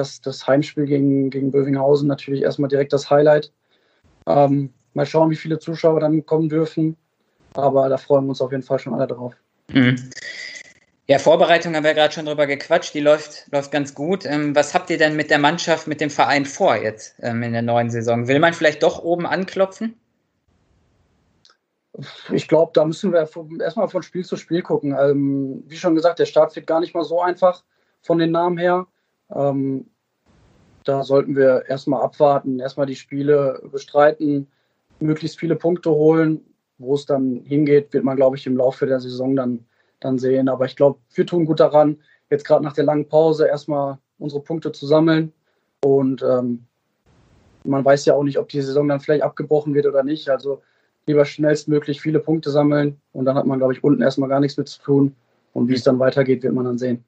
Das, 0.00 0.20
das 0.20 0.46
Heimspiel 0.46 0.86
gegen, 0.86 1.30
gegen 1.30 1.50
Bövinghausen 1.50 2.08
natürlich 2.08 2.42
erstmal 2.42 2.68
direkt 2.68 2.92
das 2.92 3.10
Highlight. 3.10 3.52
Ähm, 4.26 4.72
mal 4.94 5.06
schauen, 5.06 5.30
wie 5.30 5.36
viele 5.36 5.58
Zuschauer 5.58 6.00
dann 6.00 6.24
kommen 6.24 6.48
dürfen. 6.48 6.96
Aber 7.54 7.88
da 7.88 7.98
freuen 7.98 8.24
wir 8.24 8.30
uns 8.30 8.40
auf 8.40 8.50
jeden 8.50 8.62
Fall 8.62 8.78
schon 8.78 8.94
alle 8.94 9.06
drauf. 9.06 9.34
Mhm. 9.72 10.10
Ja, 11.06 11.18
Vorbereitung 11.18 11.74
haben 11.74 11.84
wir 11.84 11.94
gerade 11.94 12.14
schon 12.14 12.26
drüber 12.26 12.46
gequatscht, 12.46 12.94
die 12.94 13.00
läuft, 13.00 13.48
läuft 13.50 13.72
ganz 13.72 13.94
gut. 13.94 14.24
Ähm, 14.24 14.54
was 14.54 14.74
habt 14.74 14.90
ihr 14.90 14.96
denn 14.96 15.16
mit 15.16 15.28
der 15.30 15.38
Mannschaft, 15.38 15.86
mit 15.86 16.00
dem 16.00 16.08
Verein 16.08 16.46
vor 16.46 16.76
jetzt 16.76 17.16
ähm, 17.20 17.42
in 17.42 17.52
der 17.52 17.62
neuen 17.62 17.90
Saison? 17.90 18.28
Will 18.28 18.38
man 18.38 18.54
vielleicht 18.54 18.82
doch 18.82 19.02
oben 19.02 19.26
anklopfen? 19.26 19.96
Ich 22.32 22.46
glaube, 22.46 22.70
da 22.74 22.84
müssen 22.84 23.12
wir 23.12 23.28
erstmal 23.60 23.88
von 23.88 24.02
Spiel 24.02 24.24
zu 24.24 24.36
Spiel 24.36 24.62
gucken. 24.62 24.96
Ähm, 24.98 25.64
wie 25.66 25.76
schon 25.76 25.96
gesagt, 25.96 26.20
der 26.20 26.26
Start 26.26 26.54
wird 26.54 26.66
gar 26.66 26.80
nicht 26.80 26.94
mal 26.94 27.04
so 27.04 27.20
einfach 27.20 27.64
von 28.02 28.18
den 28.18 28.30
Namen 28.30 28.56
her. 28.56 28.86
Ähm, 29.34 29.86
da 30.84 31.02
sollten 31.02 31.36
wir 31.36 31.64
erstmal 31.68 32.02
abwarten, 32.02 32.58
erstmal 32.58 32.86
die 32.86 32.96
Spiele 32.96 33.62
bestreiten, 33.70 34.46
möglichst 34.98 35.38
viele 35.38 35.56
Punkte 35.56 35.90
holen. 35.90 36.40
Wo 36.78 36.94
es 36.94 37.04
dann 37.04 37.42
hingeht, 37.44 37.92
wird 37.92 38.04
man, 38.04 38.16
glaube 38.16 38.36
ich, 38.36 38.46
im 38.46 38.56
Laufe 38.56 38.86
der 38.86 39.00
Saison 39.00 39.36
dann 39.36 39.66
dann 40.00 40.18
sehen. 40.18 40.48
Aber 40.48 40.64
ich 40.64 40.76
glaube, 40.76 40.98
wir 41.14 41.26
tun 41.26 41.44
gut 41.44 41.60
daran, 41.60 41.98
jetzt 42.30 42.44
gerade 42.44 42.64
nach 42.64 42.72
der 42.72 42.84
langen 42.84 43.06
Pause 43.06 43.46
erstmal 43.46 43.98
unsere 44.18 44.42
Punkte 44.42 44.72
zu 44.72 44.86
sammeln. 44.86 45.32
Und 45.84 46.22
ähm, 46.22 46.66
man 47.64 47.84
weiß 47.84 48.06
ja 48.06 48.14
auch 48.14 48.22
nicht, 48.22 48.38
ob 48.38 48.48
die 48.48 48.62
Saison 48.62 48.88
dann 48.88 49.00
vielleicht 49.00 49.22
abgebrochen 49.22 49.74
wird 49.74 49.86
oder 49.86 50.02
nicht. 50.02 50.28
Also 50.28 50.62
lieber 51.06 51.24
schnellstmöglich 51.24 52.00
viele 52.00 52.20
Punkte 52.20 52.50
sammeln 52.50 53.00
und 53.12 53.24
dann 53.24 53.36
hat 53.36 53.46
man, 53.46 53.58
glaube 53.58 53.72
ich, 53.72 53.84
unten 53.84 54.02
erstmal 54.02 54.28
gar 54.28 54.40
nichts 54.40 54.56
mit 54.56 54.68
zu 54.68 54.80
tun. 54.82 55.14
Und 55.52 55.68
wie 55.68 55.74
es 55.74 55.82
dann 55.82 55.98
weitergeht, 55.98 56.42
wird 56.42 56.54
man 56.54 56.64
dann 56.64 56.78
sehen. 56.78 57.04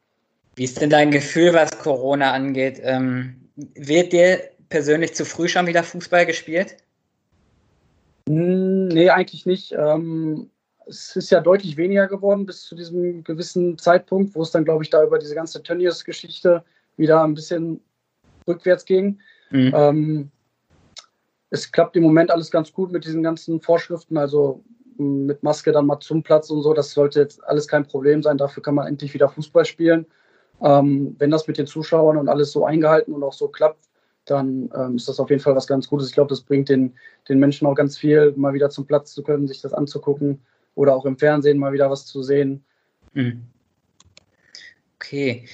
Wie 0.55 0.65
ist 0.65 0.81
denn 0.81 0.91
dein 0.91 1.11
Gefühl, 1.11 1.55
was 1.55 1.79
Corona 1.79 2.33
angeht? 2.33 2.81
Ähm, 2.83 3.49
wird 3.75 4.13
dir 4.13 4.41
persönlich 4.69 5.15
zu 5.15 5.25
früh 5.25 5.49
schon 5.49 5.67
wieder 5.67 5.83
Fußball 5.83 6.27
gespielt? 6.27 6.77
Nee, 8.27 9.11
eigentlich 9.11 9.47
nicht. 9.47 9.73
Ähm, 9.73 10.51
es 10.87 11.17
ist 11.17 11.31
ja 11.31 11.41
deutlich 11.41 11.77
weniger 11.77 12.07
geworden 12.07 12.47
bis 12.47 12.63
zu 12.63 12.75
diesem 12.75 13.25
gewissen 13.25 13.79
Zeitpunkt, 13.79 14.35
wo 14.35 14.43
es 14.43 14.51
dann, 14.51 14.65
glaube 14.65 14.85
ich, 14.85 14.91
da 14.91 15.03
über 15.03 15.19
diese 15.19 15.35
ganze 15.35 15.63
Tönnies-Geschichte 15.63 16.65
wieder 16.97 17.23
ein 17.23 17.35
bisschen 17.35 17.81
rückwärts 18.47 18.85
ging. 18.85 19.19
Mhm. 19.51 19.73
Ähm, 19.75 20.31
es 21.51 21.71
klappt 21.71 21.97
im 21.97 22.03
Moment 22.03 22.31
alles 22.31 22.51
ganz 22.51 22.73
gut 22.73 22.93
mit 22.93 23.05
diesen 23.05 23.23
ganzen 23.23 23.61
Vorschriften, 23.61 24.17
also 24.17 24.63
mit 24.97 25.43
Maske 25.43 25.73
dann 25.73 25.87
mal 25.87 26.01
zum 26.01 26.23
Platz 26.23 26.51
und 26.51 26.63
so. 26.63 26.73
Das 26.75 26.93
sollte 26.93 27.21
jetzt 27.21 27.43
alles 27.45 27.69
kein 27.69 27.87
Problem 27.87 28.23
sein. 28.23 28.39
Dafür 28.39 28.63
kann 28.63 28.75
man 28.75 28.87
endlich 28.87 29.13
wieder 29.15 29.29
Fußball 29.29 29.65
spielen. 29.65 30.07
Ähm, 30.63 31.17
wenn 31.19 31.31
das 31.31 31.47
mit 31.47 31.59
den 31.59 31.67
Zuschauern 31.67 32.17
und 32.17 32.29
alles 32.29 32.53
so 32.53 32.65
eingehalten 32.65 33.13
und 33.13 33.23
auch 33.23 33.33
so 33.33 33.49
klappt, 33.49 33.89
dann 34.25 34.71
ähm, 34.75 34.97
ist 34.97 35.09
das 35.09 35.19
auf 35.19 35.31
jeden 35.31 35.43
Fall 35.43 35.57
was 35.57 35.67
ganz 35.67 35.89
Gutes. 35.89 36.09
Ich 36.09 36.15
glaube, 36.15 36.29
das 36.29 36.43
bringt 36.43 36.69
den, 36.69 36.95
den 37.29 37.39
Menschen 37.39 37.67
auch 37.67 37.75
ganz 37.75 37.99
viel, 37.99 38.33
mal 38.37 38.53
wieder 38.53 38.71
zum 38.71 38.87
Platz 38.87 39.13
zu 39.13 39.23
können, 39.23 39.49
sich 39.49 39.61
das 39.61 39.73
anzugucken 39.73 40.41
oder 40.75 40.95
auch 40.95 41.05
im 41.05 41.19
Fernsehen 41.19 41.59
mal 41.59 41.73
wieder 41.73 41.91
was 41.91 42.07
zu 42.07 42.23
sehen. 42.23 42.65
Mhm. 43.15 43.43
Okay. 44.97 45.45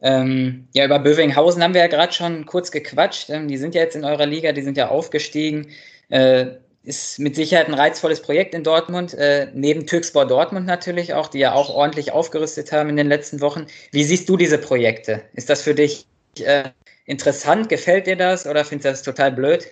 Ähm, 0.00 0.68
ja, 0.74 0.84
über 0.84 0.98
Bövinghausen 0.98 1.62
haben 1.62 1.74
wir 1.74 1.80
ja 1.80 1.88
gerade 1.88 2.12
schon 2.12 2.46
kurz 2.46 2.70
gequatscht. 2.70 3.30
Ähm, 3.30 3.48
die 3.48 3.56
sind 3.56 3.74
ja 3.74 3.82
jetzt 3.82 3.96
in 3.96 4.04
eurer 4.04 4.26
Liga, 4.26 4.52
die 4.52 4.62
sind 4.62 4.76
ja 4.76 4.88
aufgestiegen. 4.88 5.68
Äh, 6.08 6.58
ist 6.88 7.18
mit 7.18 7.36
Sicherheit 7.36 7.68
ein 7.68 7.74
reizvolles 7.74 8.22
Projekt 8.22 8.54
in 8.54 8.64
Dortmund, 8.64 9.12
äh, 9.12 9.50
neben 9.54 9.86
Türkspor 9.86 10.26
Dortmund 10.26 10.66
natürlich 10.66 11.12
auch, 11.12 11.28
die 11.28 11.38
ja 11.38 11.52
auch 11.52 11.68
ordentlich 11.68 12.12
aufgerüstet 12.12 12.72
haben 12.72 12.88
in 12.88 12.96
den 12.96 13.08
letzten 13.08 13.42
Wochen. 13.42 13.66
Wie 13.92 14.04
siehst 14.04 14.28
du 14.28 14.38
diese 14.38 14.56
Projekte? 14.56 15.22
Ist 15.34 15.50
das 15.50 15.60
für 15.60 15.74
dich 15.74 16.06
äh, 16.40 16.70
interessant? 17.04 17.68
Gefällt 17.68 18.06
dir 18.06 18.16
das 18.16 18.46
oder 18.46 18.64
findest 18.64 18.86
du 18.86 18.90
das 18.90 19.02
total 19.02 19.32
blöd? 19.32 19.66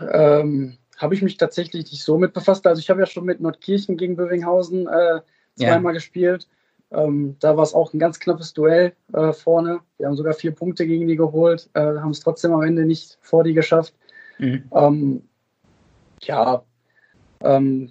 Ähm, 0.00 0.78
habe 0.96 1.14
ich 1.14 1.20
mich 1.20 1.36
tatsächlich 1.36 1.90
nicht 1.90 2.02
so 2.02 2.16
mit 2.16 2.32
befasst. 2.32 2.66
Also 2.66 2.80
ich 2.80 2.88
habe 2.88 3.00
ja 3.00 3.06
schon 3.06 3.26
mit 3.26 3.40
Nordkirchen 3.40 3.98
gegen 3.98 4.16
Bövinghausen 4.16 4.86
äh, 4.86 5.20
zweimal 5.56 5.92
ja. 5.92 5.98
gespielt. 5.98 6.48
Ähm, 6.90 7.36
da 7.40 7.56
war 7.56 7.64
es 7.64 7.74
auch 7.74 7.92
ein 7.92 7.98
ganz 7.98 8.18
knappes 8.18 8.54
Duell 8.54 8.94
äh, 9.12 9.32
vorne. 9.32 9.80
Wir 9.98 10.06
haben 10.06 10.16
sogar 10.16 10.32
vier 10.32 10.52
Punkte 10.52 10.86
gegen 10.86 11.06
die 11.06 11.16
geholt, 11.16 11.68
äh, 11.74 11.80
haben 11.80 12.10
es 12.10 12.20
trotzdem 12.20 12.52
am 12.52 12.62
Ende 12.62 12.86
nicht 12.86 13.18
vor 13.20 13.44
die 13.44 13.54
geschafft. 13.54 13.94
Mhm. 14.42 14.64
Ähm, 14.74 15.22
ja, 16.22 16.64
ähm, 17.42 17.90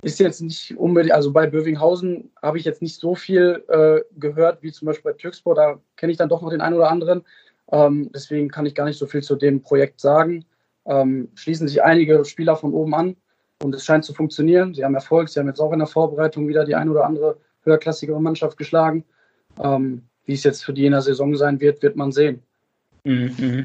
ist 0.00 0.18
jetzt 0.18 0.40
nicht 0.40 0.76
unbedingt, 0.78 1.14
also 1.14 1.30
bei 1.30 1.46
Bövinghausen 1.46 2.32
habe 2.40 2.58
ich 2.58 2.64
jetzt 2.64 2.80
nicht 2.80 2.98
so 2.98 3.14
viel 3.14 3.62
äh, 3.68 4.00
gehört 4.18 4.62
wie 4.62 4.72
zum 4.72 4.86
Beispiel 4.86 5.12
bei 5.12 5.18
Türkspor. 5.18 5.54
Da 5.54 5.78
kenne 5.96 6.10
ich 6.10 6.18
dann 6.18 6.30
doch 6.30 6.40
noch 6.40 6.50
den 6.50 6.62
einen 6.62 6.74
oder 6.74 6.90
anderen. 6.90 7.24
Ähm, 7.70 8.10
deswegen 8.14 8.48
kann 8.48 8.64
ich 8.64 8.74
gar 8.74 8.86
nicht 8.86 8.98
so 8.98 9.06
viel 9.06 9.22
zu 9.22 9.36
dem 9.36 9.60
Projekt 9.60 10.00
sagen. 10.00 10.46
Ähm, 10.86 11.28
schließen 11.34 11.68
sich 11.68 11.82
einige 11.82 12.24
Spieler 12.24 12.56
von 12.56 12.72
oben 12.72 12.94
an. 12.94 13.16
und 13.62 13.74
es 13.74 13.84
scheint 13.84 14.04
zu 14.04 14.14
funktionieren. 14.14 14.74
Sie 14.74 14.84
haben 14.84 14.94
Erfolg, 14.94 15.28
sie 15.28 15.38
haben 15.38 15.46
jetzt 15.48 15.60
auch 15.60 15.72
in 15.72 15.78
der 15.78 15.86
Vorbereitung 15.86 16.48
wieder 16.48 16.64
die 16.64 16.74
ein 16.74 16.88
oder 16.88 17.04
andere 17.04 17.36
höherklassigere 17.62 18.20
Mannschaft 18.20 18.56
geschlagen. 18.56 19.04
Ähm, 19.62 20.02
wie 20.24 20.32
es 20.32 20.44
jetzt 20.44 20.64
für 20.64 20.72
die 20.72 20.86
in 20.86 20.92
der 20.92 21.02
Saison 21.02 21.36
sein 21.36 21.60
wird, 21.60 21.82
wird 21.82 21.94
man 21.94 22.10
sehen. 22.10 22.42
Mhm. 23.04 23.64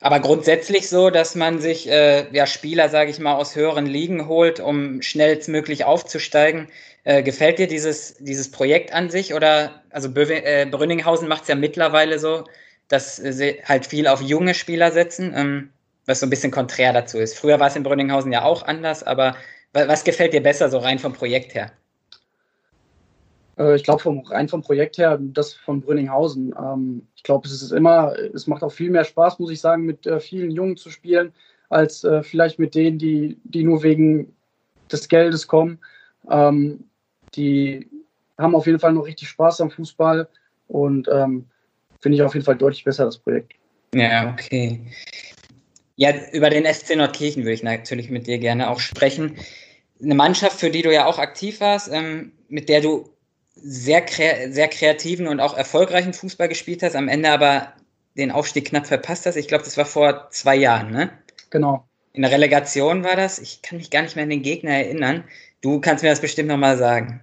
Aber 0.00 0.20
grundsätzlich 0.20 0.88
so, 0.88 1.10
dass 1.10 1.34
man 1.34 1.60
sich 1.60 1.88
äh, 1.88 2.26
ja, 2.32 2.46
Spieler, 2.46 2.88
sage 2.88 3.10
ich 3.10 3.18
mal, 3.18 3.34
aus 3.34 3.54
höheren 3.54 3.86
Ligen 3.86 4.28
holt, 4.28 4.58
um 4.58 5.02
schnellstmöglich 5.02 5.84
aufzusteigen. 5.84 6.68
Äh, 7.04 7.22
gefällt 7.22 7.58
dir 7.58 7.66
dieses, 7.66 8.14
dieses 8.18 8.50
Projekt 8.50 8.92
an 8.94 9.10
sich? 9.10 9.34
Oder 9.34 9.82
also 9.90 10.10
Böwe, 10.10 10.42
äh, 10.44 10.66
Brünninghausen 10.66 11.28
macht 11.28 11.42
es 11.42 11.48
ja 11.48 11.54
mittlerweile 11.54 12.18
so, 12.18 12.44
dass 12.88 13.16
sie 13.16 13.60
halt 13.64 13.86
viel 13.86 14.06
auf 14.06 14.22
junge 14.22 14.54
Spieler 14.54 14.90
setzen, 14.90 15.34
ähm, 15.36 15.70
was 16.06 16.20
so 16.20 16.26
ein 16.26 16.30
bisschen 16.30 16.50
konträr 16.50 16.92
dazu 16.92 17.18
ist. 17.18 17.38
Früher 17.38 17.60
war 17.60 17.68
es 17.68 17.76
in 17.76 17.82
Brünninghausen 17.82 18.32
ja 18.32 18.42
auch 18.42 18.62
anders, 18.62 19.02
aber 19.02 19.36
was 19.72 20.02
gefällt 20.04 20.32
dir 20.32 20.42
besser 20.42 20.68
so 20.70 20.78
rein 20.78 20.98
vom 20.98 21.12
Projekt 21.12 21.54
her? 21.54 21.72
Äh, 23.60 23.76
ich 23.76 23.84
glaube, 23.84 24.02
vom, 24.02 24.20
rein 24.20 24.48
vom 24.48 24.62
Projekt 24.62 24.98
her, 24.98 25.18
das 25.20 25.52
von 25.52 25.82
Brünninghausen. 25.82 26.54
Ähm, 26.58 27.06
ich 27.14 27.22
glaube, 27.22 27.46
es 27.46 27.62
ist 27.62 27.72
immer, 27.72 28.14
es 28.34 28.46
macht 28.46 28.62
auch 28.62 28.72
viel 28.72 28.90
mehr 28.90 29.04
Spaß, 29.04 29.38
muss 29.38 29.50
ich 29.50 29.60
sagen, 29.60 29.84
mit 29.84 30.06
äh, 30.06 30.18
vielen 30.18 30.50
Jungen 30.50 30.76
zu 30.76 30.90
spielen, 30.90 31.32
als 31.68 32.02
äh, 32.04 32.22
vielleicht 32.22 32.58
mit 32.58 32.74
denen, 32.74 32.98
die, 32.98 33.38
die 33.44 33.62
nur 33.62 33.82
wegen 33.82 34.34
des 34.90 35.08
Geldes 35.08 35.46
kommen. 35.46 35.78
Ähm, 36.30 36.84
die 37.34 37.88
haben 38.38 38.54
auf 38.54 38.66
jeden 38.66 38.80
Fall 38.80 38.92
noch 38.92 39.06
richtig 39.06 39.28
Spaß 39.28 39.60
am 39.60 39.70
Fußball 39.70 40.26
und 40.68 41.08
ähm, 41.12 41.44
finde 42.00 42.16
ich 42.16 42.22
auf 42.22 42.34
jeden 42.34 42.46
Fall 42.46 42.56
deutlich 42.56 42.84
besser, 42.84 43.04
das 43.04 43.18
Projekt. 43.18 43.52
Ja, 43.94 44.32
okay. 44.32 44.80
Ja, 45.96 46.12
über 46.32 46.48
den 46.48 46.64
SC 46.64 46.96
Nordkirchen 46.96 47.42
würde 47.42 47.52
ich 47.52 47.62
natürlich 47.62 48.08
mit 48.08 48.26
dir 48.26 48.38
gerne 48.38 48.70
auch 48.70 48.80
sprechen. 48.80 49.36
Eine 50.02 50.14
Mannschaft, 50.14 50.58
für 50.58 50.70
die 50.70 50.80
du 50.80 50.92
ja 50.92 51.04
auch 51.04 51.18
aktiv 51.18 51.60
warst, 51.60 51.92
ähm, 51.92 52.32
mit 52.48 52.70
der 52.70 52.80
du 52.80 53.10
sehr, 53.54 54.04
sehr 54.50 54.68
kreativen 54.68 55.28
und 55.28 55.40
auch 55.40 55.56
erfolgreichen 55.56 56.12
Fußball 56.12 56.48
gespielt 56.48 56.82
hast, 56.82 56.96
am 56.96 57.08
Ende 57.08 57.30
aber 57.30 57.72
den 58.16 58.30
Aufstieg 58.30 58.66
knapp 58.66 58.86
verpasst 58.86 59.26
hast. 59.26 59.36
Ich 59.36 59.48
glaube, 59.48 59.64
das 59.64 59.76
war 59.76 59.84
vor 59.84 60.28
zwei 60.30 60.56
Jahren, 60.56 60.90
ne? 60.90 61.10
Genau. 61.50 61.84
In 62.12 62.22
der 62.22 62.30
Relegation 62.30 63.04
war 63.04 63.16
das. 63.16 63.38
Ich 63.38 63.62
kann 63.62 63.78
mich 63.78 63.90
gar 63.90 64.02
nicht 64.02 64.16
mehr 64.16 64.24
an 64.24 64.30
den 64.30 64.42
Gegner 64.42 64.72
erinnern. 64.72 65.24
Du 65.60 65.80
kannst 65.80 66.02
mir 66.02 66.10
das 66.10 66.20
bestimmt 66.20 66.48
nochmal 66.48 66.76
sagen. 66.76 67.20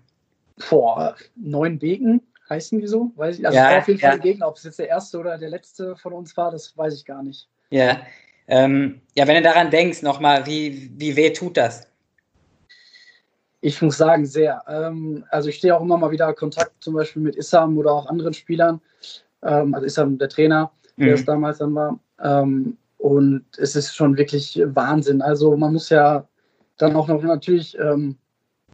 Vor 0.58 1.16
neun 1.36 1.82
Wegen 1.82 2.22
heißen 2.50 2.80
die 2.80 2.88
so? 2.88 3.12
Weiß 3.16 3.40
ich. 3.40 3.46
Also 3.46 3.58
ja, 3.58 3.78
auf 3.78 3.88
jeden 3.88 4.00
ja. 4.00 4.10
Fall 4.10 4.20
der 4.20 4.32
Gegner. 4.32 4.48
Ob 4.48 4.56
es 4.56 4.64
jetzt 4.64 4.80
der 4.80 4.88
erste 4.88 5.18
oder 5.18 5.38
der 5.38 5.50
letzte 5.50 5.96
von 5.98 6.14
uns 6.14 6.36
war, 6.38 6.52
das 6.52 6.78
weiß 6.78 6.94
ich 6.94 7.06
gar 7.06 7.22
nicht. 7.24 7.48
Ja. 7.70 8.02
Ähm, 8.48 9.02
ja, 9.14 9.28
wenn 9.28 9.36
du 9.36 9.42
daran 9.42 9.72
denkst, 9.72 10.02
nochmal, 10.04 10.46
wie, 10.46 10.90
wie 10.96 11.16
weh 11.16 11.32
tut 11.32 11.58
das? 11.58 11.88
Ich 13.62 13.82
muss 13.82 13.98
sagen, 13.98 14.26
sehr. 14.26 14.62
Ähm, 14.68 15.26
also 15.30 15.50
ich 15.50 15.56
stehe 15.56 15.76
auch 15.76 15.82
immer 15.82 15.98
mal 15.98 16.12
wieder 16.12 16.30
in 16.30 16.36
Kontakt 16.36 16.74
zum 16.80 16.94
Beispiel 16.94 17.22
mit 17.22 17.36
Issam 17.36 17.78
oder 17.78 17.92
auch 17.92 18.08
anderen 18.08 18.34
Spielern. 18.34 18.82
Ähm, 19.44 19.74
also 19.74 19.86
Issam, 19.86 20.18
der 20.18 20.30
Trainer, 20.30 20.72
der 20.98 21.08
mhm. 21.08 21.14
es 21.14 21.26
damals 21.26 21.58
dann 21.58 21.74
war. 21.74 22.00
Ähm, 22.24 22.78
und 22.98 23.46
es 23.58 23.76
ist 23.76 23.96
schon 23.96 24.18
wirklich 24.18 24.62
Wahnsinn. 24.64 25.22
Also 25.22 25.56
man 25.56 25.74
muss 25.74 25.90
ja 25.90 26.28
dann 26.78 26.96
auch 26.96 27.08
noch 27.08 27.22
natürlich 27.24 27.78
ähm, 27.80 28.18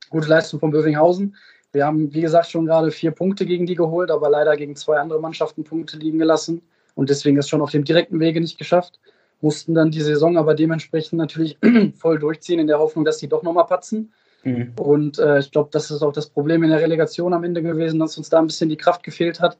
gute 0.10 0.28
Leistung 0.28 0.60
von 0.60 0.72
Bövinghausen. 0.72 1.36
Wir 1.72 1.86
haben, 1.86 2.13
wie 2.13 2.22
gesagt, 2.22 2.50
schon 2.50 2.67
gerade 2.67 2.91
vier 2.91 3.12
Punkte 3.12 3.46
gegen 3.46 3.65
die 3.65 3.76
geholt, 3.76 4.12
aber 4.12 4.30
leider 4.30 4.56
gegen 4.56 4.76
zwei 4.76 5.00
andere 5.00 5.19
Mannschaften 5.19 5.63
Punkte 5.63 5.98
liegen 5.98 6.19
gelassen. 6.19 6.62
Und 6.96 7.10
deswegen 7.10 7.38
ist 7.38 7.50
schon 7.50 7.62
auf 7.62 7.72
dem 7.72 7.84
direkten 7.84 8.19
Wege 8.19 8.39
nicht 8.39 8.58
geschafft. 8.58 9.00
Mussten 9.41 9.74
dann 9.74 9.91
die 9.91 10.02
Saison 10.02 10.38
aber 10.38 10.54
dementsprechend 10.54 11.17
natürlich 11.17 11.58
voll 11.96 12.19
durchziehen, 12.19 12.60
in 12.60 12.67
der 12.67 12.80
Hoffnung, 12.80 13.06
dass 13.06 13.19
sie 13.19 13.28
doch 13.28 13.43
nochmal 13.43 13.65
patzen. 13.65 14.13
Mhm. 14.43 14.73
Und 14.77 15.19
äh, 15.19 15.39
ich 15.39 15.51
glaube, 15.51 15.69
das 15.71 15.89
ist 15.89 16.01
auch 16.01 16.12
das 16.12 16.29
Problem 16.29 16.63
in 16.63 16.69
der 16.69 16.82
Relegation 16.82 17.34
am 17.34 17.43
Ende 17.43 17.62
gewesen, 17.62 17.99
dass 17.99 18.17
uns 18.17 18.29
da 18.29 18.39
ein 18.39 18.47
bisschen 18.47 18.69
die 18.69 18.77
Kraft 18.77 19.03
gefehlt 19.03 19.39
hat. 19.39 19.58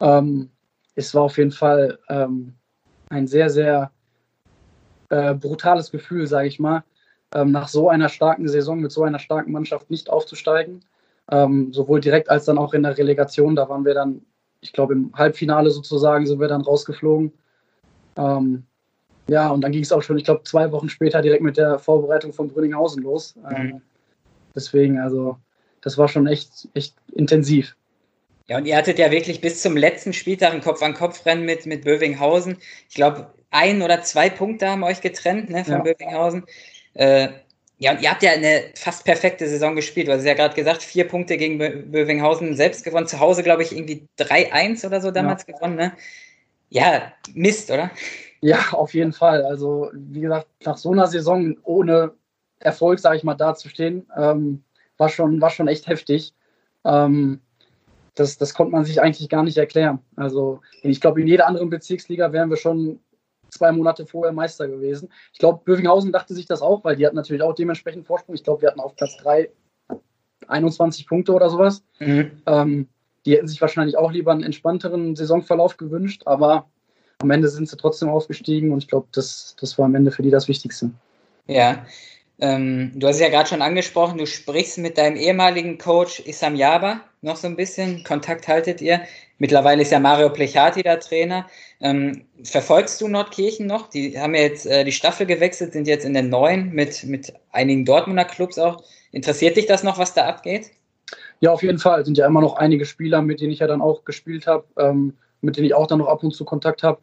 Ähm, 0.00 0.50
es 0.94 1.14
war 1.14 1.22
auf 1.22 1.38
jeden 1.38 1.52
Fall 1.52 1.98
ähm, 2.08 2.54
ein 3.10 3.26
sehr, 3.26 3.50
sehr 3.50 3.90
äh, 5.10 5.34
brutales 5.34 5.90
Gefühl, 5.90 6.26
sage 6.26 6.48
ich 6.48 6.58
mal, 6.58 6.84
ähm, 7.34 7.50
nach 7.50 7.68
so 7.68 7.88
einer 7.88 8.08
starken 8.08 8.48
Saison 8.48 8.80
mit 8.80 8.92
so 8.92 9.02
einer 9.02 9.18
starken 9.18 9.52
Mannschaft 9.52 9.90
nicht 9.90 10.10
aufzusteigen. 10.10 10.84
Ähm, 11.30 11.72
sowohl 11.72 12.00
direkt 12.00 12.30
als 12.30 12.44
dann 12.44 12.58
auch 12.58 12.72
in 12.72 12.84
der 12.84 12.96
Relegation. 12.96 13.56
Da 13.56 13.68
waren 13.68 13.84
wir 13.84 13.94
dann, 13.94 14.22
ich 14.60 14.72
glaube, 14.72 14.94
im 14.94 15.12
Halbfinale 15.14 15.70
sozusagen 15.70 16.24
sind 16.24 16.38
wir 16.38 16.48
dann 16.48 16.60
rausgeflogen. 16.60 17.32
Ähm, 18.16 18.62
ja, 19.28 19.50
und 19.50 19.62
dann 19.62 19.72
ging 19.72 19.82
es 19.82 19.90
auch 19.90 20.02
schon, 20.02 20.18
ich 20.18 20.24
glaube, 20.24 20.44
zwei 20.44 20.70
Wochen 20.70 20.88
später 20.88 21.20
direkt 21.20 21.42
mit 21.42 21.56
der 21.56 21.80
Vorbereitung 21.80 22.32
von 22.32 22.48
Brünninghausen 22.48 23.02
los. 23.02 23.34
Mhm. 23.36 23.82
Deswegen, 24.56 24.98
also, 24.98 25.36
das 25.82 25.98
war 25.98 26.08
schon 26.08 26.26
echt, 26.26 26.68
echt 26.74 26.96
intensiv. 27.12 27.76
Ja, 28.48 28.58
und 28.58 28.66
ihr 28.66 28.76
hattet 28.76 28.98
ja 28.98 29.10
wirklich 29.10 29.40
bis 29.40 29.60
zum 29.60 29.76
letzten 29.76 30.12
Spieltag 30.12 30.52
ein 30.52 30.60
Kopf-an-Kopf-Rennen 30.60 31.44
mit, 31.44 31.66
mit 31.66 31.84
Bövinghausen. 31.84 32.58
Ich 32.88 32.94
glaube, 32.94 33.32
ein 33.50 33.82
oder 33.82 34.02
zwei 34.02 34.30
Punkte 34.30 34.68
haben 34.68 34.84
euch 34.84 35.00
getrennt 35.00 35.50
ne, 35.50 35.64
von 35.64 35.74
ja. 35.74 35.80
Bövinghausen. 35.80 36.44
Äh, 36.94 37.28
ja, 37.78 37.92
und 37.92 38.00
ihr 38.00 38.10
habt 38.10 38.22
ja 38.22 38.32
eine 38.32 38.70
fast 38.74 39.04
perfekte 39.04 39.48
Saison 39.48 39.76
gespielt. 39.76 40.08
Du 40.08 40.12
hast 40.12 40.24
ja 40.24 40.34
gerade 40.34 40.54
gesagt, 40.54 40.82
vier 40.82 41.06
Punkte 41.06 41.36
gegen 41.36 41.58
Bövinghausen 41.58 42.56
selbst 42.56 42.84
gewonnen. 42.84 43.06
Zu 43.06 43.20
Hause, 43.20 43.42
glaube 43.42 43.62
ich, 43.62 43.72
irgendwie 43.72 44.06
3-1 44.18 44.86
oder 44.86 45.00
so 45.00 45.10
damals 45.10 45.44
ja. 45.46 45.52
gewonnen. 45.52 45.76
Ne? 45.76 45.92
Ja, 46.70 47.12
Mist, 47.34 47.70
oder? 47.70 47.90
Ja, 48.40 48.70
auf 48.72 48.94
jeden 48.94 49.12
Fall. 49.12 49.44
Also, 49.44 49.90
wie 49.92 50.20
gesagt, 50.20 50.46
nach 50.64 50.78
so 50.78 50.92
einer 50.92 51.06
Saison 51.06 51.56
ohne 51.64 52.12
Erfolg, 52.58 52.98
sage 52.98 53.16
ich 53.16 53.24
mal, 53.24 53.34
dazustehen, 53.34 54.06
ähm, 54.16 54.64
war, 54.96 55.08
schon, 55.08 55.40
war 55.40 55.50
schon 55.50 55.68
echt 55.68 55.86
heftig. 55.86 56.34
Ähm, 56.84 57.40
das, 58.14 58.38
das 58.38 58.54
konnte 58.54 58.72
man 58.72 58.84
sich 58.84 59.02
eigentlich 59.02 59.28
gar 59.28 59.42
nicht 59.42 59.58
erklären. 59.58 59.98
Also 60.16 60.60
ich 60.82 61.00
glaube, 61.00 61.20
in 61.20 61.26
jeder 61.26 61.46
anderen 61.46 61.70
Bezirksliga 61.70 62.32
wären 62.32 62.48
wir 62.48 62.56
schon 62.56 63.00
zwei 63.50 63.72
Monate 63.72 64.06
vorher 64.06 64.32
Meister 64.32 64.68
gewesen. 64.68 65.10
Ich 65.32 65.38
glaube, 65.38 65.60
Bövinghausen 65.64 66.12
dachte 66.12 66.34
sich 66.34 66.46
das 66.46 66.62
auch, 66.62 66.82
weil 66.84 66.96
die 66.96 67.06
hatten 67.06 67.16
natürlich 67.16 67.42
auch 67.42 67.54
dementsprechend 67.54 68.06
Vorsprung. 68.06 68.34
Ich 68.34 68.44
glaube, 68.44 68.62
wir 68.62 68.70
hatten 68.70 68.80
auf 68.80 68.96
Platz 68.96 69.16
3 69.18 69.50
21 70.48 71.06
Punkte 71.06 71.32
oder 71.32 71.50
sowas. 71.50 71.84
Mhm. 71.98 72.30
Ähm, 72.46 72.88
die 73.24 73.34
hätten 73.34 73.48
sich 73.48 73.60
wahrscheinlich 73.60 73.98
auch 73.98 74.12
lieber 74.12 74.32
einen 74.32 74.44
entspannteren 74.44 75.16
Saisonverlauf 75.16 75.76
gewünscht, 75.76 76.22
aber 76.26 76.68
am 77.18 77.30
Ende 77.30 77.48
sind 77.48 77.68
sie 77.68 77.76
trotzdem 77.76 78.08
aufgestiegen 78.08 78.72
und 78.72 78.78
ich 78.78 78.88
glaube, 78.88 79.08
das, 79.12 79.56
das 79.60 79.76
war 79.78 79.86
am 79.86 79.94
Ende 79.94 80.10
für 80.10 80.22
die 80.22 80.30
das 80.30 80.48
Wichtigste. 80.48 80.90
Ja, 81.46 81.84
ähm, 82.38 82.92
du 82.94 83.06
hast 83.06 83.16
es 83.16 83.22
ja 83.22 83.28
gerade 83.28 83.48
schon 83.48 83.62
angesprochen, 83.62 84.18
du 84.18 84.26
sprichst 84.26 84.78
mit 84.78 84.98
deinem 84.98 85.16
ehemaligen 85.16 85.78
Coach 85.78 86.20
Isam 86.20 86.54
Yaba 86.54 87.00
noch 87.22 87.36
so 87.36 87.46
ein 87.46 87.56
bisschen. 87.56 88.04
Kontakt 88.04 88.46
haltet 88.46 88.80
ihr. 88.82 89.02
Mittlerweile 89.38 89.82
ist 89.82 89.92
ja 89.92 89.98
Mario 89.98 90.30
Plechati 90.30 90.82
der 90.82 91.00
Trainer. 91.00 91.46
Ähm, 91.80 92.26
verfolgst 92.42 93.00
du 93.00 93.08
Nordkirchen 93.08 93.66
noch? 93.66 93.88
Die 93.88 94.18
haben 94.18 94.34
ja 94.34 94.42
jetzt 94.42 94.66
äh, 94.66 94.84
die 94.84 94.92
Staffel 94.92 95.26
gewechselt, 95.26 95.72
sind 95.72 95.86
jetzt 95.86 96.04
in 96.04 96.14
der 96.14 96.22
neuen 96.22 96.72
mit, 96.72 97.04
mit 97.04 97.32
einigen 97.52 97.84
Dortmunder 97.84 98.24
Clubs 98.24 98.58
auch. 98.58 98.82
Interessiert 99.12 99.56
dich 99.56 99.66
das 99.66 99.82
noch, 99.82 99.98
was 99.98 100.14
da 100.14 100.26
abgeht? 100.26 100.70
Ja, 101.40 101.52
auf 101.52 101.62
jeden 101.62 101.78
Fall. 101.78 102.00
Es 102.00 102.06
sind 102.06 102.18
ja 102.18 102.26
immer 102.26 102.40
noch 102.40 102.56
einige 102.56 102.86
Spieler, 102.86 103.22
mit 103.22 103.40
denen 103.40 103.52
ich 103.52 103.60
ja 103.60 103.66
dann 103.66 103.82
auch 103.82 104.04
gespielt 104.04 104.46
habe, 104.46 104.64
ähm, 104.78 105.14
mit 105.40 105.56
denen 105.56 105.66
ich 105.66 105.74
auch 105.74 105.86
dann 105.86 105.98
noch 105.98 106.08
ab 106.08 106.22
und 106.22 106.34
zu 106.34 106.44
Kontakt 106.44 106.82
habe. 106.82 106.98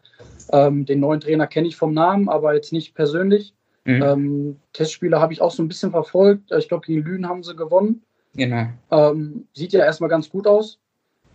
Ähm, 0.52 0.86
den 0.86 1.00
neuen 1.00 1.22
Trainer 1.22 1.48
kenne 1.48 1.67
ich 1.67 1.76
vom 1.76 1.93
Namen, 1.93 2.30
aber 2.30 2.54
jetzt 2.54 2.74
nicht 2.74 2.96
persönlich. 2.96 3.54
Mhm. 3.86 4.02
Ähm, 4.02 4.60
Testspiele 4.72 5.19
habe 5.19 5.34
ich 5.34 5.41
auch 5.41 5.52
so 5.52 5.62
ein 5.62 5.67
bisschen 5.67 5.91
verfolgt. 5.91 6.52
Ich 6.52 6.67
glaube, 6.67 6.86
gegen 6.86 7.04
Lünen 7.04 7.28
haben 7.28 7.43
sie 7.43 7.56
gewonnen. 7.56 8.04
Genau. 8.36 8.67
Ähm, 8.91 9.48
sieht 9.54 9.74
ja 9.74 9.84
erstmal 9.84 10.10
ganz 10.10 10.30
gut 10.30 10.48
aus. 10.48 10.80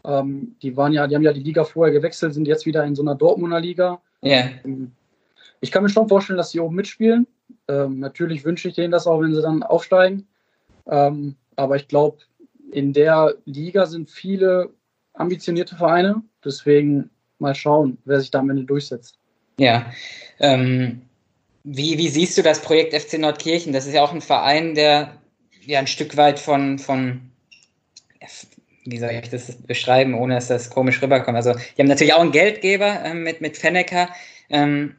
Ähm, 0.04 0.56
die 0.62 0.76
waren 0.76 0.92
ja, 0.92 1.06
die 1.06 1.14
haben 1.14 1.22
ja 1.22 1.32
die 1.32 1.42
Liga 1.42 1.64
vorher 1.64 1.92
gewechselt, 1.92 2.34
sind 2.34 2.48
jetzt 2.48 2.66
wieder 2.66 2.84
in 2.84 2.94
so 2.94 3.02
einer 3.02 3.14
Dortmunder 3.14 3.60
Liga. 3.60 4.00
Ja. 4.22 4.48
Ähm, 4.64 4.92
ich 5.60 5.70
kann 5.70 5.82
mir 5.82 5.88
schon 5.88 6.08
vorstellen, 6.08 6.36
dass 6.36 6.50
sie 6.50 6.60
oben 6.60 6.76
mitspielen. 6.76 7.26
Ähm, 7.68 7.98
natürlich 7.98 8.44
wünsche 8.44 8.68
ich 8.68 8.74
denen 8.74 8.92
das 8.92 9.06
auch, 9.06 9.20
wenn 9.20 9.34
sie 9.34 9.42
dann 9.42 9.62
aufsteigen. 9.62 10.26
Ähm, 10.86 11.36
aber 11.56 11.76
ich 11.76 11.88
glaube, 11.88 12.18
in 12.70 12.92
der 12.92 13.34
Liga 13.44 13.86
sind 13.86 14.10
viele 14.10 14.70
ambitionierte 15.14 15.76
Vereine. 15.76 16.22
Deswegen 16.44 17.10
mal 17.38 17.54
schauen, 17.54 17.98
wer 18.04 18.20
sich 18.20 18.30
da 18.30 18.38
am 18.38 18.50
Ende 18.50 18.64
durchsetzt. 18.64 19.18
Ja, 19.58 19.86
ähm, 20.38 21.02
wie, 21.70 21.98
wie 21.98 22.08
siehst 22.08 22.38
du 22.38 22.42
das 22.42 22.62
Projekt 22.62 22.94
FC 22.94 23.18
Nordkirchen? 23.18 23.72
Das 23.72 23.86
ist 23.86 23.92
ja 23.92 24.02
auch 24.02 24.12
ein 24.12 24.22
Verein, 24.22 24.74
der 24.74 25.18
ja 25.66 25.78
ein 25.78 25.86
Stück 25.86 26.16
weit 26.16 26.38
von, 26.38 26.78
von 26.78 27.30
wie 28.86 28.98
soll 28.98 29.10
ich 29.10 29.28
das 29.28 29.54
beschreiben, 29.66 30.14
ohne 30.14 30.36
dass 30.36 30.48
das 30.48 30.70
komisch 30.70 31.02
rüberkommt. 31.02 31.36
Also, 31.36 31.52
die 31.52 31.82
haben 31.82 31.88
natürlich 31.88 32.14
auch 32.14 32.22
einen 32.22 32.32
Geldgeber 32.32 33.04
äh, 33.04 33.14
mit, 33.14 33.42
mit 33.42 33.58
Fennecker, 33.58 34.08
ähm, 34.48 34.96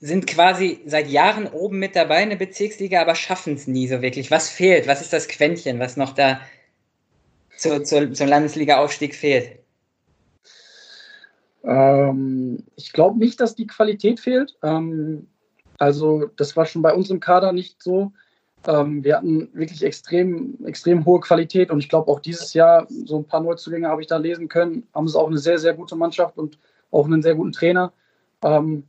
sind 0.00 0.26
quasi 0.26 0.80
seit 0.84 1.08
Jahren 1.08 1.46
oben 1.46 1.78
mit 1.78 1.94
dabei 1.94 2.24
in 2.24 2.30
der 2.30 2.36
Bezirksliga, 2.36 3.00
aber 3.00 3.14
schaffen 3.14 3.54
es 3.54 3.68
nie 3.68 3.86
so 3.86 4.02
wirklich. 4.02 4.32
Was 4.32 4.50
fehlt? 4.50 4.88
Was 4.88 5.00
ist 5.00 5.12
das 5.12 5.28
Quäntchen, 5.28 5.78
was 5.78 5.96
noch 5.96 6.14
da 6.14 6.40
zu, 7.56 7.84
zu, 7.84 8.10
zum 8.12 8.26
Landesliga-Aufstieg 8.26 9.14
fehlt? 9.14 9.61
Ähm, 11.64 12.64
ich 12.76 12.92
glaube 12.92 13.18
nicht, 13.18 13.40
dass 13.40 13.54
die 13.54 13.66
Qualität 13.66 14.20
fehlt. 14.20 14.56
Ähm, 14.62 15.28
Also 15.78 16.30
das 16.36 16.56
war 16.56 16.64
schon 16.66 16.82
bei 16.82 16.94
uns 16.94 17.10
im 17.10 17.18
Kader 17.18 17.52
nicht 17.52 17.82
so. 17.82 18.12
Ähm, 18.68 19.02
wir 19.02 19.16
hatten 19.16 19.48
wirklich 19.52 19.82
extrem, 19.82 20.56
extrem 20.64 21.04
hohe 21.04 21.18
Qualität 21.20 21.70
und 21.72 21.80
ich 21.80 21.88
glaube 21.88 22.08
auch 22.10 22.20
dieses 22.20 22.54
Jahr, 22.54 22.86
so 22.88 23.16
ein 23.18 23.24
paar 23.26 23.40
Neuzugänge 23.40 23.88
habe 23.88 24.00
ich 24.00 24.06
da 24.06 24.18
lesen 24.18 24.46
können, 24.46 24.86
haben 24.94 25.08
sie 25.08 25.18
auch 25.18 25.26
eine 25.26 25.38
sehr, 25.38 25.58
sehr 25.58 25.74
gute 25.74 25.96
Mannschaft 25.96 26.38
und 26.38 26.58
auch 26.92 27.06
einen 27.06 27.22
sehr 27.22 27.34
guten 27.34 27.50
Trainer. 27.50 27.92
Ähm, 28.44 28.84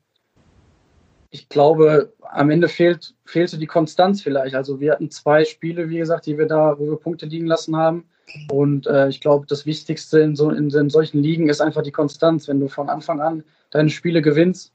ich 1.31 1.49
glaube, 1.49 2.13
am 2.21 2.51
Ende 2.51 2.67
fehlt, 2.67 3.15
fehlte 3.25 3.57
die 3.57 3.65
Konstanz 3.65 4.21
vielleicht. 4.21 4.53
Also 4.53 4.79
wir 4.79 4.91
hatten 4.91 5.09
zwei 5.09 5.45
Spiele, 5.45 5.89
wie 5.89 5.97
gesagt, 5.97 6.27
die 6.27 6.37
wir 6.37 6.45
da, 6.45 6.77
wo 6.77 6.85
wir 6.91 6.97
Punkte 6.97 7.25
liegen 7.25 7.47
lassen 7.47 7.75
haben. 7.75 8.05
Und 8.49 8.87
äh, 8.87 9.09
ich 9.09 9.21
glaube, 9.21 9.45
das 9.47 9.65
Wichtigste 9.65 10.19
in, 10.19 10.35
so, 10.35 10.49
in, 10.49 10.69
in 10.69 10.89
solchen 10.89 11.21
Ligen 11.21 11.49
ist 11.49 11.61
einfach 11.61 11.83
die 11.83 11.91
Konstanz. 11.91 12.47
Wenn 12.47 12.59
du 12.59 12.67
von 12.67 12.89
Anfang 12.89 13.21
an 13.21 13.43
deine 13.71 13.89
Spiele 13.89 14.21
gewinnst, 14.21 14.73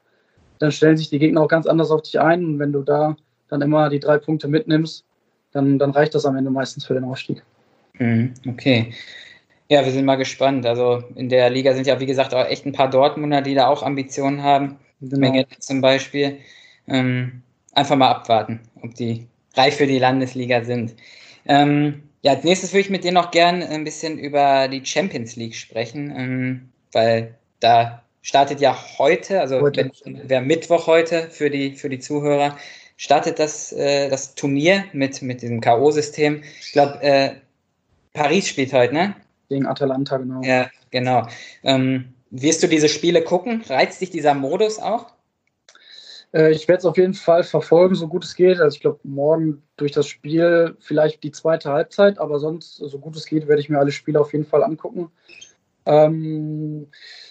dann 0.58 0.72
stellen 0.72 0.96
sich 0.96 1.10
die 1.10 1.18
Gegner 1.18 1.42
auch 1.42 1.48
ganz 1.48 1.66
anders 1.66 1.90
auf 1.90 2.02
dich 2.02 2.20
ein. 2.20 2.44
Und 2.44 2.58
wenn 2.58 2.72
du 2.72 2.82
da 2.82 3.16
dann 3.48 3.62
immer 3.62 3.88
die 3.88 4.00
drei 4.00 4.18
Punkte 4.18 4.48
mitnimmst, 4.48 5.04
dann, 5.52 5.78
dann 5.78 5.90
reicht 5.90 6.14
das 6.14 6.26
am 6.26 6.36
Ende 6.36 6.50
meistens 6.50 6.86
für 6.86 6.94
den 6.94 7.04
Aufstieg. 7.04 7.42
Mhm, 7.94 8.34
okay. 8.46 8.92
Ja, 9.68 9.84
wir 9.84 9.92
sind 9.92 10.04
mal 10.04 10.16
gespannt. 10.16 10.64
Also 10.66 11.02
in 11.14 11.28
der 11.28 11.50
Liga 11.50 11.74
sind 11.74 11.86
ja, 11.86 12.00
wie 12.00 12.06
gesagt, 12.06 12.34
auch 12.34 12.46
echt 12.46 12.64
ein 12.64 12.72
paar 12.72 12.90
Dortmunder, 12.90 13.42
die 13.42 13.54
da 13.54 13.66
auch 13.68 13.82
Ambitionen 13.82 14.42
haben. 14.42 14.78
Genau. 15.00 15.18
Menge 15.18 15.46
zum 15.58 15.80
Beispiel. 15.80 16.38
Ähm, 16.86 17.42
einfach 17.72 17.96
mal 17.96 18.10
abwarten, 18.10 18.60
ob 18.82 18.94
die 18.94 19.26
reif 19.54 19.76
für 19.76 19.86
die 19.86 19.98
Landesliga 19.98 20.64
sind. 20.64 20.94
Ähm, 21.46 22.02
ja, 22.22 22.32
als 22.32 22.44
nächstes 22.44 22.72
würde 22.72 22.80
ich 22.80 22.90
mit 22.90 23.04
dir 23.04 23.12
noch 23.12 23.30
gern 23.30 23.62
ein 23.62 23.84
bisschen 23.84 24.18
über 24.18 24.68
die 24.68 24.84
Champions 24.84 25.36
League 25.36 25.54
sprechen, 25.54 26.12
ähm, 26.16 26.68
weil 26.92 27.34
da 27.60 28.02
startet 28.22 28.60
ja 28.60 28.76
heute, 28.98 29.40
also 29.40 29.60
heute. 29.60 29.90
wäre 30.04 30.42
Mittwoch 30.42 30.86
heute 30.86 31.28
für 31.30 31.50
die, 31.50 31.76
für 31.76 31.88
die 31.88 31.98
Zuhörer, 31.98 32.56
startet 32.96 33.38
das, 33.38 33.72
äh, 33.72 34.08
das 34.08 34.34
Turnier 34.34 34.84
mit, 34.92 35.22
mit 35.22 35.42
diesem 35.42 35.60
K.O.-System. 35.60 36.42
Ich 36.60 36.72
glaube, 36.72 37.00
äh, 37.02 37.30
Paris 38.12 38.48
spielt 38.48 38.72
heute, 38.72 38.94
ne? 38.94 39.14
Gegen 39.48 39.66
Atalanta, 39.66 40.18
genau. 40.18 40.42
Ja, 40.42 40.68
genau. 40.90 41.26
Ähm, 41.62 42.12
wirst 42.30 42.62
du 42.62 42.66
diese 42.66 42.88
Spiele 42.88 43.22
gucken? 43.22 43.62
Reizt 43.68 44.00
dich 44.00 44.10
dieser 44.10 44.34
Modus 44.34 44.78
auch? 44.78 45.06
Äh, 46.32 46.52
ich 46.52 46.68
werde 46.68 46.78
es 46.80 46.84
auf 46.84 46.96
jeden 46.96 47.14
Fall 47.14 47.42
verfolgen, 47.42 47.94
so 47.94 48.08
gut 48.08 48.24
es 48.24 48.34
geht. 48.34 48.60
Also 48.60 48.74
ich 48.74 48.80
glaube, 48.80 49.00
morgen 49.02 49.62
durch 49.76 49.92
das 49.92 50.06
Spiel 50.06 50.76
vielleicht 50.80 51.22
die 51.22 51.32
zweite 51.32 51.70
Halbzeit, 51.70 52.18
aber 52.18 52.38
sonst, 52.38 52.76
so 52.76 52.98
gut 52.98 53.16
es 53.16 53.26
geht, 53.26 53.48
werde 53.48 53.60
ich 53.60 53.68
mir 53.68 53.78
alle 53.78 53.92
Spiele 53.92 54.20
auf 54.20 54.32
jeden 54.32 54.44
Fall 54.46 54.62
angucken. 54.62 55.10
Ähm, 55.86 56.88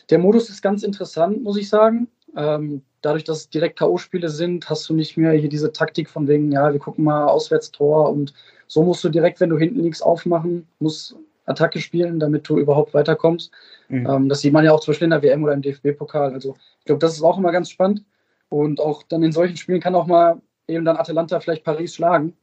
der 0.10 0.20
Modus 0.20 0.50
ist 0.50 0.62
ganz 0.62 0.84
interessant, 0.84 1.44
muss 1.44 1.58
ich 1.58 1.70
sagen. 1.70 2.08
Ähm, 2.36 2.82
dadurch, 3.02 3.24
dass 3.24 3.38
es 3.40 3.50
direkt 3.50 3.80
K.O.-Spiele 3.80 4.30
sind, 4.30 4.70
hast 4.70 4.90
du 4.90 4.94
nicht 4.94 5.18
mehr 5.18 5.32
hier 5.34 5.50
diese 5.50 5.72
Taktik 5.72 6.10
von 6.10 6.28
wegen, 6.28 6.52
ja, 6.52 6.72
wir 6.72 6.80
gucken 6.80 7.04
mal 7.04 7.26
Auswärtstor 7.28 8.10
und 8.10 8.34
so 8.68 8.84
musst 8.84 9.04
du 9.04 9.10
direkt, 9.10 9.40
wenn 9.40 9.50
du 9.50 9.58
hinten 9.58 9.80
liegst, 9.80 10.04
aufmachen, 10.04 10.68
musst 10.80 11.16
Attacke 11.46 11.80
spielen, 11.80 12.20
damit 12.20 12.48
du 12.50 12.58
überhaupt 12.58 12.94
weiterkommst. 12.94 13.52
Mhm. 13.88 14.08
Ähm, 14.08 14.30
das 14.30 14.42
sieht 14.42 14.54
man 14.54 14.66
ja 14.66 14.74
auch 14.74 14.82
zum 14.82 14.92
Beispiel 14.92 15.06
in 15.06 15.12
der 15.12 15.24
WM 15.24 15.44
oder 15.44 15.54
im 15.54 15.62
DFB-Pokal. 15.62 16.34
Also 16.34 16.56
ich 16.80 16.86
glaube, 16.86 17.00
das 17.00 17.14
ist 17.14 17.24
auch 17.24 17.38
immer 17.38 17.52
ganz 17.52 17.70
spannend. 17.70 18.04
Und 18.50 18.80
auch 18.80 19.04
dann 19.04 19.24
in 19.24 19.32
solchen 19.32 19.58
Spielen 19.58 19.82
kann 19.82 19.96
auch 19.96 20.08
mal 20.08 20.42
eben 20.68 20.86
dann 20.86 20.98
Atalanta 20.98 21.40
vielleicht 21.40 21.64
Paris 21.64 21.96
schlagen, 21.96 22.34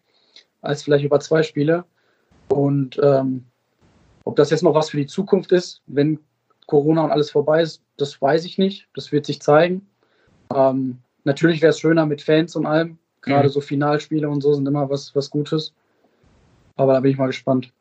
als 0.63 0.83
vielleicht 0.83 1.05
über 1.05 1.21
zwei 1.21 1.43
Spiele. 1.43 1.85
Und 2.49 3.01
ähm, 3.03 3.45
ob 4.25 4.37
das 4.37 4.51
jetzt 4.51 4.63
noch 4.63 4.75
was 4.75 4.91
für 4.91 4.97
die 4.97 5.07
Zukunft 5.07 5.53
ist, 5.53 5.83
wenn 5.87 6.19
Corona 6.67 7.05
und 7.05 7.11
alles 7.11 7.31
vorbei 7.31 7.63
ist, 7.63 7.83
das 7.97 8.21
weiß 8.21 8.45
ich 8.45 8.59
nicht. 8.59 8.89
Das 8.95 9.13
wird 9.13 9.27
sich 9.27 9.41
zeigen. 9.41 9.87
Ähm, 10.55 10.99
natürlich 11.25 11.63
wäre 11.63 11.71
es 11.71 11.81
schöner 11.81 12.07
mit 12.07 12.23
Fans 12.23 12.57
und 12.57 12.67
allem. 12.67 12.99
Gerade 13.21 13.49
mhm. 13.49 13.53
so 13.53 13.61
Finalspiele 13.61 14.29
und 14.29 14.43
so 14.43 14.55
sind 14.55 14.67
immer 14.67 14.89
was, 14.91 15.15
was 15.15 15.31
Gutes. 15.31 15.75
Aber 16.77 16.95
da 16.95 17.01
bin 17.01 17.13
ich 17.13 17.19
mal 17.19 17.29
gespannt. 17.29 17.73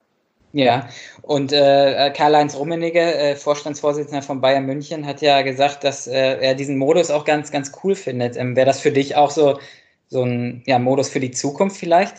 Ja, 0.55 0.87
und 1.23 1.51
äh, 1.51 2.13
Karl-Heinz 2.15 2.55
Rummenigge, 2.55 2.99
äh, 2.99 3.35
Vorstandsvorsitzender 3.35 4.21
von 4.21 4.39
Bayern 4.39 4.67
München, 4.67 5.07
hat 5.07 5.21
ja 5.23 5.41
gesagt, 5.41 5.83
dass 5.83 6.05
äh, 6.05 6.37
er 6.39 6.53
diesen 6.53 6.77
Modus 6.77 7.09
auch 7.09 7.25
ganz, 7.25 7.51
ganz 7.51 7.71
cool 7.83 7.95
findet. 7.95 8.37
Ähm, 8.37 8.55
Wäre 8.55 8.67
das 8.67 8.79
für 8.79 8.91
dich 8.91 9.15
auch 9.15 9.31
so, 9.31 9.59
so 10.09 10.23
ein 10.23 10.61
ja, 10.67 10.77
Modus 10.77 11.09
für 11.09 11.19
die 11.19 11.31
Zukunft 11.31 11.77
vielleicht? 11.77 12.17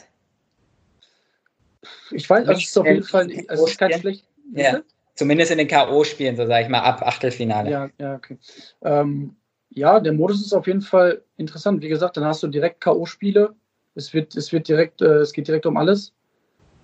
Ich 2.11 2.29
weiß, 2.29 2.49
also 2.49 2.61
es 2.61 2.67
ist 2.67 2.77
auf 2.77 2.87
jeden 2.87 3.05
Fall 3.05 3.29
also 3.47 3.69
es 3.69 3.79
kein 3.79 3.93
schlecht. 3.93 4.25
Ja, 4.53 4.81
zumindest 5.15 5.53
in 5.53 5.59
den 5.59 5.69
K.O.-Spielen, 5.69 6.35
so 6.35 6.45
sage 6.45 6.65
ich 6.65 6.69
mal, 6.69 6.81
ab 6.81 7.03
Achtelfinale. 7.03 7.71
Ja, 7.71 7.89
ja, 8.01 8.17
okay. 8.17 8.37
Ähm, 8.83 9.37
ja, 9.71 10.01
der 10.01 10.13
Modus 10.13 10.45
ist 10.45 10.53
auf 10.53 10.67
jeden 10.67 10.83
Fall 10.83 11.23
interessant. 11.37 11.83
Wie 11.83 11.89
gesagt, 11.89 12.17
dann 12.17 12.25
hast 12.25 12.43
du 12.43 12.49
direkt 12.49 12.81
K.O.-Spiele. 12.81 13.55
Es 13.95 14.13
wird, 14.13 14.37
es 14.37 14.53
wird 14.53 14.67
direkt, 14.67 15.03
äh, 15.03 15.19
es 15.19 15.33
geht 15.33 15.47
direkt 15.47 15.67
um 15.67 15.77
alles. 15.77 16.13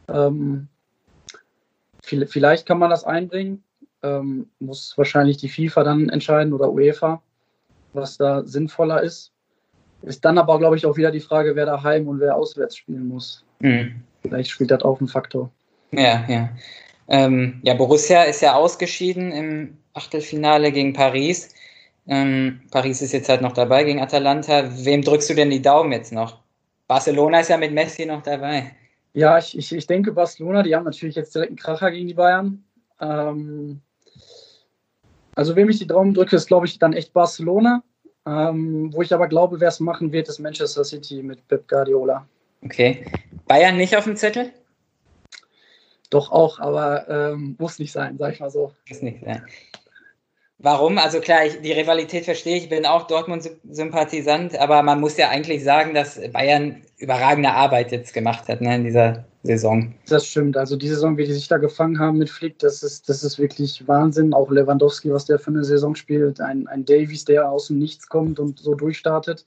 Ähm, 0.08 0.68
Vielleicht 2.02 2.66
kann 2.66 2.78
man 2.78 2.90
das 2.90 3.04
einbringen, 3.04 3.62
ähm, 4.02 4.48
muss 4.58 4.96
wahrscheinlich 4.96 5.36
die 5.36 5.48
FIFA 5.48 5.84
dann 5.84 6.08
entscheiden 6.08 6.52
oder 6.52 6.72
UEFA, 6.72 7.22
was 7.92 8.16
da 8.16 8.44
sinnvoller 8.44 9.02
ist. 9.02 9.32
Ist 10.02 10.24
dann 10.24 10.38
aber, 10.38 10.58
glaube 10.58 10.76
ich, 10.76 10.86
auch 10.86 10.96
wieder 10.96 11.10
die 11.10 11.20
Frage, 11.20 11.56
wer 11.56 11.66
daheim 11.66 12.08
und 12.08 12.20
wer 12.20 12.36
auswärts 12.36 12.76
spielen 12.76 13.08
muss. 13.08 13.44
Mhm. 13.60 14.02
Vielleicht 14.22 14.50
spielt 14.50 14.70
das 14.70 14.82
auch 14.82 14.98
einen 14.98 15.08
Faktor. 15.08 15.50
Ja, 15.92 16.24
ja. 16.28 16.48
Ähm, 17.08 17.60
ja, 17.62 17.74
Borussia 17.74 18.22
ist 18.22 18.40
ja 18.40 18.54
ausgeschieden 18.54 19.32
im 19.32 19.78
Achtelfinale 19.94 20.72
gegen 20.72 20.92
Paris. 20.92 21.54
Ähm, 22.06 22.60
Paris 22.70 23.02
ist 23.02 23.12
jetzt 23.12 23.28
halt 23.28 23.42
noch 23.42 23.52
dabei 23.52 23.84
gegen 23.84 24.00
Atalanta. 24.00 24.70
Wem 24.84 25.02
drückst 25.02 25.30
du 25.30 25.34
denn 25.34 25.50
die 25.50 25.62
Daumen 25.62 25.92
jetzt 25.92 26.12
noch? 26.12 26.38
Barcelona 26.86 27.40
ist 27.40 27.50
ja 27.50 27.56
mit 27.56 27.72
Messi 27.72 28.06
noch 28.06 28.22
dabei. 28.22 28.72
Ja, 29.12 29.38
ich, 29.38 29.56
ich, 29.56 29.72
ich 29.72 29.86
denke 29.86 30.12
Barcelona, 30.12 30.62
die 30.62 30.74
haben 30.74 30.84
natürlich 30.84 31.16
jetzt 31.16 31.34
direkt 31.34 31.50
einen 31.50 31.56
Kracher 31.56 31.90
gegen 31.90 32.06
die 32.06 32.14
Bayern. 32.14 32.64
Ähm, 33.00 33.80
also 35.34 35.56
wem 35.56 35.68
ich 35.68 35.78
die 35.78 35.86
Daumen 35.86 36.14
drücke, 36.14 36.36
ist 36.36 36.46
glaube 36.46 36.66
ich 36.66 36.78
dann 36.78 36.92
echt 36.92 37.12
Barcelona. 37.12 37.82
Ähm, 38.26 38.92
wo 38.92 39.02
ich 39.02 39.12
aber 39.14 39.28
glaube, 39.28 39.60
wer 39.60 39.68
es 39.68 39.80
machen 39.80 40.12
wird, 40.12 40.28
ist 40.28 40.38
Manchester 40.38 40.84
City 40.84 41.22
mit 41.22 41.46
Pep 41.48 41.66
Guardiola. 41.66 42.26
Okay. 42.62 43.06
Bayern 43.46 43.76
nicht 43.76 43.96
auf 43.96 44.04
dem 44.04 44.16
Zettel? 44.16 44.52
Doch 46.10 46.30
auch, 46.30 46.58
aber 46.58 47.08
ähm, 47.08 47.56
muss 47.58 47.78
nicht 47.78 47.92
sein, 47.92 48.18
sag 48.18 48.34
ich 48.34 48.40
mal 48.40 48.50
so. 48.50 48.72
Muss 48.88 49.00
nicht 49.00 49.24
sein. 49.24 49.44
Warum? 50.62 50.98
Also 50.98 51.20
klar, 51.20 51.46
ich, 51.46 51.62
die 51.62 51.72
Rivalität 51.72 52.26
verstehe 52.26 52.58
ich, 52.58 52.68
bin 52.68 52.84
auch 52.84 53.06
Dortmund-Sympathisant, 53.06 54.58
aber 54.58 54.82
man 54.82 55.00
muss 55.00 55.16
ja 55.16 55.30
eigentlich 55.30 55.64
sagen, 55.64 55.94
dass 55.94 56.20
Bayern 56.32 56.82
überragende 56.98 57.50
Arbeit 57.50 57.92
jetzt 57.92 58.12
gemacht 58.12 58.46
hat 58.46 58.60
ne, 58.60 58.76
in 58.76 58.84
dieser 58.84 59.24
Saison. 59.42 59.94
Das 60.06 60.26
stimmt. 60.26 60.58
Also 60.58 60.76
die 60.76 60.88
Saison, 60.88 61.16
wie 61.16 61.24
die 61.24 61.32
sich 61.32 61.48
da 61.48 61.56
gefangen 61.56 61.98
haben 61.98 62.18
mit 62.18 62.28
Flick, 62.28 62.58
das 62.58 62.82
ist, 62.82 63.08
das 63.08 63.24
ist 63.24 63.38
wirklich 63.38 63.88
Wahnsinn. 63.88 64.34
Auch 64.34 64.50
Lewandowski, 64.50 65.10
was 65.10 65.24
der 65.24 65.38
für 65.38 65.50
eine 65.50 65.64
Saison 65.64 65.94
spielt, 65.94 66.42
ein, 66.42 66.66
ein 66.66 66.84
Davies, 66.84 67.24
der 67.24 67.50
aus 67.50 67.68
dem 67.68 67.78
Nichts 67.78 68.06
kommt 68.08 68.38
und 68.38 68.58
so 68.58 68.74
durchstartet. 68.74 69.46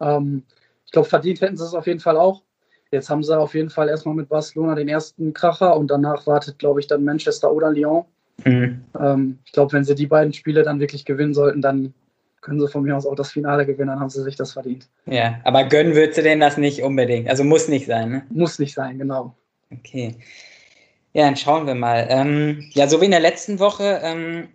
Ähm, 0.00 0.44
ich 0.86 0.92
glaube, 0.92 1.08
verdient 1.08 1.42
hätten 1.42 1.58
sie 1.58 1.64
es 1.64 1.74
auf 1.74 1.86
jeden 1.86 2.00
Fall 2.00 2.16
auch. 2.16 2.42
Jetzt 2.90 3.10
haben 3.10 3.22
sie 3.22 3.36
auf 3.36 3.54
jeden 3.54 3.70
Fall 3.70 3.90
erstmal 3.90 4.14
mit 4.14 4.30
Barcelona 4.30 4.76
den 4.76 4.88
ersten 4.88 5.34
Kracher 5.34 5.76
und 5.76 5.88
danach 5.88 6.26
wartet, 6.26 6.58
glaube 6.58 6.80
ich, 6.80 6.86
dann 6.86 7.04
Manchester 7.04 7.52
oder 7.52 7.70
Lyon. 7.70 8.06
Mhm. 8.44 8.84
Ähm, 8.98 9.38
ich 9.44 9.52
glaube, 9.52 9.72
wenn 9.72 9.84
sie 9.84 9.94
die 9.94 10.06
beiden 10.06 10.32
Spiele 10.32 10.62
dann 10.62 10.80
wirklich 10.80 11.04
gewinnen 11.04 11.34
sollten, 11.34 11.62
dann 11.62 11.94
können 12.40 12.60
sie 12.60 12.68
von 12.68 12.82
mir 12.82 12.96
aus 12.96 13.06
auch 13.06 13.14
das 13.14 13.32
Finale 13.32 13.64
gewinnen, 13.64 13.88
dann 13.88 14.00
haben 14.00 14.10
sie 14.10 14.22
sich 14.22 14.36
das 14.36 14.52
verdient. 14.52 14.88
Ja, 15.06 15.40
aber 15.44 15.64
gönnen 15.64 15.94
würdest 15.94 16.18
du 16.18 16.22
denen 16.22 16.40
das 16.40 16.58
nicht 16.58 16.82
unbedingt. 16.82 17.28
Also 17.28 17.42
muss 17.42 17.68
nicht 17.68 17.86
sein, 17.86 18.10
ne? 18.10 18.26
Muss 18.30 18.58
nicht 18.58 18.74
sein, 18.74 18.98
genau. 18.98 19.34
Okay. 19.72 20.14
Ja, 21.14 21.24
dann 21.24 21.36
schauen 21.36 21.66
wir 21.66 21.74
mal. 21.74 22.06
Ähm, 22.10 22.68
ja, 22.72 22.86
so 22.86 23.00
wie 23.00 23.06
in 23.06 23.12
der 23.12 23.20
letzten 23.20 23.60
Woche 23.60 24.00
ähm, 24.02 24.48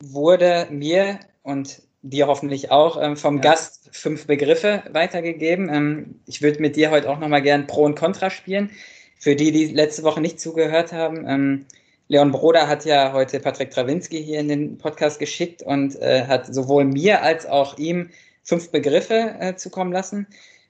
wurde 0.00 0.68
mir 0.70 1.18
und 1.42 1.82
dir 2.02 2.28
hoffentlich 2.28 2.70
auch 2.70 3.00
ähm, 3.00 3.16
vom 3.16 3.36
ja. 3.36 3.42
Gast 3.42 3.90
fünf 3.92 4.26
Begriffe 4.26 4.84
weitergegeben. 4.92 5.68
Ähm, 5.68 6.20
ich 6.26 6.40
würde 6.40 6.60
mit 6.60 6.76
dir 6.76 6.90
heute 6.90 7.10
auch 7.10 7.18
nochmal 7.18 7.42
gern 7.42 7.66
Pro 7.66 7.84
und 7.84 7.96
Contra 7.96 8.30
spielen. 8.30 8.70
Für 9.18 9.34
die, 9.34 9.50
die 9.50 9.66
letzte 9.66 10.04
Woche 10.04 10.20
nicht 10.20 10.40
zugehört 10.40 10.92
haben, 10.92 11.26
ähm, 11.26 11.66
Leon 12.08 12.32
Broder 12.32 12.68
hat 12.68 12.86
ja 12.86 13.12
heute 13.12 13.38
Patrick 13.38 13.70
Trawinski 13.70 14.24
hier 14.24 14.40
in 14.40 14.48
den 14.48 14.78
Podcast 14.78 15.18
geschickt 15.18 15.62
und 15.62 15.94
äh, 16.00 16.26
hat 16.26 16.52
sowohl 16.52 16.84
mir 16.84 17.22
als 17.22 17.44
auch 17.46 17.76
ihm 17.76 18.10
fünf 18.42 18.70
Begriffe 18.70 19.34
äh, 19.38 19.56
zukommen 19.56 19.92
lassen. 19.92 20.26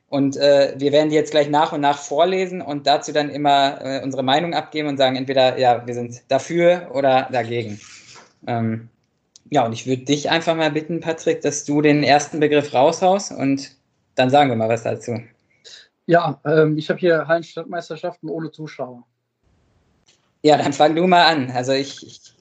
Und 0.08 0.36
äh, 0.36 0.74
wir 0.78 0.90
werden 0.90 1.10
die 1.10 1.14
jetzt 1.14 1.30
gleich 1.30 1.48
nach 1.48 1.72
und 1.72 1.80
nach 1.80 1.98
vorlesen 1.98 2.60
und 2.60 2.86
dazu 2.86 3.12
dann 3.12 3.30
immer 3.30 3.78
äh, 3.80 4.02
unsere 4.02 4.24
Meinung 4.24 4.52
abgeben 4.52 4.88
und 4.88 4.96
sagen, 4.96 5.16
entweder 5.16 5.58
ja, 5.58 5.86
wir 5.86 5.94
sind 5.94 6.22
dafür 6.28 6.90
oder 6.92 7.28
dagegen. 7.30 7.78
Ähm, 8.46 8.88
ja, 9.50 9.64
und 9.64 9.72
ich 9.72 9.86
würde 9.86 10.04
dich 10.04 10.30
einfach 10.30 10.56
mal 10.56 10.72
bitten, 10.72 11.00
Patrick, 11.00 11.42
dass 11.42 11.64
du 11.64 11.82
den 11.82 12.02
ersten 12.02 12.40
Begriff 12.40 12.74
raushaust 12.74 13.32
und 13.32 13.76
dann 14.16 14.30
sagen 14.30 14.50
wir 14.50 14.56
mal 14.56 14.68
was 14.68 14.82
dazu. 14.82 15.22
Ja, 16.06 16.40
ähm, 16.44 16.78
ich 16.78 16.88
habe 16.88 16.98
hier 16.98 17.28
Hallenstadtmeisterschaften 17.28 18.28
ohne 18.28 18.50
Zuschauer. 18.50 19.04
Ja, 20.42 20.56
dann 20.56 20.72
fang 20.72 20.94
du 20.94 21.06
mal 21.06 21.24
an. 21.26 21.50
Also 21.50 21.72
ich. 21.72 22.06
ich 22.06 22.34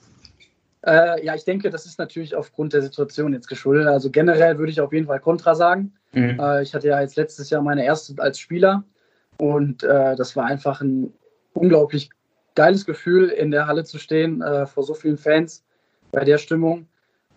Äh, 0.85 1.25
ja, 1.25 1.35
ich 1.35 1.43
denke, 1.43 1.69
das 1.69 1.85
ist 1.85 1.99
natürlich 1.99 2.35
aufgrund 2.35 2.73
der 2.73 2.81
Situation 2.81 3.33
jetzt 3.33 3.47
geschuldet. 3.47 3.87
Also 3.87 4.09
generell 4.09 4.57
würde 4.57 4.71
ich 4.71 4.79
auf 4.79 4.93
jeden 4.93 5.07
Fall 5.07 5.19
Kontra 5.19 5.55
sagen. 5.55 5.93
Mhm. 6.13 6.39
Äh, 6.39 6.63
ich 6.63 6.73
hatte 6.73 6.87
ja 6.87 7.01
jetzt 7.01 7.15
letztes 7.15 7.49
Jahr 7.49 7.61
meine 7.61 7.83
erste 7.83 8.13
als 8.21 8.39
Spieler 8.39 8.83
und 9.37 9.83
äh, 9.83 10.15
das 10.15 10.35
war 10.35 10.45
einfach 10.45 10.81
ein 10.81 11.13
unglaublich 11.53 12.09
geiles 12.55 12.85
Gefühl, 12.85 13.29
in 13.29 13.51
der 13.51 13.67
Halle 13.67 13.83
zu 13.83 13.99
stehen, 13.99 14.41
äh, 14.41 14.65
vor 14.65 14.83
so 14.83 14.93
vielen 14.93 15.17
Fans 15.17 15.63
bei 16.11 16.23
der 16.23 16.37
Stimmung. 16.37 16.87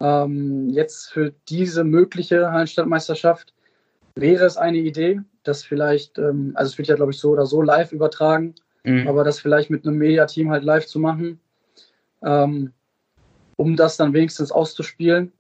Ähm, 0.01 0.71
jetzt 0.71 1.11
für 1.13 1.33
diese 1.49 1.85
mögliche 1.85 2.51
Hallenstadtmeisterschaft 2.53 3.53
wäre 4.15 4.47
es 4.47 4.57
eine 4.57 4.79
Idee, 4.79 5.21
das 5.43 5.63
vielleicht, 5.63 6.19
ähm, 6.19 6.53
also 6.55 6.71
es 6.71 6.79
wird 6.79 6.89
ja 6.89 6.95
glaube 6.95 7.13
ich 7.13 7.19
so 7.19 7.31
oder 7.31 7.47
so 7.47 7.61
live 7.61 7.93
übertragen, 7.93 8.55
mhm. 8.85 9.07
aber 9.09 9.25
das 9.25 9.41
vielleicht 9.41 9.71
mit 9.71 9.87
einem 9.87 9.99
Mediateam 9.99 10.51
halt 10.51 10.65
live 10.65 10.87
zu 10.87 10.99
machen, 10.99 11.41
ähm, 12.25 12.73
um 13.57 13.77
das 13.77 13.97
dann 13.97 14.13
wenigstens 14.13 14.53
auszuspielen. 14.53 15.33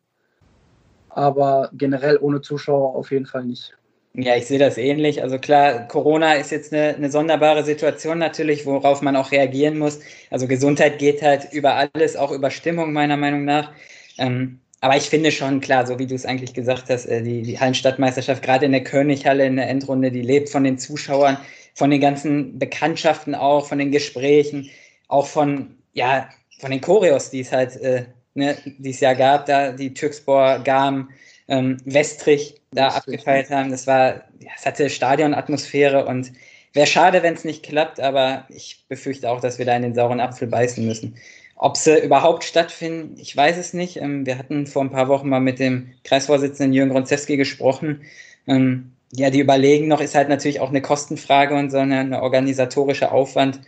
Aber 1.08 1.70
generell 1.72 2.18
ohne 2.18 2.40
Zuschauer 2.40 2.94
auf 2.94 3.10
jeden 3.10 3.26
Fall 3.26 3.44
nicht. 3.44 3.74
Ja, 4.14 4.36
ich 4.36 4.46
sehe 4.46 4.58
das 4.58 4.76
ähnlich. 4.76 5.22
Also 5.22 5.38
klar, 5.38 5.86
Corona 5.86 6.34
ist 6.34 6.50
jetzt 6.50 6.72
eine, 6.72 6.96
eine 6.96 7.10
sonderbare 7.10 7.64
Situation 7.64 8.18
natürlich, 8.18 8.66
worauf 8.66 9.02
man 9.02 9.14
auch 9.16 9.30
reagieren 9.30 9.78
muss. 9.78 10.00
Also 10.30 10.48
Gesundheit 10.48 10.98
geht 10.98 11.22
halt 11.22 11.52
über 11.52 11.74
alles, 11.74 12.16
auch 12.16 12.32
über 12.32 12.50
Stimmung 12.50 12.92
meiner 12.92 13.16
Meinung 13.16 13.44
nach. 13.44 13.72
Ähm, 14.18 14.60
aber 14.80 14.96
ich 14.96 15.10
finde 15.10 15.30
schon 15.30 15.60
klar, 15.60 15.86
so 15.86 15.98
wie 15.98 16.06
du 16.06 16.14
es 16.14 16.26
eigentlich 16.26 16.54
gesagt 16.54 16.84
hast, 16.88 17.06
äh, 17.06 17.22
die, 17.22 17.42
die 17.42 17.60
Hallenstadtmeisterschaft, 17.60 18.42
gerade 18.42 18.66
in 18.66 18.72
der 18.72 18.82
Könighalle 18.82 19.46
in 19.46 19.56
der 19.56 19.68
Endrunde, 19.68 20.10
die 20.10 20.22
lebt 20.22 20.48
von 20.48 20.64
den 20.64 20.78
Zuschauern, 20.78 21.38
von 21.80 21.90
den 21.90 22.02
ganzen 22.02 22.58
Bekanntschaften 22.58 23.34
auch, 23.34 23.66
von 23.66 23.78
den 23.78 23.90
Gesprächen, 23.90 24.68
auch 25.08 25.26
von, 25.26 25.78
ja, 25.94 26.28
von 26.58 26.70
den 26.70 26.82
Choreos, 26.82 27.30
die 27.30 27.40
es 27.40 27.52
halt 27.52 27.74
äh, 27.76 28.04
ne, 28.34 28.54
dieses 28.76 29.00
Jahr 29.00 29.14
gab, 29.14 29.46
da 29.46 29.72
die 29.72 29.94
Türkspor, 29.94 30.58
Gam, 30.58 31.08
ähm, 31.48 31.78
Westrich 31.86 32.60
da 32.70 32.88
abgefeiert 32.88 33.48
haben. 33.48 33.70
Das 33.70 33.86
war, 33.86 34.28
ja, 34.40 34.50
es 34.54 34.66
hatte 34.66 34.90
Stadionatmosphäre 34.90 36.04
und 36.04 36.32
wäre 36.74 36.86
schade, 36.86 37.22
wenn 37.22 37.32
es 37.32 37.44
nicht 37.44 37.62
klappt, 37.62 37.98
aber 37.98 38.44
ich 38.50 38.84
befürchte 38.86 39.30
auch, 39.30 39.40
dass 39.40 39.58
wir 39.58 39.64
da 39.64 39.74
in 39.74 39.80
den 39.80 39.94
sauren 39.94 40.20
Apfel 40.20 40.48
beißen 40.48 40.84
müssen. 40.84 41.16
Ob 41.56 41.78
sie 41.78 41.98
überhaupt 41.98 42.44
stattfinden, 42.44 43.14
ich 43.18 43.34
weiß 43.34 43.56
es 43.56 43.72
nicht. 43.72 43.96
Ähm, 43.96 44.26
wir 44.26 44.36
hatten 44.36 44.66
vor 44.66 44.84
ein 44.84 44.90
paar 44.90 45.08
Wochen 45.08 45.30
mal 45.30 45.40
mit 45.40 45.58
dem 45.58 45.94
Kreisvorsitzenden 46.04 46.74
Jürgen 46.74 46.90
Gronzewski 46.90 47.38
gesprochen. 47.38 48.02
Ähm, 48.46 48.92
ja, 49.12 49.30
die 49.30 49.40
überlegen 49.40 49.88
noch, 49.88 50.00
ist 50.00 50.14
halt 50.14 50.28
natürlich 50.28 50.60
auch 50.60 50.68
eine 50.68 50.82
Kostenfrage 50.82 51.54
und 51.54 51.70
so 51.70 51.78
eine, 51.78 52.00
eine 52.00 52.22
organisatorische 52.22 53.10
Aufwand. 53.10 53.60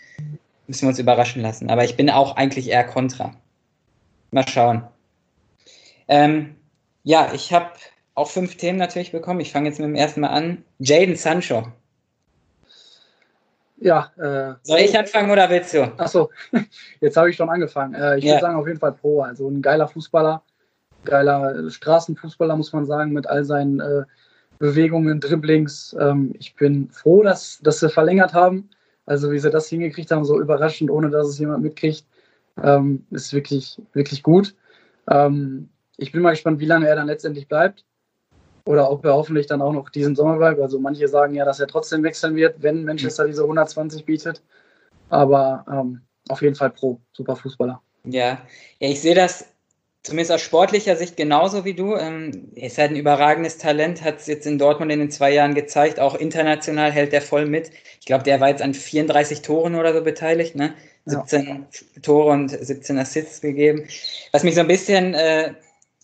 Müssen 0.66 0.82
wir 0.82 0.88
uns 0.90 0.98
überraschen 0.98 1.42
lassen. 1.42 1.70
Aber 1.70 1.84
ich 1.84 1.96
bin 1.96 2.10
auch 2.10 2.36
eigentlich 2.36 2.68
eher 2.68 2.84
kontra. 2.84 3.34
Mal 4.30 4.46
schauen. 4.46 4.84
Ähm, 6.08 6.54
ja, 7.02 7.32
ich 7.34 7.52
habe 7.52 7.70
auch 8.14 8.30
fünf 8.30 8.56
Themen 8.56 8.78
natürlich 8.78 9.12
bekommen. 9.12 9.40
Ich 9.40 9.52
fange 9.52 9.68
jetzt 9.68 9.78
mit 9.78 9.88
dem 9.88 9.94
ersten 9.96 10.20
Mal 10.20 10.28
an. 10.28 10.64
Jaden 10.78 11.16
Sancho. 11.16 11.66
Ja. 13.78 14.12
Äh, 14.16 14.54
Soll 14.62 14.78
ich 14.78 14.96
anfangen 14.96 15.30
oder 15.30 15.50
willst 15.50 15.74
du? 15.74 15.82
Achso, 15.98 16.30
jetzt 17.00 17.16
habe 17.16 17.30
ich 17.30 17.36
schon 17.36 17.50
angefangen. 17.50 17.94
Äh, 17.94 18.18
ich 18.18 18.24
ja. 18.24 18.34
würde 18.34 18.42
sagen, 18.42 18.56
auf 18.56 18.66
jeden 18.68 18.78
Fall 18.78 18.92
Pro. 18.92 19.22
Also 19.22 19.48
ein 19.48 19.60
geiler 19.60 19.88
Fußballer, 19.88 20.42
geiler 21.04 21.68
Straßenfußballer, 21.68 22.56
muss 22.56 22.72
man 22.72 22.86
sagen, 22.86 23.12
mit 23.12 23.26
all 23.26 23.44
seinen 23.44 23.80
äh, 23.80 24.04
Bewegungen, 24.62 25.18
Dribblings. 25.18 25.96
Ähm, 25.98 26.36
ich 26.38 26.54
bin 26.54 26.88
froh, 26.88 27.24
dass, 27.24 27.58
dass 27.64 27.80
sie 27.80 27.88
verlängert 27.88 28.32
haben. 28.32 28.70
Also 29.06 29.32
wie 29.32 29.40
sie 29.40 29.50
das 29.50 29.68
hingekriegt 29.68 30.12
haben, 30.12 30.24
so 30.24 30.40
überraschend, 30.40 30.88
ohne 30.88 31.10
dass 31.10 31.26
es 31.26 31.40
jemand 31.40 31.64
mitkriegt, 31.64 32.04
ähm, 32.62 33.04
ist 33.10 33.32
wirklich, 33.32 33.82
wirklich 33.92 34.22
gut. 34.22 34.54
Ähm, 35.10 35.68
ich 35.96 36.12
bin 36.12 36.22
mal 36.22 36.30
gespannt, 36.30 36.60
wie 36.60 36.66
lange 36.66 36.86
er 36.86 36.94
dann 36.94 37.08
letztendlich 37.08 37.48
bleibt. 37.48 37.84
Oder 38.64 38.88
ob 38.88 39.04
er 39.04 39.14
hoffentlich 39.14 39.48
dann 39.48 39.60
auch 39.60 39.72
noch 39.72 39.90
diesen 39.90 40.14
Sommer 40.14 40.36
bleibt. 40.36 40.60
Also 40.60 40.78
manche 40.78 41.08
sagen 41.08 41.34
ja, 41.34 41.44
dass 41.44 41.58
er 41.58 41.66
trotzdem 41.66 42.04
wechseln 42.04 42.36
wird, 42.36 42.62
wenn 42.62 42.84
Manchester 42.84 43.26
diese 43.26 43.42
120 43.42 44.04
bietet. 44.04 44.44
Aber 45.08 45.64
ähm, 45.68 46.02
auf 46.28 46.40
jeden 46.40 46.54
Fall 46.54 46.70
pro, 46.70 47.00
super 47.12 47.34
Fußballer. 47.34 47.82
Ja, 48.04 48.38
ja 48.78 48.88
ich 48.88 49.00
sehe 49.00 49.16
das 49.16 49.51
zumindest 50.02 50.32
aus 50.32 50.40
sportlicher 50.40 50.96
Sicht 50.96 51.16
genauso 51.16 51.64
wie 51.64 51.74
du. 51.74 51.94
Ähm, 51.96 52.50
er 52.54 52.66
ist 52.66 52.78
halt 52.78 52.90
ein 52.90 52.96
überragendes 52.96 53.58
Talent, 53.58 54.02
hat 54.02 54.20
es 54.20 54.26
jetzt 54.26 54.46
in 54.46 54.58
Dortmund 54.58 54.90
in 54.90 54.98
den 54.98 55.10
zwei 55.10 55.32
Jahren 55.32 55.54
gezeigt. 55.54 56.00
Auch 56.00 56.14
international 56.14 56.90
hält 56.90 57.12
er 57.12 57.22
voll 57.22 57.46
mit. 57.46 57.70
Ich 58.00 58.06
glaube, 58.06 58.24
der 58.24 58.40
war 58.40 58.48
jetzt 58.48 58.62
an 58.62 58.74
34 58.74 59.42
Toren 59.42 59.74
oder 59.74 59.92
so 59.92 60.02
beteiligt, 60.02 60.56
ne? 60.56 60.74
17 61.06 61.46
ja. 61.46 62.00
Tore 62.02 62.32
und 62.32 62.48
17 62.48 62.96
Assists 62.98 63.40
gegeben. 63.40 63.88
Was 64.30 64.44
mich 64.44 64.54
so 64.54 64.60
ein 64.60 64.68
bisschen 64.68 65.14
äh, 65.14 65.54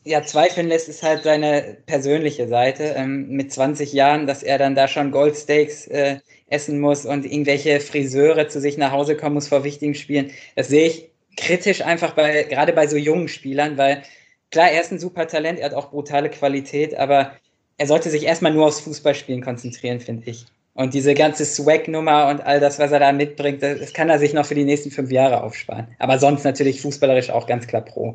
ja, 0.04 0.22
zweifeln 0.22 0.68
lässt, 0.68 0.88
ist 0.88 1.02
halt 1.02 1.22
seine 1.22 1.76
persönliche 1.86 2.48
Seite. 2.48 2.94
Ähm, 2.96 3.28
mit 3.28 3.52
20 3.52 3.92
Jahren, 3.92 4.26
dass 4.26 4.42
er 4.42 4.58
dann 4.58 4.74
da 4.74 4.88
schon 4.88 5.10
Goldsteaks 5.10 5.86
äh, 5.88 6.18
essen 6.48 6.80
muss 6.80 7.04
und 7.04 7.24
irgendwelche 7.24 7.80
Friseure 7.80 8.48
zu 8.48 8.60
sich 8.60 8.78
nach 8.78 8.92
Hause 8.92 9.16
kommen 9.16 9.34
muss 9.34 9.48
vor 9.48 9.64
wichtigen 9.64 9.94
Spielen. 9.94 10.32
Das 10.56 10.68
sehe 10.68 10.86
ich 10.86 11.07
kritisch 11.38 11.82
einfach 11.82 12.12
bei, 12.12 12.42
gerade 12.44 12.72
bei 12.72 12.86
so 12.86 12.96
jungen 12.96 13.28
Spielern, 13.28 13.78
weil 13.78 14.02
klar, 14.50 14.70
er 14.70 14.80
ist 14.80 14.92
ein 14.92 14.98
super 14.98 15.26
Talent, 15.26 15.58
er 15.58 15.66
hat 15.66 15.74
auch 15.74 15.90
brutale 15.90 16.28
Qualität, 16.30 16.94
aber 16.96 17.32
er 17.78 17.86
sollte 17.86 18.10
sich 18.10 18.24
erstmal 18.24 18.52
nur 18.52 18.66
aufs 18.66 18.80
Fußballspielen 18.80 19.42
konzentrieren, 19.42 20.00
finde 20.00 20.28
ich. 20.30 20.46
Und 20.74 20.94
diese 20.94 21.14
ganze 21.14 21.44
Swag-Nummer 21.44 22.28
und 22.28 22.40
all 22.40 22.60
das, 22.60 22.78
was 22.78 22.92
er 22.92 23.00
da 23.00 23.12
mitbringt, 23.12 23.62
das 23.62 23.92
kann 23.92 24.10
er 24.10 24.18
sich 24.18 24.32
noch 24.32 24.46
für 24.46 24.54
die 24.54 24.64
nächsten 24.64 24.90
fünf 24.90 25.10
Jahre 25.10 25.42
aufsparen. 25.42 25.88
Aber 25.98 26.18
sonst 26.18 26.44
natürlich 26.44 26.80
fußballerisch 26.80 27.30
auch 27.30 27.46
ganz 27.46 27.66
klar 27.66 27.82
pro. 27.82 28.14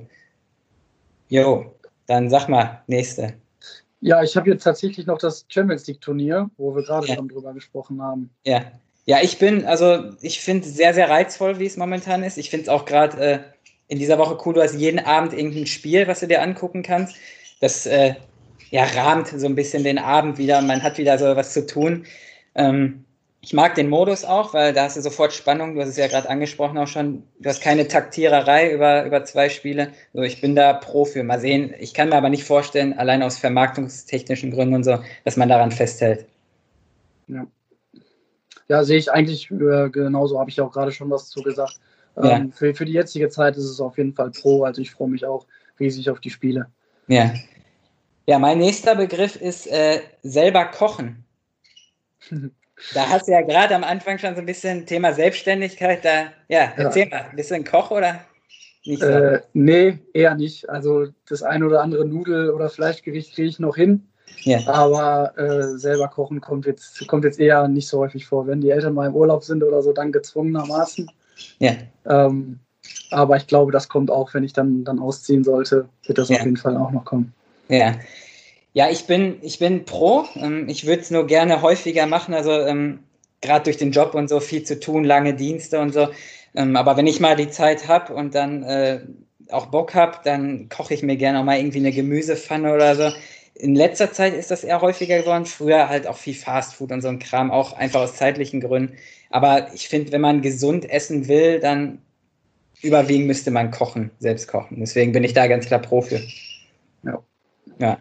Jo, 1.27 1.73
dann 2.05 2.29
sag 2.29 2.47
mal, 2.47 2.81
nächste. 2.87 3.33
Ja, 3.99 4.21
ich 4.21 4.35
habe 4.35 4.49
jetzt 4.49 4.63
tatsächlich 4.63 5.05
noch 5.05 5.17
das 5.17 5.45
Champions 5.47 5.87
League 5.87 6.01
Turnier, 6.01 6.49
wo 6.57 6.75
wir 6.75 6.83
gerade 6.83 7.07
ja. 7.07 7.15
schon 7.15 7.27
drüber 7.27 7.53
gesprochen 7.53 8.01
haben. 8.01 8.29
Ja. 8.45 8.63
Ja, 9.05 9.21
ich 9.21 9.37
bin, 9.37 9.65
also 9.65 10.11
ich 10.21 10.39
finde 10.41 10.67
es 10.67 10.75
sehr, 10.75 10.93
sehr 10.93 11.09
reizvoll, 11.09 11.59
wie 11.59 11.65
es 11.65 11.77
momentan 11.77 12.23
ist. 12.23 12.37
Ich 12.37 12.49
finde 12.49 12.63
es 12.63 12.69
auch 12.69 12.85
gerade 12.85 13.17
äh, 13.19 13.39
in 13.87 13.99
dieser 13.99 14.17
Woche 14.17 14.37
cool, 14.45 14.53
du 14.53 14.61
hast 14.61 14.75
jeden 14.75 14.99
Abend 14.99 15.33
irgendein 15.33 15.67
Spiel, 15.67 16.07
was 16.07 16.21
du 16.21 16.27
dir 16.27 16.41
angucken 16.41 16.83
kannst. 16.83 17.15
Das 17.59 17.85
äh, 17.85 18.15
ja, 18.71 18.85
rahmt 18.85 19.27
so 19.27 19.45
ein 19.45 19.55
bisschen 19.55 19.83
den 19.83 19.99
Abend 19.99 20.37
wieder. 20.37 20.61
Man 20.61 20.83
hat 20.83 20.97
wieder 20.97 21.17
so 21.17 21.35
was 21.35 21.53
zu 21.53 21.65
tun. 21.65 22.05
Ähm, 22.55 23.05
ich 23.41 23.53
mag 23.53 23.75
den 23.75 23.89
Modus 23.89 24.23
auch, 24.23 24.53
weil 24.53 24.73
da 24.73 24.85
hast 24.85 24.95
du 24.95 25.01
sofort 25.01 25.33
Spannung. 25.33 25.75
Du 25.75 25.81
hast 25.81 25.89
es 25.89 25.97
ja 25.97 26.07
gerade 26.07 26.29
angesprochen 26.29 26.77
auch 26.77 26.87
schon. 26.87 27.23
Du 27.39 27.49
hast 27.49 27.61
keine 27.61 27.87
Taktiererei 27.89 28.71
über, 28.71 29.03
über 29.05 29.25
zwei 29.25 29.49
Spiele. 29.49 29.91
Also 30.13 30.23
ich 30.23 30.39
bin 30.39 30.55
da 30.55 30.73
pro 30.73 31.03
für. 31.05 31.23
Mal 31.23 31.41
sehen. 31.41 31.73
Ich 31.77 31.93
kann 31.93 32.09
mir 32.09 32.15
aber 32.15 32.29
nicht 32.29 32.45
vorstellen, 32.45 32.97
allein 32.97 33.21
aus 33.21 33.37
vermarktungstechnischen 33.37 34.51
Gründen 34.51 34.75
und 34.75 34.85
so, 34.85 34.97
dass 35.25 35.35
man 35.35 35.49
daran 35.49 35.71
festhält. 35.71 36.25
Ja, 37.27 37.45
ja 38.73 38.83
sehe 38.83 38.97
ich 38.97 39.11
eigentlich 39.11 39.51
äh, 39.51 39.89
genauso. 39.89 40.39
Habe 40.39 40.49
ich 40.49 40.59
auch 40.59 40.71
gerade 40.71 40.91
schon 40.91 41.11
was 41.11 41.29
zu 41.29 41.43
gesagt. 41.43 41.79
Ähm, 42.17 42.23
ja. 42.25 42.45
für, 42.51 42.73
für 42.73 42.85
die 42.85 42.93
jetzige 42.93 43.29
Zeit 43.29 43.55
ist 43.55 43.65
es 43.65 43.79
auf 43.79 43.97
jeden 43.97 44.13
Fall 44.13 44.31
pro. 44.31 44.63
Also 44.63 44.81
ich 44.81 44.91
freue 44.91 45.09
mich 45.09 45.25
auch 45.25 45.45
riesig 45.79 46.09
auf 46.09 46.19
die 46.19 46.31
Spiele. 46.31 46.67
Ja. 47.07 47.33
Ja, 48.25 48.39
mein 48.39 48.57
nächster 48.57 48.95
Begriff 48.95 49.35
ist 49.35 49.67
äh, 49.67 50.01
selber 50.23 50.65
kochen. 50.65 51.23
Da 52.93 53.07
hast 53.07 53.27
du 53.27 53.31
ja 53.31 53.41
gerade 53.41 53.75
am 53.75 53.83
Anfang 53.83 54.17
schon 54.17 54.33
so 54.33 54.41
ein 54.41 54.45
bisschen 54.45 54.85
Thema 54.85 55.13
Selbstständigkeit. 55.13 56.03
Da, 56.03 56.33
ja, 56.49 56.73
erzähl 56.75 57.07
ja. 57.07 57.17
mal, 57.17 57.29
bist 57.33 57.51
du 57.51 57.55
ein 57.55 57.63
Koch 57.63 57.91
oder 57.91 58.19
nicht 58.83 59.01
so? 59.01 59.07
Äh, 59.07 59.41
nee, 59.53 59.99
eher 60.13 60.35
nicht. 60.35 60.67
Also 60.69 61.07
das 61.29 61.43
ein 61.43 61.63
oder 61.63 61.81
andere 61.81 62.03
Nudel- 62.03 62.49
oder 62.49 62.69
Fleischgericht 62.69 63.35
kriege 63.35 63.47
ich 63.47 63.59
noch 63.59 63.77
hin. 63.77 64.09
Ja. 64.41 64.67
Aber 64.67 65.37
äh, 65.37 65.77
selber 65.77 66.07
kochen 66.07 66.41
kommt 66.41 66.65
jetzt, 66.65 67.07
kommt 67.07 67.23
jetzt 67.23 67.39
eher 67.39 67.67
nicht 67.67 67.87
so 67.87 67.99
häufig 67.99 68.25
vor. 68.25 68.47
Wenn 68.47 68.61
die 68.61 68.69
Eltern 68.69 68.93
mal 68.93 69.07
im 69.07 69.15
Urlaub 69.15 69.43
sind 69.43 69.63
oder 69.63 69.81
so, 69.81 69.93
dann 69.93 70.11
gezwungenermaßen. 70.11 71.09
Ja. 71.59 71.73
Ähm, 72.05 72.59
aber 73.11 73.37
ich 73.37 73.47
glaube, 73.47 73.71
das 73.71 73.89
kommt 73.89 74.11
auch, 74.11 74.33
wenn 74.33 74.43
ich 74.43 74.53
dann, 74.53 74.83
dann 74.83 74.99
ausziehen 74.99 75.43
sollte, 75.43 75.87
wird 76.05 76.17
das 76.17 76.29
ja. 76.29 76.37
auf 76.37 76.43
jeden 76.43 76.57
Fall 76.57 76.75
auch 76.77 76.91
noch 76.91 77.05
kommen. 77.05 77.33
Ja, 77.69 77.93
ja, 78.73 78.89
ich 78.89 79.05
bin, 79.05 79.37
ich 79.41 79.59
bin 79.59 79.85
pro. 79.85 80.25
Ähm, 80.35 80.67
ich 80.67 80.85
würde 80.85 81.01
es 81.01 81.11
nur 81.11 81.27
gerne 81.27 81.61
häufiger 81.61 82.07
machen. 82.07 82.33
Also 82.33 82.51
ähm, 82.51 82.99
gerade 83.41 83.65
durch 83.65 83.77
den 83.77 83.91
Job 83.91 84.15
und 84.15 84.29
so 84.29 84.39
viel 84.39 84.63
zu 84.63 84.79
tun, 84.79 85.03
lange 85.03 85.35
Dienste 85.35 85.79
und 85.79 85.93
so. 85.93 86.09
Ähm, 86.55 86.75
aber 86.75 86.97
wenn 86.97 87.07
ich 87.07 87.19
mal 87.19 87.35
die 87.35 87.49
Zeit 87.49 87.87
habe 87.87 88.13
und 88.13 88.33
dann 88.33 88.63
äh, 88.63 89.01
auch 89.49 89.67
Bock 89.67 89.93
habe, 89.93 90.17
dann 90.23 90.69
koche 90.69 90.95
ich 90.95 91.03
mir 91.03 91.17
gerne 91.17 91.39
auch 91.39 91.43
mal 91.43 91.57
irgendwie 91.57 91.79
eine 91.79 91.91
Gemüsepfanne 91.91 92.73
oder 92.73 92.95
so. 92.95 93.09
In 93.55 93.75
letzter 93.75 94.11
Zeit 94.11 94.33
ist 94.33 94.51
das 94.51 94.63
eher 94.63 94.81
häufiger 94.81 95.19
geworden. 95.19 95.45
Früher 95.45 95.89
halt 95.89 96.07
auch 96.07 96.17
viel 96.17 96.33
Fastfood 96.33 96.91
und 96.91 97.01
so 97.01 97.07
ein 97.07 97.19
Kram, 97.19 97.51
auch 97.51 97.73
einfach 97.73 98.01
aus 98.01 98.15
zeitlichen 98.15 98.61
Gründen. 98.61 98.97
Aber 99.29 99.73
ich 99.73 99.87
finde, 99.87 100.11
wenn 100.11 100.21
man 100.21 100.41
gesund 100.41 100.89
essen 100.89 101.27
will, 101.27 101.59
dann 101.59 102.01
überwiegend 102.81 103.27
müsste 103.27 103.51
man 103.51 103.71
kochen, 103.71 104.11
selbst 104.19 104.47
kochen. 104.47 104.77
Deswegen 104.79 105.11
bin 105.11 105.23
ich 105.23 105.33
da 105.33 105.47
ganz 105.47 105.65
klar 105.65 105.79
Profi. 105.79 106.27
Ja. 107.03 107.23
Ja. 107.79 107.99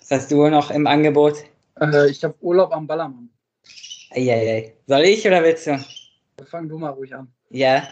Was 0.00 0.10
hast 0.10 0.30
du 0.30 0.48
noch 0.48 0.70
im 0.70 0.86
Angebot? 0.86 1.44
Äh, 1.80 2.10
ich 2.10 2.22
habe 2.22 2.34
Urlaub 2.40 2.72
am 2.72 2.86
Ballermann. 2.86 3.30
Eieiei. 4.10 4.74
Soll 4.86 5.02
ich 5.02 5.26
oder 5.26 5.42
willst 5.42 5.66
du? 5.66 5.84
Fang 6.48 6.68
du 6.68 6.78
mal 6.78 6.90
ruhig 6.90 7.14
an. 7.14 7.28
Ja. 7.50 7.88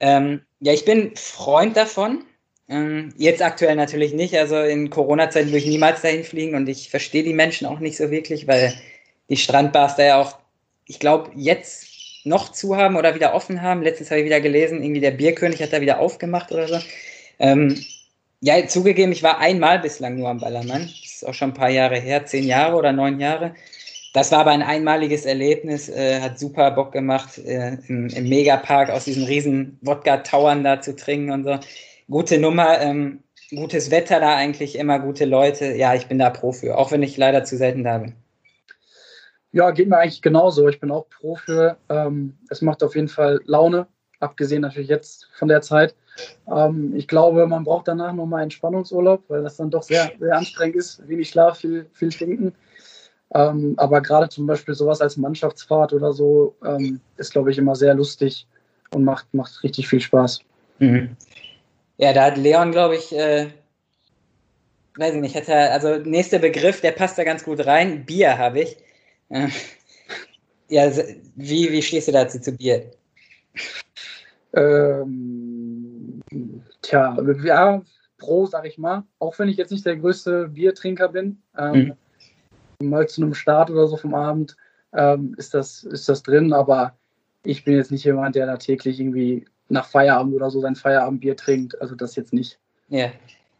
Ähm, 0.00 0.42
ja, 0.60 0.72
ich 0.72 0.84
bin 0.84 1.14
Freund 1.16 1.76
davon. 1.76 2.24
Ähm, 2.68 3.14
jetzt 3.16 3.42
aktuell 3.42 3.76
natürlich 3.76 4.12
nicht. 4.12 4.36
Also 4.36 4.58
in 4.60 4.90
Corona-Zeiten 4.90 5.48
würde 5.48 5.58
ich 5.58 5.66
niemals 5.66 6.02
dahin 6.02 6.24
fliegen 6.24 6.54
und 6.56 6.68
ich 6.68 6.90
verstehe 6.90 7.22
die 7.22 7.34
Menschen 7.34 7.66
auch 7.66 7.78
nicht 7.78 7.96
so 7.96 8.10
wirklich, 8.10 8.46
weil 8.48 8.74
die 9.28 9.36
Strandbars 9.36 9.96
da 9.96 10.04
ja 10.04 10.20
auch, 10.20 10.36
ich 10.86 10.98
glaube, 10.98 11.30
jetzt 11.34 11.86
noch 12.24 12.50
zu 12.50 12.76
haben 12.76 12.96
oder 12.96 13.14
wieder 13.14 13.34
offen 13.34 13.62
haben. 13.62 13.82
Letztens 13.82 14.10
habe 14.10 14.20
ich 14.20 14.26
wieder 14.26 14.40
gelesen, 14.40 14.82
irgendwie 14.82 15.00
der 15.00 15.12
Bierkönig 15.12 15.62
hat 15.62 15.72
da 15.72 15.80
wieder 15.80 16.00
aufgemacht 16.00 16.50
oder 16.50 16.66
so. 16.66 16.78
Ähm, 17.38 17.80
ja, 18.40 18.66
zugegeben, 18.66 19.12
ich 19.12 19.22
war 19.22 19.38
einmal 19.38 19.78
bislang 19.78 20.16
nur 20.16 20.28
am 20.28 20.40
Ballermann. 20.40 20.82
Das 20.82 21.12
ist 21.12 21.26
auch 21.26 21.34
schon 21.34 21.50
ein 21.50 21.54
paar 21.54 21.70
Jahre 21.70 21.98
her, 21.98 22.26
zehn 22.26 22.44
Jahre 22.44 22.76
oder 22.76 22.92
neun 22.92 23.20
Jahre. 23.20 23.54
Das 24.12 24.32
war 24.32 24.40
aber 24.40 24.50
ein 24.50 24.62
einmaliges 24.62 25.24
Erlebnis, 25.24 25.88
äh, 25.88 26.20
hat 26.20 26.38
super 26.38 26.70
Bock 26.70 26.92
gemacht, 26.92 27.38
äh, 27.38 27.76
im, 27.86 28.08
im 28.08 28.28
Megapark 28.28 28.90
aus 28.90 29.04
diesen 29.04 29.24
riesen 29.24 29.78
Wodka-Towern 29.82 30.64
da 30.64 30.80
zu 30.80 30.96
trinken 30.96 31.30
und 31.30 31.44
so. 31.44 31.58
Gute 32.08 32.38
Nummer, 32.38 32.80
ähm, 32.80 33.24
gutes 33.50 33.90
Wetter 33.90 34.20
da 34.20 34.36
eigentlich, 34.36 34.78
immer 34.78 35.00
gute 35.00 35.24
Leute. 35.24 35.74
Ja, 35.74 35.94
ich 35.94 36.06
bin 36.06 36.18
da 36.18 36.30
pro 36.30 36.52
für, 36.52 36.78
auch 36.78 36.92
wenn 36.92 37.02
ich 37.02 37.16
leider 37.16 37.44
zu 37.44 37.56
selten 37.56 37.82
da 37.82 37.98
bin. 37.98 38.14
Ja, 39.52 39.70
geht 39.70 39.88
mir 39.88 39.98
eigentlich 39.98 40.22
genauso. 40.22 40.68
Ich 40.68 40.78
bin 40.78 40.90
auch 40.90 41.08
pro 41.08 41.36
für. 41.36 41.78
Ähm, 41.88 42.36
es 42.50 42.62
macht 42.62 42.82
auf 42.82 42.94
jeden 42.94 43.08
Fall 43.08 43.40
Laune, 43.46 43.86
abgesehen 44.20 44.62
natürlich 44.62 44.88
jetzt 44.88 45.28
von 45.34 45.48
der 45.48 45.62
Zeit. 45.62 45.94
Ähm, 46.48 46.94
ich 46.94 47.08
glaube, 47.08 47.46
man 47.46 47.64
braucht 47.64 47.88
danach 47.88 48.12
nochmal 48.12 48.42
Entspannungsurlaub, 48.42 49.24
weil 49.28 49.42
das 49.42 49.56
dann 49.56 49.70
doch 49.70 49.82
sehr, 49.82 50.12
sehr 50.18 50.36
anstrengend 50.36 50.76
ist. 50.76 51.08
Wenig 51.08 51.28
Schlaf, 51.28 51.58
viel, 51.58 51.86
viel 51.92 52.10
trinken. 52.10 52.54
Ähm, 53.34 53.74
aber 53.78 54.00
gerade 54.00 54.28
zum 54.28 54.46
Beispiel 54.46 54.74
sowas 54.74 55.00
als 55.00 55.16
Mannschaftsfahrt 55.16 55.92
oder 55.92 56.12
so 56.12 56.54
ähm, 56.64 57.00
ist, 57.16 57.32
glaube 57.32 57.50
ich, 57.50 57.58
immer 57.58 57.74
sehr 57.74 57.94
lustig 57.94 58.46
und 58.92 59.04
macht, 59.04 59.32
macht 59.34 59.62
richtig 59.64 59.88
viel 59.88 60.00
Spaß. 60.00 60.40
Mhm. 60.78 61.16
Ja, 61.98 62.12
da 62.12 62.24
hat 62.26 62.36
Leon, 62.36 62.72
glaube 62.72 62.96
ich, 62.96 63.12
äh, 63.14 63.48
weiß 64.96 65.14
ich 65.14 65.20
nicht, 65.20 65.36
hat 65.36 65.48
er, 65.48 65.72
also 65.72 65.96
nächster 65.96 66.38
Begriff, 66.38 66.80
der 66.80 66.92
passt 66.92 67.18
da 67.18 67.24
ganz 67.24 67.44
gut 67.44 67.64
rein. 67.66 68.04
Bier 68.04 68.36
habe 68.38 68.60
ich. 68.60 68.76
Äh, 69.30 69.48
ja, 70.68 70.90
wie, 71.36 71.72
wie 71.72 71.82
stehst 71.82 72.08
du 72.08 72.12
dazu 72.12 72.40
zu 72.40 72.52
Bier? 72.52 72.90
Ähm, 74.52 76.22
tja, 76.82 77.16
ja, 77.44 77.82
Pro, 78.18 78.46
sag 78.46 78.66
ich 78.66 78.78
mal. 78.78 79.04
Auch 79.18 79.38
wenn 79.38 79.48
ich 79.48 79.56
jetzt 79.56 79.72
nicht 79.72 79.86
der 79.86 79.96
größte 79.96 80.48
Biertrinker 80.48 81.08
bin. 81.08 81.42
Ähm, 81.56 81.96
mhm. 82.80 82.90
Mal 82.90 83.08
zu 83.08 83.22
einem 83.22 83.34
Start 83.34 83.70
oder 83.70 83.86
so 83.88 83.96
vom 83.96 84.14
Abend 84.14 84.56
ähm, 84.92 85.34
ist, 85.38 85.54
das, 85.54 85.84
ist 85.84 86.08
das 86.08 86.22
drin, 86.22 86.52
aber 86.52 86.96
ich 87.42 87.64
bin 87.64 87.74
jetzt 87.74 87.90
nicht 87.90 88.04
jemand, 88.04 88.34
der 88.34 88.46
da 88.46 88.56
täglich 88.56 89.00
irgendwie 89.00 89.46
nach 89.68 89.88
Feierabend 89.88 90.34
oder 90.34 90.50
so 90.50 90.60
sein 90.60 90.76
Feierabendbier 90.76 91.36
trinkt. 91.36 91.80
Also 91.80 91.94
das 91.94 92.16
jetzt 92.16 92.32
nicht. 92.32 92.58
Ja. 92.88 93.10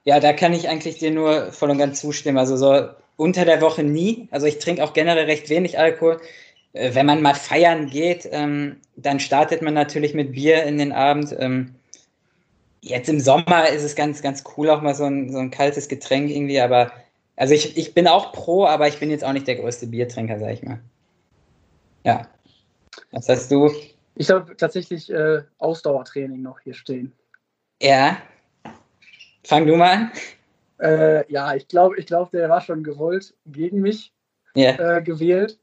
Ja, 0.05 0.21
da 0.21 0.33
kann 0.33 0.53
ich 0.53 0.69
eigentlich 0.69 0.99
dir 0.99 1.11
nur 1.11 1.53
voll 1.53 1.71
und 1.71 1.79
ganz 1.79 2.01
zustimmen. 2.01 2.39
Also 2.39 2.57
so 2.57 2.89
unter 3.17 3.45
der 3.45 3.61
Woche 3.61 3.83
nie. 3.83 4.29
Also 4.31 4.47
ich 4.47 4.59
trinke 4.59 4.85
auch 4.85 4.93
generell 4.93 5.25
recht 5.25 5.49
wenig 5.49 5.79
Alkohol. 5.79 6.21
Äh, 6.73 6.95
wenn 6.95 7.07
man 7.07 7.23
mal 7.23 7.35
feiern 7.35 7.89
geht, 7.89 8.29
ähm, 8.31 8.77
dann 8.97 9.21
startet 9.21 9.63
man 9.63 9.75
natürlich 9.75 10.15
mit 10.15 10.33
Bier 10.33 10.63
in 10.65 10.79
den 10.79 10.93
Abend. 10.93 11.35
Ähm, 11.39 11.75
jetzt 12.83 13.09
im 13.09 13.21
Sommer 13.21 13.69
ist 13.69 13.83
es 13.83 13.97
ganz, 13.97 14.23
ganz 14.23 14.45
cool, 14.57 14.71
auch 14.71 14.83
mal 14.83 14.95
so 14.95 15.05
ein, 15.05 15.33
so 15.33 15.39
ein 15.39 15.51
kaltes 15.51 15.89
Getränk 15.89 16.31
irgendwie, 16.31 16.61
aber 16.61 16.93
also 17.37 17.53
ich, 17.53 17.77
ich 17.77 17.93
bin 17.95 18.07
auch 18.09 18.33
pro, 18.33 18.65
aber 18.65 18.89
ich 18.89 18.99
bin 18.99 19.11
jetzt 19.11 19.25
auch 19.25 19.33
nicht 19.33 19.47
der 19.47 19.57
größte 19.57 19.87
Biertrinker, 19.87 20.39
sag 20.39 20.53
ich 20.53 20.63
mal. 20.63 20.81
Ja. 22.05 22.29
Was 23.11 23.29
hast 23.29 23.51
du? 23.51 23.71
Ich 24.17 24.31
habe 24.31 24.57
tatsächlich 24.57 25.13
äh, 25.13 25.43
Ausdauertraining 25.59 26.43
noch 26.43 26.61
hier 26.61 26.75
stehen. 26.75 27.13
Ja. 27.81 28.17
Fang 29.45 29.67
du 29.67 29.77
mal 29.77 29.93
an. 29.93 30.11
Äh, 30.79 31.31
ja, 31.31 31.55
ich 31.55 31.69
glaube, 31.69 31.99
ich 31.99 32.07
glaub, 32.07 32.31
der 32.31 32.49
war 32.49 32.61
schon 32.61 32.83
gewollt 32.83 33.35
gegen 33.47 33.81
mich 33.81 34.13
yeah. 34.57 34.97
äh, 34.99 35.03
gewählt. 35.03 35.59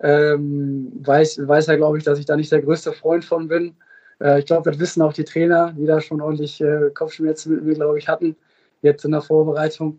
Ähm, 0.00 0.92
weiß, 0.96 1.46
weiß 1.46 1.68
er, 1.68 1.76
glaube 1.76 1.98
ich, 1.98 2.04
dass 2.04 2.18
ich 2.18 2.26
da 2.26 2.36
nicht 2.36 2.50
der 2.50 2.62
größte 2.62 2.92
Freund 2.92 3.24
von 3.24 3.48
bin. 3.48 3.76
Äh, 4.20 4.40
ich 4.40 4.46
glaube, 4.46 4.70
das 4.70 4.80
wissen 4.80 5.02
auch 5.02 5.12
die 5.12 5.24
Trainer, 5.24 5.72
die 5.76 5.86
da 5.86 6.00
schon 6.00 6.20
ordentlich 6.20 6.60
äh, 6.60 6.90
Kopfschmerzen 6.92 7.54
mit 7.54 7.64
mir, 7.64 7.74
glaube 7.74 7.98
ich, 7.98 8.08
hatten, 8.08 8.36
jetzt 8.82 9.04
in 9.04 9.12
der 9.12 9.22
Vorbereitung. 9.22 9.98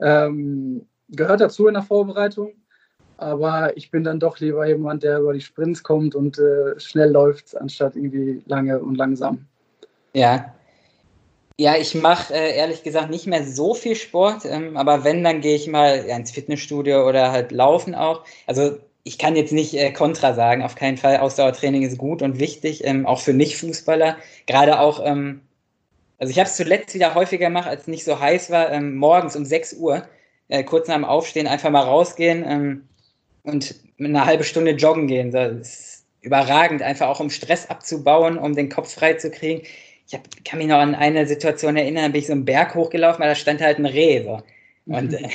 Ähm, 0.00 0.86
gehört 1.08 1.40
dazu 1.40 1.66
in 1.68 1.74
der 1.74 1.82
Vorbereitung, 1.82 2.52
aber 3.22 3.76
ich 3.76 3.90
bin 3.90 4.04
dann 4.04 4.20
doch 4.20 4.38
lieber 4.40 4.66
jemand, 4.66 5.02
der 5.02 5.18
über 5.18 5.32
die 5.32 5.40
Sprints 5.40 5.82
kommt 5.82 6.14
und 6.14 6.38
äh, 6.38 6.78
schnell 6.78 7.10
läuft, 7.10 7.56
anstatt 7.56 7.96
irgendwie 7.96 8.42
lange 8.46 8.78
und 8.78 8.96
langsam. 8.96 9.46
Ja, 10.14 10.52
ja, 11.58 11.76
ich 11.76 11.94
mache 11.94 12.34
äh, 12.34 12.56
ehrlich 12.56 12.82
gesagt 12.82 13.10
nicht 13.10 13.26
mehr 13.26 13.44
so 13.44 13.74
viel 13.74 13.94
Sport, 13.94 14.44
ähm, 14.44 14.76
aber 14.76 15.04
wenn, 15.04 15.22
dann 15.22 15.40
gehe 15.40 15.54
ich 15.54 15.68
mal 15.68 16.04
ja, 16.08 16.16
ins 16.16 16.30
Fitnessstudio 16.30 17.06
oder 17.08 17.30
halt 17.30 17.52
laufen 17.52 17.94
auch. 17.94 18.24
Also 18.46 18.78
ich 19.04 19.18
kann 19.18 19.36
jetzt 19.36 19.52
nicht 19.52 19.74
äh, 19.74 19.92
Kontra 19.92 20.34
sagen, 20.34 20.62
auf 20.62 20.74
keinen 20.76 20.96
Fall. 20.96 21.18
Ausdauertraining 21.18 21.82
ist 21.82 21.98
gut 21.98 22.22
und 22.22 22.38
wichtig, 22.40 22.84
ähm, 22.84 23.06
auch 23.06 23.20
für 23.20 23.34
Nicht-Fußballer. 23.34 24.16
Gerade 24.46 24.80
auch, 24.80 25.00
ähm, 25.04 25.42
also 26.18 26.30
ich 26.30 26.38
habe 26.38 26.48
es 26.48 26.56
zuletzt 26.56 26.94
wieder 26.94 27.14
häufiger 27.14 27.46
gemacht, 27.46 27.68
als 27.68 27.82
es 27.82 27.88
nicht 27.88 28.04
so 28.04 28.18
heiß 28.18 28.50
war, 28.50 28.72
ähm, 28.72 28.96
morgens 28.96 29.36
um 29.36 29.44
6 29.44 29.74
Uhr, 29.74 30.04
äh, 30.48 30.64
kurz 30.64 30.88
nach 30.88 30.96
dem 30.96 31.04
Aufstehen, 31.04 31.46
einfach 31.46 31.70
mal 31.70 31.82
rausgehen 31.82 32.44
ähm, 32.46 32.88
und 33.42 33.74
eine 33.98 34.24
halbe 34.24 34.44
Stunde 34.44 34.72
joggen 34.72 35.06
gehen. 35.06 35.30
Das 35.30 35.52
ist 35.52 36.06
überragend, 36.20 36.82
einfach 36.82 37.08
auch 37.08 37.20
um 37.20 37.30
Stress 37.30 37.68
abzubauen, 37.68 38.38
um 38.38 38.54
den 38.54 38.68
Kopf 38.68 38.94
frei 38.94 39.14
zu 39.14 39.30
kriegen 39.30 39.62
ich 40.12 40.14
hab, 40.14 40.44
kann 40.44 40.58
mich 40.58 40.68
noch 40.68 40.78
an 40.78 40.94
eine 40.94 41.26
Situation 41.26 41.76
erinnern, 41.76 42.04
da 42.04 42.08
bin 42.08 42.20
ich 42.20 42.26
so 42.26 42.32
einen 42.32 42.44
Berg 42.44 42.74
hochgelaufen, 42.74 43.20
weil 43.20 43.30
da 43.30 43.34
stand 43.34 43.60
halt 43.60 43.78
ein 43.78 43.86
Reh. 43.86 44.22
So. 44.22 44.42
Und 44.86 45.14
äh, 45.14 45.28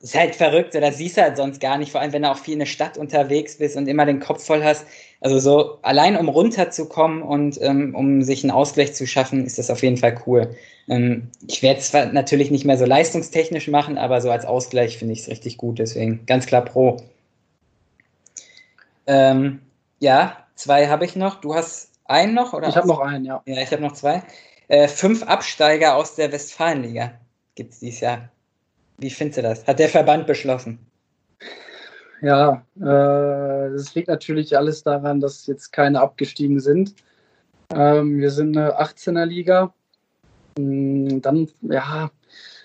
ist 0.00 0.14
halt 0.14 0.34
verrückt, 0.34 0.74
so, 0.74 0.80
das 0.80 0.98
siehst 0.98 1.16
du 1.16 1.22
halt 1.22 1.36
sonst 1.36 1.60
gar 1.60 1.78
nicht, 1.78 1.90
vor 1.90 2.00
allem 2.00 2.12
wenn 2.12 2.22
du 2.22 2.30
auch 2.30 2.38
viel 2.38 2.54
in 2.54 2.60
der 2.60 2.66
Stadt 2.66 2.98
unterwegs 2.98 3.56
bist 3.56 3.76
und 3.76 3.88
immer 3.88 4.06
den 4.06 4.20
Kopf 4.20 4.44
voll 4.44 4.62
hast. 4.62 4.86
Also 5.20 5.38
so 5.38 5.78
allein 5.82 6.16
um 6.16 6.28
runterzukommen 6.28 7.22
und 7.22 7.58
ähm, 7.62 7.94
um 7.94 8.22
sich 8.22 8.44
einen 8.44 8.50
Ausgleich 8.50 8.92
zu 8.94 9.06
schaffen, 9.06 9.46
ist 9.46 9.58
das 9.58 9.70
auf 9.70 9.82
jeden 9.82 9.96
Fall 9.96 10.20
cool. 10.26 10.54
Ähm, 10.88 11.30
ich 11.48 11.62
werde 11.62 11.80
es 11.80 11.88
zwar 11.88 12.06
natürlich 12.06 12.50
nicht 12.50 12.66
mehr 12.66 12.76
so 12.76 12.84
leistungstechnisch 12.84 13.68
machen, 13.68 13.96
aber 13.96 14.20
so 14.20 14.30
als 14.30 14.44
Ausgleich 14.44 14.98
finde 14.98 15.14
ich 15.14 15.20
es 15.20 15.28
richtig 15.28 15.56
gut, 15.56 15.78
deswegen 15.78 16.26
ganz 16.26 16.44
klar 16.44 16.64
pro. 16.64 16.98
Ähm, 19.06 19.60
ja, 20.00 20.36
zwei 20.54 20.88
habe 20.88 21.04
ich 21.04 21.16
noch. 21.16 21.40
Du 21.40 21.54
hast 21.54 21.92
einen 22.04 22.34
noch? 22.34 22.52
Oder 22.52 22.68
ich 22.68 22.76
habe 22.76 22.88
noch 22.88 23.00
einen, 23.00 23.24
ja. 23.24 23.42
Ja, 23.46 23.62
ich 23.62 23.72
habe 23.72 23.82
noch 23.82 23.92
zwei. 23.92 24.22
Äh, 24.68 24.88
fünf 24.88 25.22
Absteiger 25.22 25.96
aus 25.96 26.14
der 26.14 26.32
Westfalenliga 26.32 27.12
gibt 27.54 27.72
es 27.72 27.80
dieses 27.80 28.00
Jahr. 28.00 28.28
Wie 28.98 29.10
findest 29.10 29.38
du 29.38 29.42
das? 29.42 29.66
Hat 29.66 29.78
der 29.78 29.88
Verband 29.88 30.26
beschlossen? 30.26 30.78
Ja, 32.22 32.64
äh, 32.76 33.72
das 33.72 33.94
liegt 33.94 34.08
natürlich 34.08 34.56
alles 34.56 34.82
daran, 34.82 35.20
dass 35.20 35.46
jetzt 35.46 35.72
keine 35.72 36.00
abgestiegen 36.00 36.60
sind. 36.60 36.94
Ähm, 37.74 38.18
wir 38.18 38.30
sind 38.30 38.56
eine 38.56 38.80
18er 38.80 39.26
Liga. 39.26 39.74
Mm, 40.58 41.20
dann, 41.20 41.48
ja, 41.62 42.10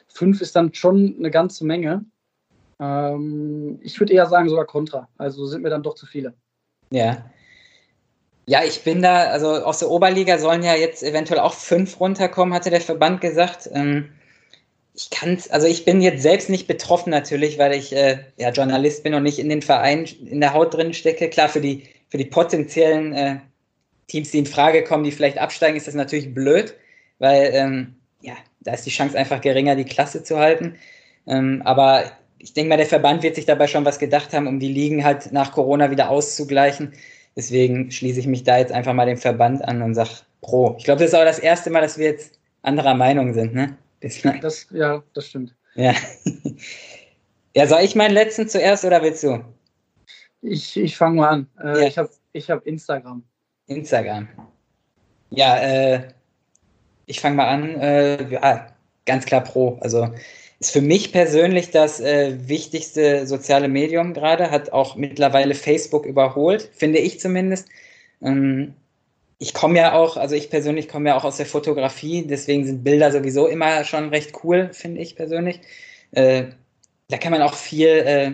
fünf 0.08 0.42
ist 0.42 0.56
dann 0.56 0.74
schon 0.74 1.16
eine 1.18 1.32
ganze 1.32 1.66
Menge. 1.66 2.06
Ähm, 2.80 3.80
ich 3.84 4.00
würde 4.00 4.14
eher 4.14 4.26
sagen, 4.26 4.50
sogar 4.50 4.66
Kontra. 4.66 5.08
Also 5.18 5.46
sind 5.46 5.62
mir 5.62 5.70
dann 5.70 5.84
doch 5.84 5.96
zu 5.96 6.06
viele. 6.06 6.34
Ja. 6.92 7.30
Ja, 8.46 8.64
ich 8.64 8.84
bin 8.84 9.02
da, 9.02 9.26
also 9.26 9.50
aus 9.50 9.80
der 9.80 9.92
Oberliga 9.92 10.40
sollen 10.40 10.64
ja 10.64 10.74
jetzt 10.74 11.04
eventuell 11.04 11.40
auch 11.40 11.54
fünf 11.54 12.00
runterkommen, 12.00 12.54
hatte 12.54 12.72
der 12.72 12.82
Verband 12.82 13.22
gesagt. 13.22 13.70
Ähm, 13.72 14.10
ich 14.96 15.10
kann 15.12 15.38
also 15.52 15.68
ich 15.68 15.86
bin 15.86 16.02
jetzt 16.02 16.24
selbst 16.24 16.50
nicht 16.50 16.68
betroffen 16.68 17.12
natürlich, 17.12 17.58
weil 17.60 17.74
ich 17.74 17.96
äh, 17.96 18.20
ja 18.38 18.50
Journalist 18.50 19.04
bin 19.04 19.14
und 19.14 19.24
nicht 19.24 19.40
in 19.40 19.50
den 19.50 19.62
Verein 19.62 20.06
in 20.26 20.42
der 20.42 20.54
Haut 20.54 20.74
drin 20.74 20.94
stecke. 20.94 21.30
Klar, 21.30 21.48
für 21.48 21.62
die, 21.62 21.84
für 22.10 22.18
die 22.18 22.26
potenziellen 22.26 23.14
äh, 23.14 23.38
Teams, 24.08 24.32
die 24.32 24.40
in 24.40 24.46
Frage 24.46 24.84
kommen, 24.84 25.04
die 25.04 25.12
vielleicht 25.12 25.38
absteigen, 25.38 25.78
ist 25.78 25.88
das 25.88 25.94
natürlich 25.94 26.34
blöd, 26.34 26.76
weil 27.20 27.52
ähm, 27.54 27.96
ja, 28.22 28.34
da 28.62 28.74
ist 28.74 28.86
die 28.86 28.90
Chance 28.90 29.18
einfach 29.18 29.42
geringer, 29.42 29.76
die 29.76 29.86
Klasse 29.86 30.24
zu 30.24 30.40
halten. 30.40 30.76
Ähm, 31.28 31.62
aber 31.64 32.12
ich 32.40 32.54
denke 32.54 32.70
mal, 32.70 32.78
der 32.78 32.86
Verband 32.86 33.22
wird 33.22 33.36
sich 33.36 33.46
dabei 33.46 33.68
schon 33.68 33.86
was 33.86 34.00
gedacht 34.00 34.34
haben, 34.34 34.48
um 34.48 34.60
die 34.60 34.72
Ligen 34.72 35.04
halt 35.04 35.32
nach 35.32 35.52
Corona 35.52 35.92
wieder 35.92 36.10
auszugleichen. 36.10 36.94
Deswegen 37.36 37.92
schließe 37.92 38.20
ich 38.20 38.28
mich 38.28 38.44
da 38.44 38.58
jetzt 38.58 38.72
einfach 38.72 38.94
mal 38.94 39.06
dem 39.06 39.18
Verband 39.18 39.64
an 39.64 39.82
und 39.82 39.94
sage 39.94 40.10
Pro. 40.42 40.76
Ich 40.78 40.86
glaube, 40.86 41.02
das 41.02 41.10
ist 41.10 41.16
auch 41.16 41.26
das 41.26 41.40
erste 41.40 41.70
Mal, 41.70 41.82
dass 41.82 41.98
wir 41.98 42.06
jetzt 42.06 42.40
anderer 42.62 42.96
Meinung 42.96 43.34
sind, 43.34 43.54
ne? 43.54 43.78
Das, 44.42 44.68
ja, 44.72 45.04
das 45.14 45.28
stimmt. 45.28 45.54
Ja. 45.76 45.94
ja, 47.56 47.68
soll 47.68 47.82
ich 47.82 47.96
meinen 47.96 48.14
letzten 48.14 48.48
zuerst 48.48 48.86
oder 48.86 49.02
willst 49.02 49.24
du? 49.24 49.44
Ich, 50.42 50.78
ich 50.78 50.96
fange 50.96 51.18
mal 51.18 51.30
an. 51.30 51.48
Äh, 51.62 51.82
ja. 51.82 51.88
Ich 51.88 51.98
habe 51.98 52.10
ich 52.32 52.50
hab 52.50 52.66
Instagram. 52.66 53.24
Instagram. 53.68 54.28
Ja, 55.30 55.58
äh, 55.58 56.08
ich 57.06 57.20
fange 57.20 57.36
mal 57.36 57.48
an. 57.50 57.80
Äh, 57.80 58.32
ja, 58.32 58.68
ganz 59.06 59.26
klar 59.26 59.44
Pro. 59.44 59.78
Also 59.82 60.14
ist 60.60 60.72
für 60.72 60.82
mich 60.82 61.12
persönlich 61.12 61.72
das 61.72 62.00
äh, 62.02 62.36
wichtigste 62.48 63.26
soziale 63.26 63.70
Medium 63.70 64.14
gerade, 64.14 64.52
hat 64.52 64.74
auch 64.74 64.96
mittlerweile 64.96 65.56
Facebook 65.56 66.06
überholt, 66.06 66.70
finde 66.76 67.00
ich 67.00 67.20
zumindest. 67.20 67.70
Ähm, 68.22 68.74
ich 69.38 69.54
komme 69.54 69.80
ja 69.80 69.94
auch, 69.94 70.18
also 70.18 70.36
ich 70.36 70.50
persönlich 70.50 70.90
komme 70.90 71.10
ja 71.10 71.18
auch 71.18 71.24
aus 71.24 71.38
der 71.38 71.46
Fotografie, 71.46 72.28
deswegen 72.28 72.66
sind 72.66 72.84
Bilder 72.84 73.12
sowieso 73.12 73.48
immer 73.48 73.86
schon 73.86 74.10
recht 74.10 74.34
cool, 74.44 74.70
finde 74.74 75.00
ich 75.00 75.16
persönlich. 75.16 75.62
Äh, 76.12 76.48
da 77.08 77.18
kann 77.18 77.32
man 77.32 77.42
auch 77.42 77.54
viel, 77.54 77.88
äh, 77.88 78.34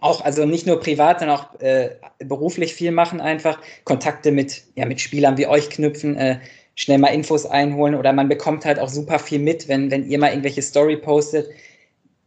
auch, 0.00 0.24
also 0.24 0.46
nicht 0.46 0.66
nur 0.66 0.80
privat, 0.80 1.20
sondern 1.20 1.38
auch 1.38 1.60
äh, 1.60 1.90
beruflich 2.18 2.74
viel 2.74 2.90
machen, 2.90 3.20
einfach 3.20 3.60
Kontakte 3.84 4.32
mit, 4.32 4.64
ja, 4.74 4.84
mit 4.84 5.00
Spielern 5.00 5.38
wie 5.38 5.46
euch 5.46 5.70
knüpfen, 5.70 6.16
äh, 6.16 6.40
schnell 6.74 6.98
mal 6.98 7.08
Infos 7.08 7.46
einholen 7.46 7.94
oder 7.94 8.12
man 8.12 8.28
bekommt 8.28 8.64
halt 8.64 8.78
auch 8.78 8.88
super 8.88 9.18
viel 9.18 9.38
mit, 9.38 9.68
wenn, 9.68 9.90
wenn 9.90 10.08
ihr 10.08 10.18
mal 10.18 10.30
irgendwelche 10.30 10.62
Story 10.62 10.96
postet 10.96 11.48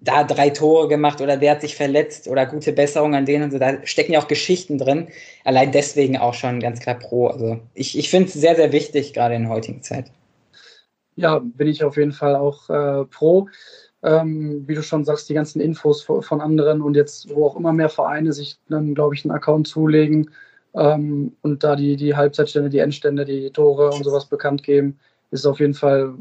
da 0.03 0.23
drei 0.23 0.49
Tore 0.49 0.87
gemacht 0.89 1.21
oder 1.21 1.37
der 1.37 1.51
hat 1.51 1.61
sich 1.61 1.75
verletzt 1.75 2.27
oder 2.27 2.45
gute 2.45 2.73
Besserung 2.73 3.15
an 3.15 3.25
denen 3.25 3.45
und 3.45 3.51
so. 3.51 3.59
Da 3.59 3.85
stecken 3.85 4.13
ja 4.13 4.19
auch 4.19 4.27
Geschichten 4.27 4.77
drin. 4.77 5.07
Allein 5.45 5.71
deswegen 5.71 6.17
auch 6.17 6.33
schon 6.33 6.59
ganz 6.59 6.81
klar 6.81 6.99
pro. 6.99 7.27
Also 7.27 7.59
ich, 7.73 7.97
ich 7.97 8.09
finde 8.09 8.27
es 8.27 8.33
sehr, 8.33 8.55
sehr 8.55 8.73
wichtig, 8.73 9.13
gerade 9.13 9.35
in 9.35 9.43
der 9.43 9.51
heutigen 9.51 9.81
Zeit. 9.81 10.11
Ja, 11.15 11.39
bin 11.39 11.67
ich 11.67 11.83
auf 11.83 11.95
jeden 11.95 12.11
Fall 12.11 12.35
auch 12.35 12.69
äh, 12.69 13.05
pro. 13.05 13.47
Ähm, 14.01 14.63
wie 14.67 14.75
du 14.75 14.83
schon 14.83 15.05
sagst, 15.05 15.29
die 15.29 15.33
ganzen 15.33 15.61
Infos 15.61 16.01
von 16.01 16.41
anderen 16.41 16.81
und 16.81 16.95
jetzt, 16.95 17.33
wo 17.33 17.45
auch 17.45 17.55
immer 17.55 17.71
mehr 17.71 17.87
Vereine 17.87 18.33
sich 18.33 18.57
dann, 18.67 18.95
glaube 18.95 19.15
ich, 19.15 19.23
einen 19.23 19.31
Account 19.31 19.67
zulegen 19.67 20.29
ähm, 20.75 21.35
und 21.41 21.63
da 21.63 21.75
die, 21.75 21.95
die 21.95 22.15
Halbzeitstände, 22.15 22.69
die 22.69 22.79
Endstände, 22.79 23.25
die 23.25 23.49
Tore 23.51 23.89
und 23.89 24.03
sowas 24.03 24.25
bekannt 24.25 24.63
geben, 24.63 24.99
ist 25.31 25.45
auf 25.45 25.59
jeden 25.59 25.73
Fall 25.73 26.13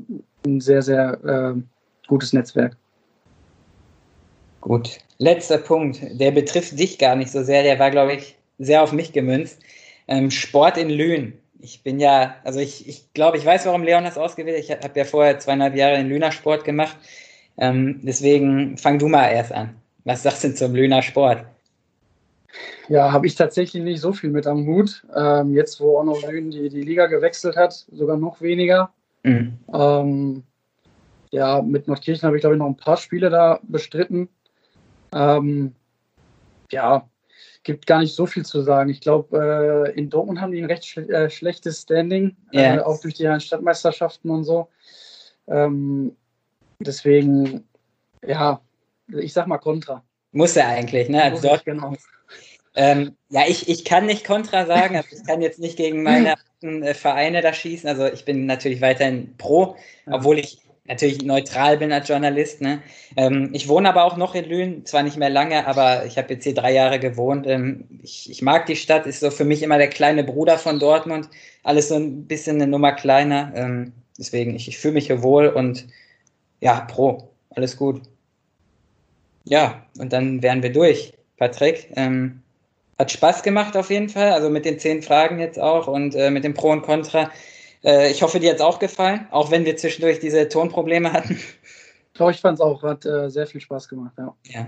ein 0.46 0.60
sehr, 0.60 0.82
sehr 0.82 1.18
äh, 1.24 1.60
gutes 2.06 2.32
Netzwerk. 2.32 2.76
Gut, 4.60 4.98
letzter 5.18 5.58
Punkt, 5.58 6.00
der 6.12 6.30
betrifft 6.30 6.78
dich 6.78 6.98
gar 6.98 7.16
nicht 7.16 7.30
so 7.30 7.42
sehr, 7.42 7.62
der 7.62 7.78
war, 7.78 7.90
glaube 7.90 8.14
ich, 8.14 8.36
sehr 8.58 8.82
auf 8.82 8.92
mich 8.92 9.12
gemünzt. 9.12 9.60
Ähm, 10.06 10.30
Sport 10.30 10.78
in 10.78 10.90
Lünen. 10.90 11.34
Ich 11.60 11.82
bin 11.82 12.00
ja, 12.00 12.36
also 12.44 12.60
ich, 12.60 12.88
ich 12.88 13.12
glaube, 13.12 13.38
ich 13.38 13.46
weiß, 13.46 13.66
warum 13.66 13.82
Leon 13.84 14.04
das 14.04 14.18
ausgewählt 14.18 14.56
hat. 14.56 14.64
Ich 14.64 14.84
habe 14.84 14.98
ja 14.98 15.04
vorher 15.04 15.38
zweieinhalb 15.38 15.76
Jahre 15.76 15.96
in 15.96 16.08
Lüner 16.08 16.32
Sport 16.32 16.64
gemacht. 16.64 16.96
Ähm, 17.56 18.00
deswegen 18.02 18.76
fang 18.78 18.98
du 18.98 19.08
mal 19.08 19.28
erst 19.28 19.52
an. 19.52 19.76
Was 20.04 20.22
sagst 20.22 20.44
du 20.44 20.54
zum 20.54 20.74
Lüner 20.74 21.02
Sport? 21.02 21.44
Ja, 22.88 23.12
habe 23.12 23.26
ich 23.26 23.34
tatsächlich 23.34 23.82
nicht 23.82 24.00
so 24.00 24.12
viel 24.12 24.30
mit 24.30 24.46
am 24.46 24.66
Hut. 24.66 25.06
Ähm, 25.14 25.54
jetzt, 25.54 25.80
wo 25.80 25.98
auch 25.98 26.04
noch 26.04 26.26
Lünen 26.26 26.50
die, 26.50 26.68
die 26.68 26.82
Liga 26.82 27.06
gewechselt 27.06 27.56
hat, 27.56 27.72
sogar 27.92 28.16
noch 28.16 28.40
weniger. 28.40 28.92
Mhm. 29.22 29.58
Ähm, 29.72 30.42
ja, 31.30 31.62
mit 31.62 31.88
Nordkirchen 31.88 32.26
habe 32.26 32.36
ich, 32.36 32.42
glaube 32.42 32.56
ich, 32.56 32.58
noch 32.58 32.66
ein 32.66 32.76
paar 32.76 32.96
Spiele 32.96 33.30
da 33.30 33.60
bestritten. 33.62 34.28
Ähm, 35.14 35.74
ja, 36.70 37.08
gibt 37.62 37.86
gar 37.86 38.00
nicht 38.00 38.14
so 38.14 38.26
viel 38.26 38.44
zu 38.44 38.62
sagen. 38.62 38.90
Ich 38.90 39.00
glaube, 39.00 39.86
äh, 39.88 39.98
in 39.98 40.10
Dortmund 40.10 40.40
haben 40.40 40.52
die 40.52 40.60
ein 40.60 40.66
recht 40.66 40.86
schle 40.86 41.08
äh, 41.08 41.30
schlechtes 41.30 41.82
Standing, 41.82 42.36
yeah. 42.52 42.76
äh, 42.76 42.80
auch 42.80 43.00
durch 43.00 43.14
die 43.14 43.40
Stadtmeisterschaften 43.40 44.30
und 44.30 44.44
so. 44.44 44.68
Ähm, 45.48 46.16
deswegen, 46.80 47.64
ja, 48.26 48.60
ich 49.08 49.32
sag 49.32 49.46
mal 49.46 49.58
Contra. 49.58 50.02
Muss 50.32 50.56
er 50.56 50.68
eigentlich, 50.68 51.08
ne? 51.08 51.22
Als 51.22 51.42
Dort 51.42 51.64
genau. 51.64 51.94
Ähm, 52.74 53.16
ja, 53.28 53.42
ich, 53.46 53.68
ich 53.68 53.84
kann 53.84 54.06
nicht 54.06 54.24
Contra 54.24 54.66
sagen, 54.66 54.96
also 54.96 55.08
ich 55.12 55.26
kann 55.26 55.42
jetzt 55.42 55.58
nicht 55.58 55.76
gegen 55.76 56.02
meine 56.02 56.34
äh, 56.62 56.94
Vereine 56.94 57.42
da 57.42 57.52
schießen. 57.52 57.88
Also 57.88 58.06
ich 58.06 58.24
bin 58.24 58.46
natürlich 58.46 58.80
weiterhin 58.80 59.34
pro, 59.36 59.76
obwohl 60.06 60.38
ich 60.38 60.62
natürlich 60.86 61.22
neutral 61.22 61.78
bin 61.78 61.92
als 61.92 62.08
Journalist. 62.08 62.60
Ne? 62.60 62.82
Ähm, 63.16 63.50
ich 63.52 63.68
wohne 63.68 63.88
aber 63.88 64.04
auch 64.04 64.16
noch 64.16 64.34
in 64.34 64.46
Lünen, 64.46 64.86
zwar 64.86 65.02
nicht 65.02 65.16
mehr 65.16 65.30
lange, 65.30 65.66
aber 65.66 66.06
ich 66.06 66.18
habe 66.18 66.34
jetzt 66.34 66.44
hier 66.44 66.54
drei 66.54 66.72
Jahre 66.72 66.98
gewohnt. 66.98 67.46
Ähm, 67.46 68.00
ich, 68.02 68.30
ich, 68.30 68.42
mag 68.42 68.66
die 68.66 68.76
Stadt, 68.76 69.06
ist 69.06 69.20
so 69.20 69.30
für 69.30 69.44
mich 69.44 69.62
immer 69.62 69.78
der 69.78 69.88
kleine 69.88 70.24
Bruder 70.24 70.58
von 70.58 70.78
Dortmund. 70.78 71.28
Alles 71.62 71.88
so 71.88 71.94
ein 71.94 72.26
bisschen 72.26 72.56
eine 72.56 72.66
Nummer 72.66 72.92
kleiner. 72.92 73.52
Ähm, 73.54 73.92
deswegen, 74.18 74.56
ich, 74.56 74.68
ich 74.68 74.78
fühle 74.78 74.94
mich 74.94 75.06
hier 75.06 75.22
wohl 75.22 75.48
und 75.48 75.86
ja, 76.60 76.80
pro, 76.80 77.30
alles 77.50 77.76
gut. 77.76 78.02
Ja, 79.44 79.84
und 79.98 80.12
dann 80.12 80.42
wären 80.42 80.62
wir 80.62 80.72
durch. 80.72 81.14
Patrick, 81.36 81.88
ähm, 81.96 82.41
hat 83.02 83.10
Spaß 83.10 83.42
gemacht 83.42 83.76
auf 83.76 83.90
jeden 83.90 84.08
Fall, 84.08 84.32
also 84.32 84.48
mit 84.48 84.64
den 84.64 84.78
zehn 84.78 85.02
Fragen 85.02 85.38
jetzt 85.38 85.60
auch 85.60 85.86
und 85.86 86.14
äh, 86.14 86.30
mit 86.30 86.44
dem 86.44 86.54
Pro 86.54 86.70
und 86.70 86.82
Contra. 86.82 87.30
Äh, 87.84 88.10
ich 88.10 88.22
hoffe, 88.22 88.40
dir 88.40 88.50
hat 88.50 88.56
es 88.56 88.62
auch 88.62 88.78
gefallen, 88.78 89.26
auch 89.30 89.50
wenn 89.50 89.64
wir 89.64 89.76
zwischendurch 89.76 90.20
diese 90.20 90.48
Tonprobleme 90.48 91.12
hatten. 91.12 91.38
Doch, 92.14 92.30
ich 92.30 92.40
fand 92.40 92.58
es 92.58 92.60
auch, 92.60 92.82
hat 92.82 93.04
äh, 93.04 93.28
sehr 93.28 93.46
viel 93.46 93.60
Spaß 93.60 93.88
gemacht, 93.88 94.14
ja. 94.18 94.34
ja. 94.44 94.66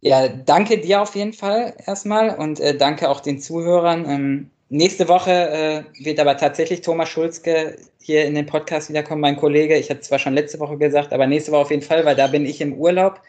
Ja, 0.00 0.28
danke 0.28 0.78
dir 0.78 1.00
auf 1.00 1.14
jeden 1.14 1.32
Fall 1.32 1.74
erstmal 1.86 2.36
und 2.36 2.60
äh, 2.60 2.76
danke 2.76 3.08
auch 3.08 3.20
den 3.20 3.38
Zuhörern. 3.38 4.04
Ähm, 4.06 4.50
nächste 4.68 5.08
Woche 5.08 5.30
äh, 5.30 6.04
wird 6.04 6.20
aber 6.20 6.36
tatsächlich 6.36 6.82
Thomas 6.82 7.08
Schulzke 7.08 7.78
hier 8.02 8.26
in 8.26 8.34
den 8.34 8.44
Podcast 8.44 8.90
wiederkommen, 8.90 9.22
mein 9.22 9.36
Kollege. 9.36 9.78
Ich 9.78 9.88
hatte 9.88 10.00
es 10.00 10.08
zwar 10.08 10.18
schon 10.18 10.34
letzte 10.34 10.60
Woche 10.60 10.76
gesagt, 10.76 11.14
aber 11.14 11.26
nächste 11.26 11.52
Woche 11.52 11.62
auf 11.62 11.70
jeden 11.70 11.82
Fall, 11.82 12.04
weil 12.04 12.16
da 12.16 12.26
bin 12.26 12.44
ich 12.44 12.60
im 12.60 12.74
Urlaub. 12.74 13.22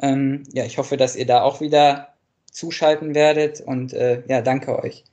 Ähm, 0.00 0.44
ja, 0.54 0.64
ich 0.64 0.78
hoffe, 0.78 0.96
dass 0.96 1.14
ihr 1.14 1.26
da 1.26 1.42
auch 1.42 1.60
wieder 1.60 2.13
zuschalten 2.54 3.14
werdet 3.14 3.60
und 3.60 3.92
äh, 3.92 4.22
ja, 4.28 4.40
danke 4.40 4.82
euch. 4.82 5.04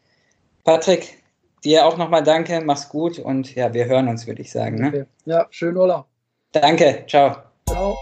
Patrick, 0.64 1.22
Dir 1.64 1.86
auch 1.86 1.96
nochmal 1.96 2.24
danke, 2.24 2.60
mach's 2.62 2.90
gut 2.90 3.20
und 3.20 3.54
ja, 3.54 3.72
wir 3.74 3.86
hören 3.86 4.08
uns, 4.08 4.26
würde 4.26 4.42
ich 4.42 4.52
sagen. 4.52 4.78
Ne? 4.78 4.88
Okay. 4.88 5.06
Ja, 5.26 5.46
schönen 5.52 5.78
Urlaub. 5.78 6.08
Danke, 6.52 7.04
ciao. 7.08 7.36
Ciao. 7.70 7.96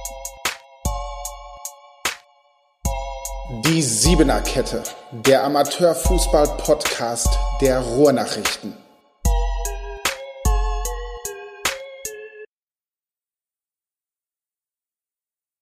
Die 3.66 3.82
Siebener 3.82 4.40
Kette, 4.42 4.82
der 5.12 5.44
Amateurfußball-Podcast 5.44 7.38
der 7.62 7.80
Ruhrnachrichten. 7.80 8.74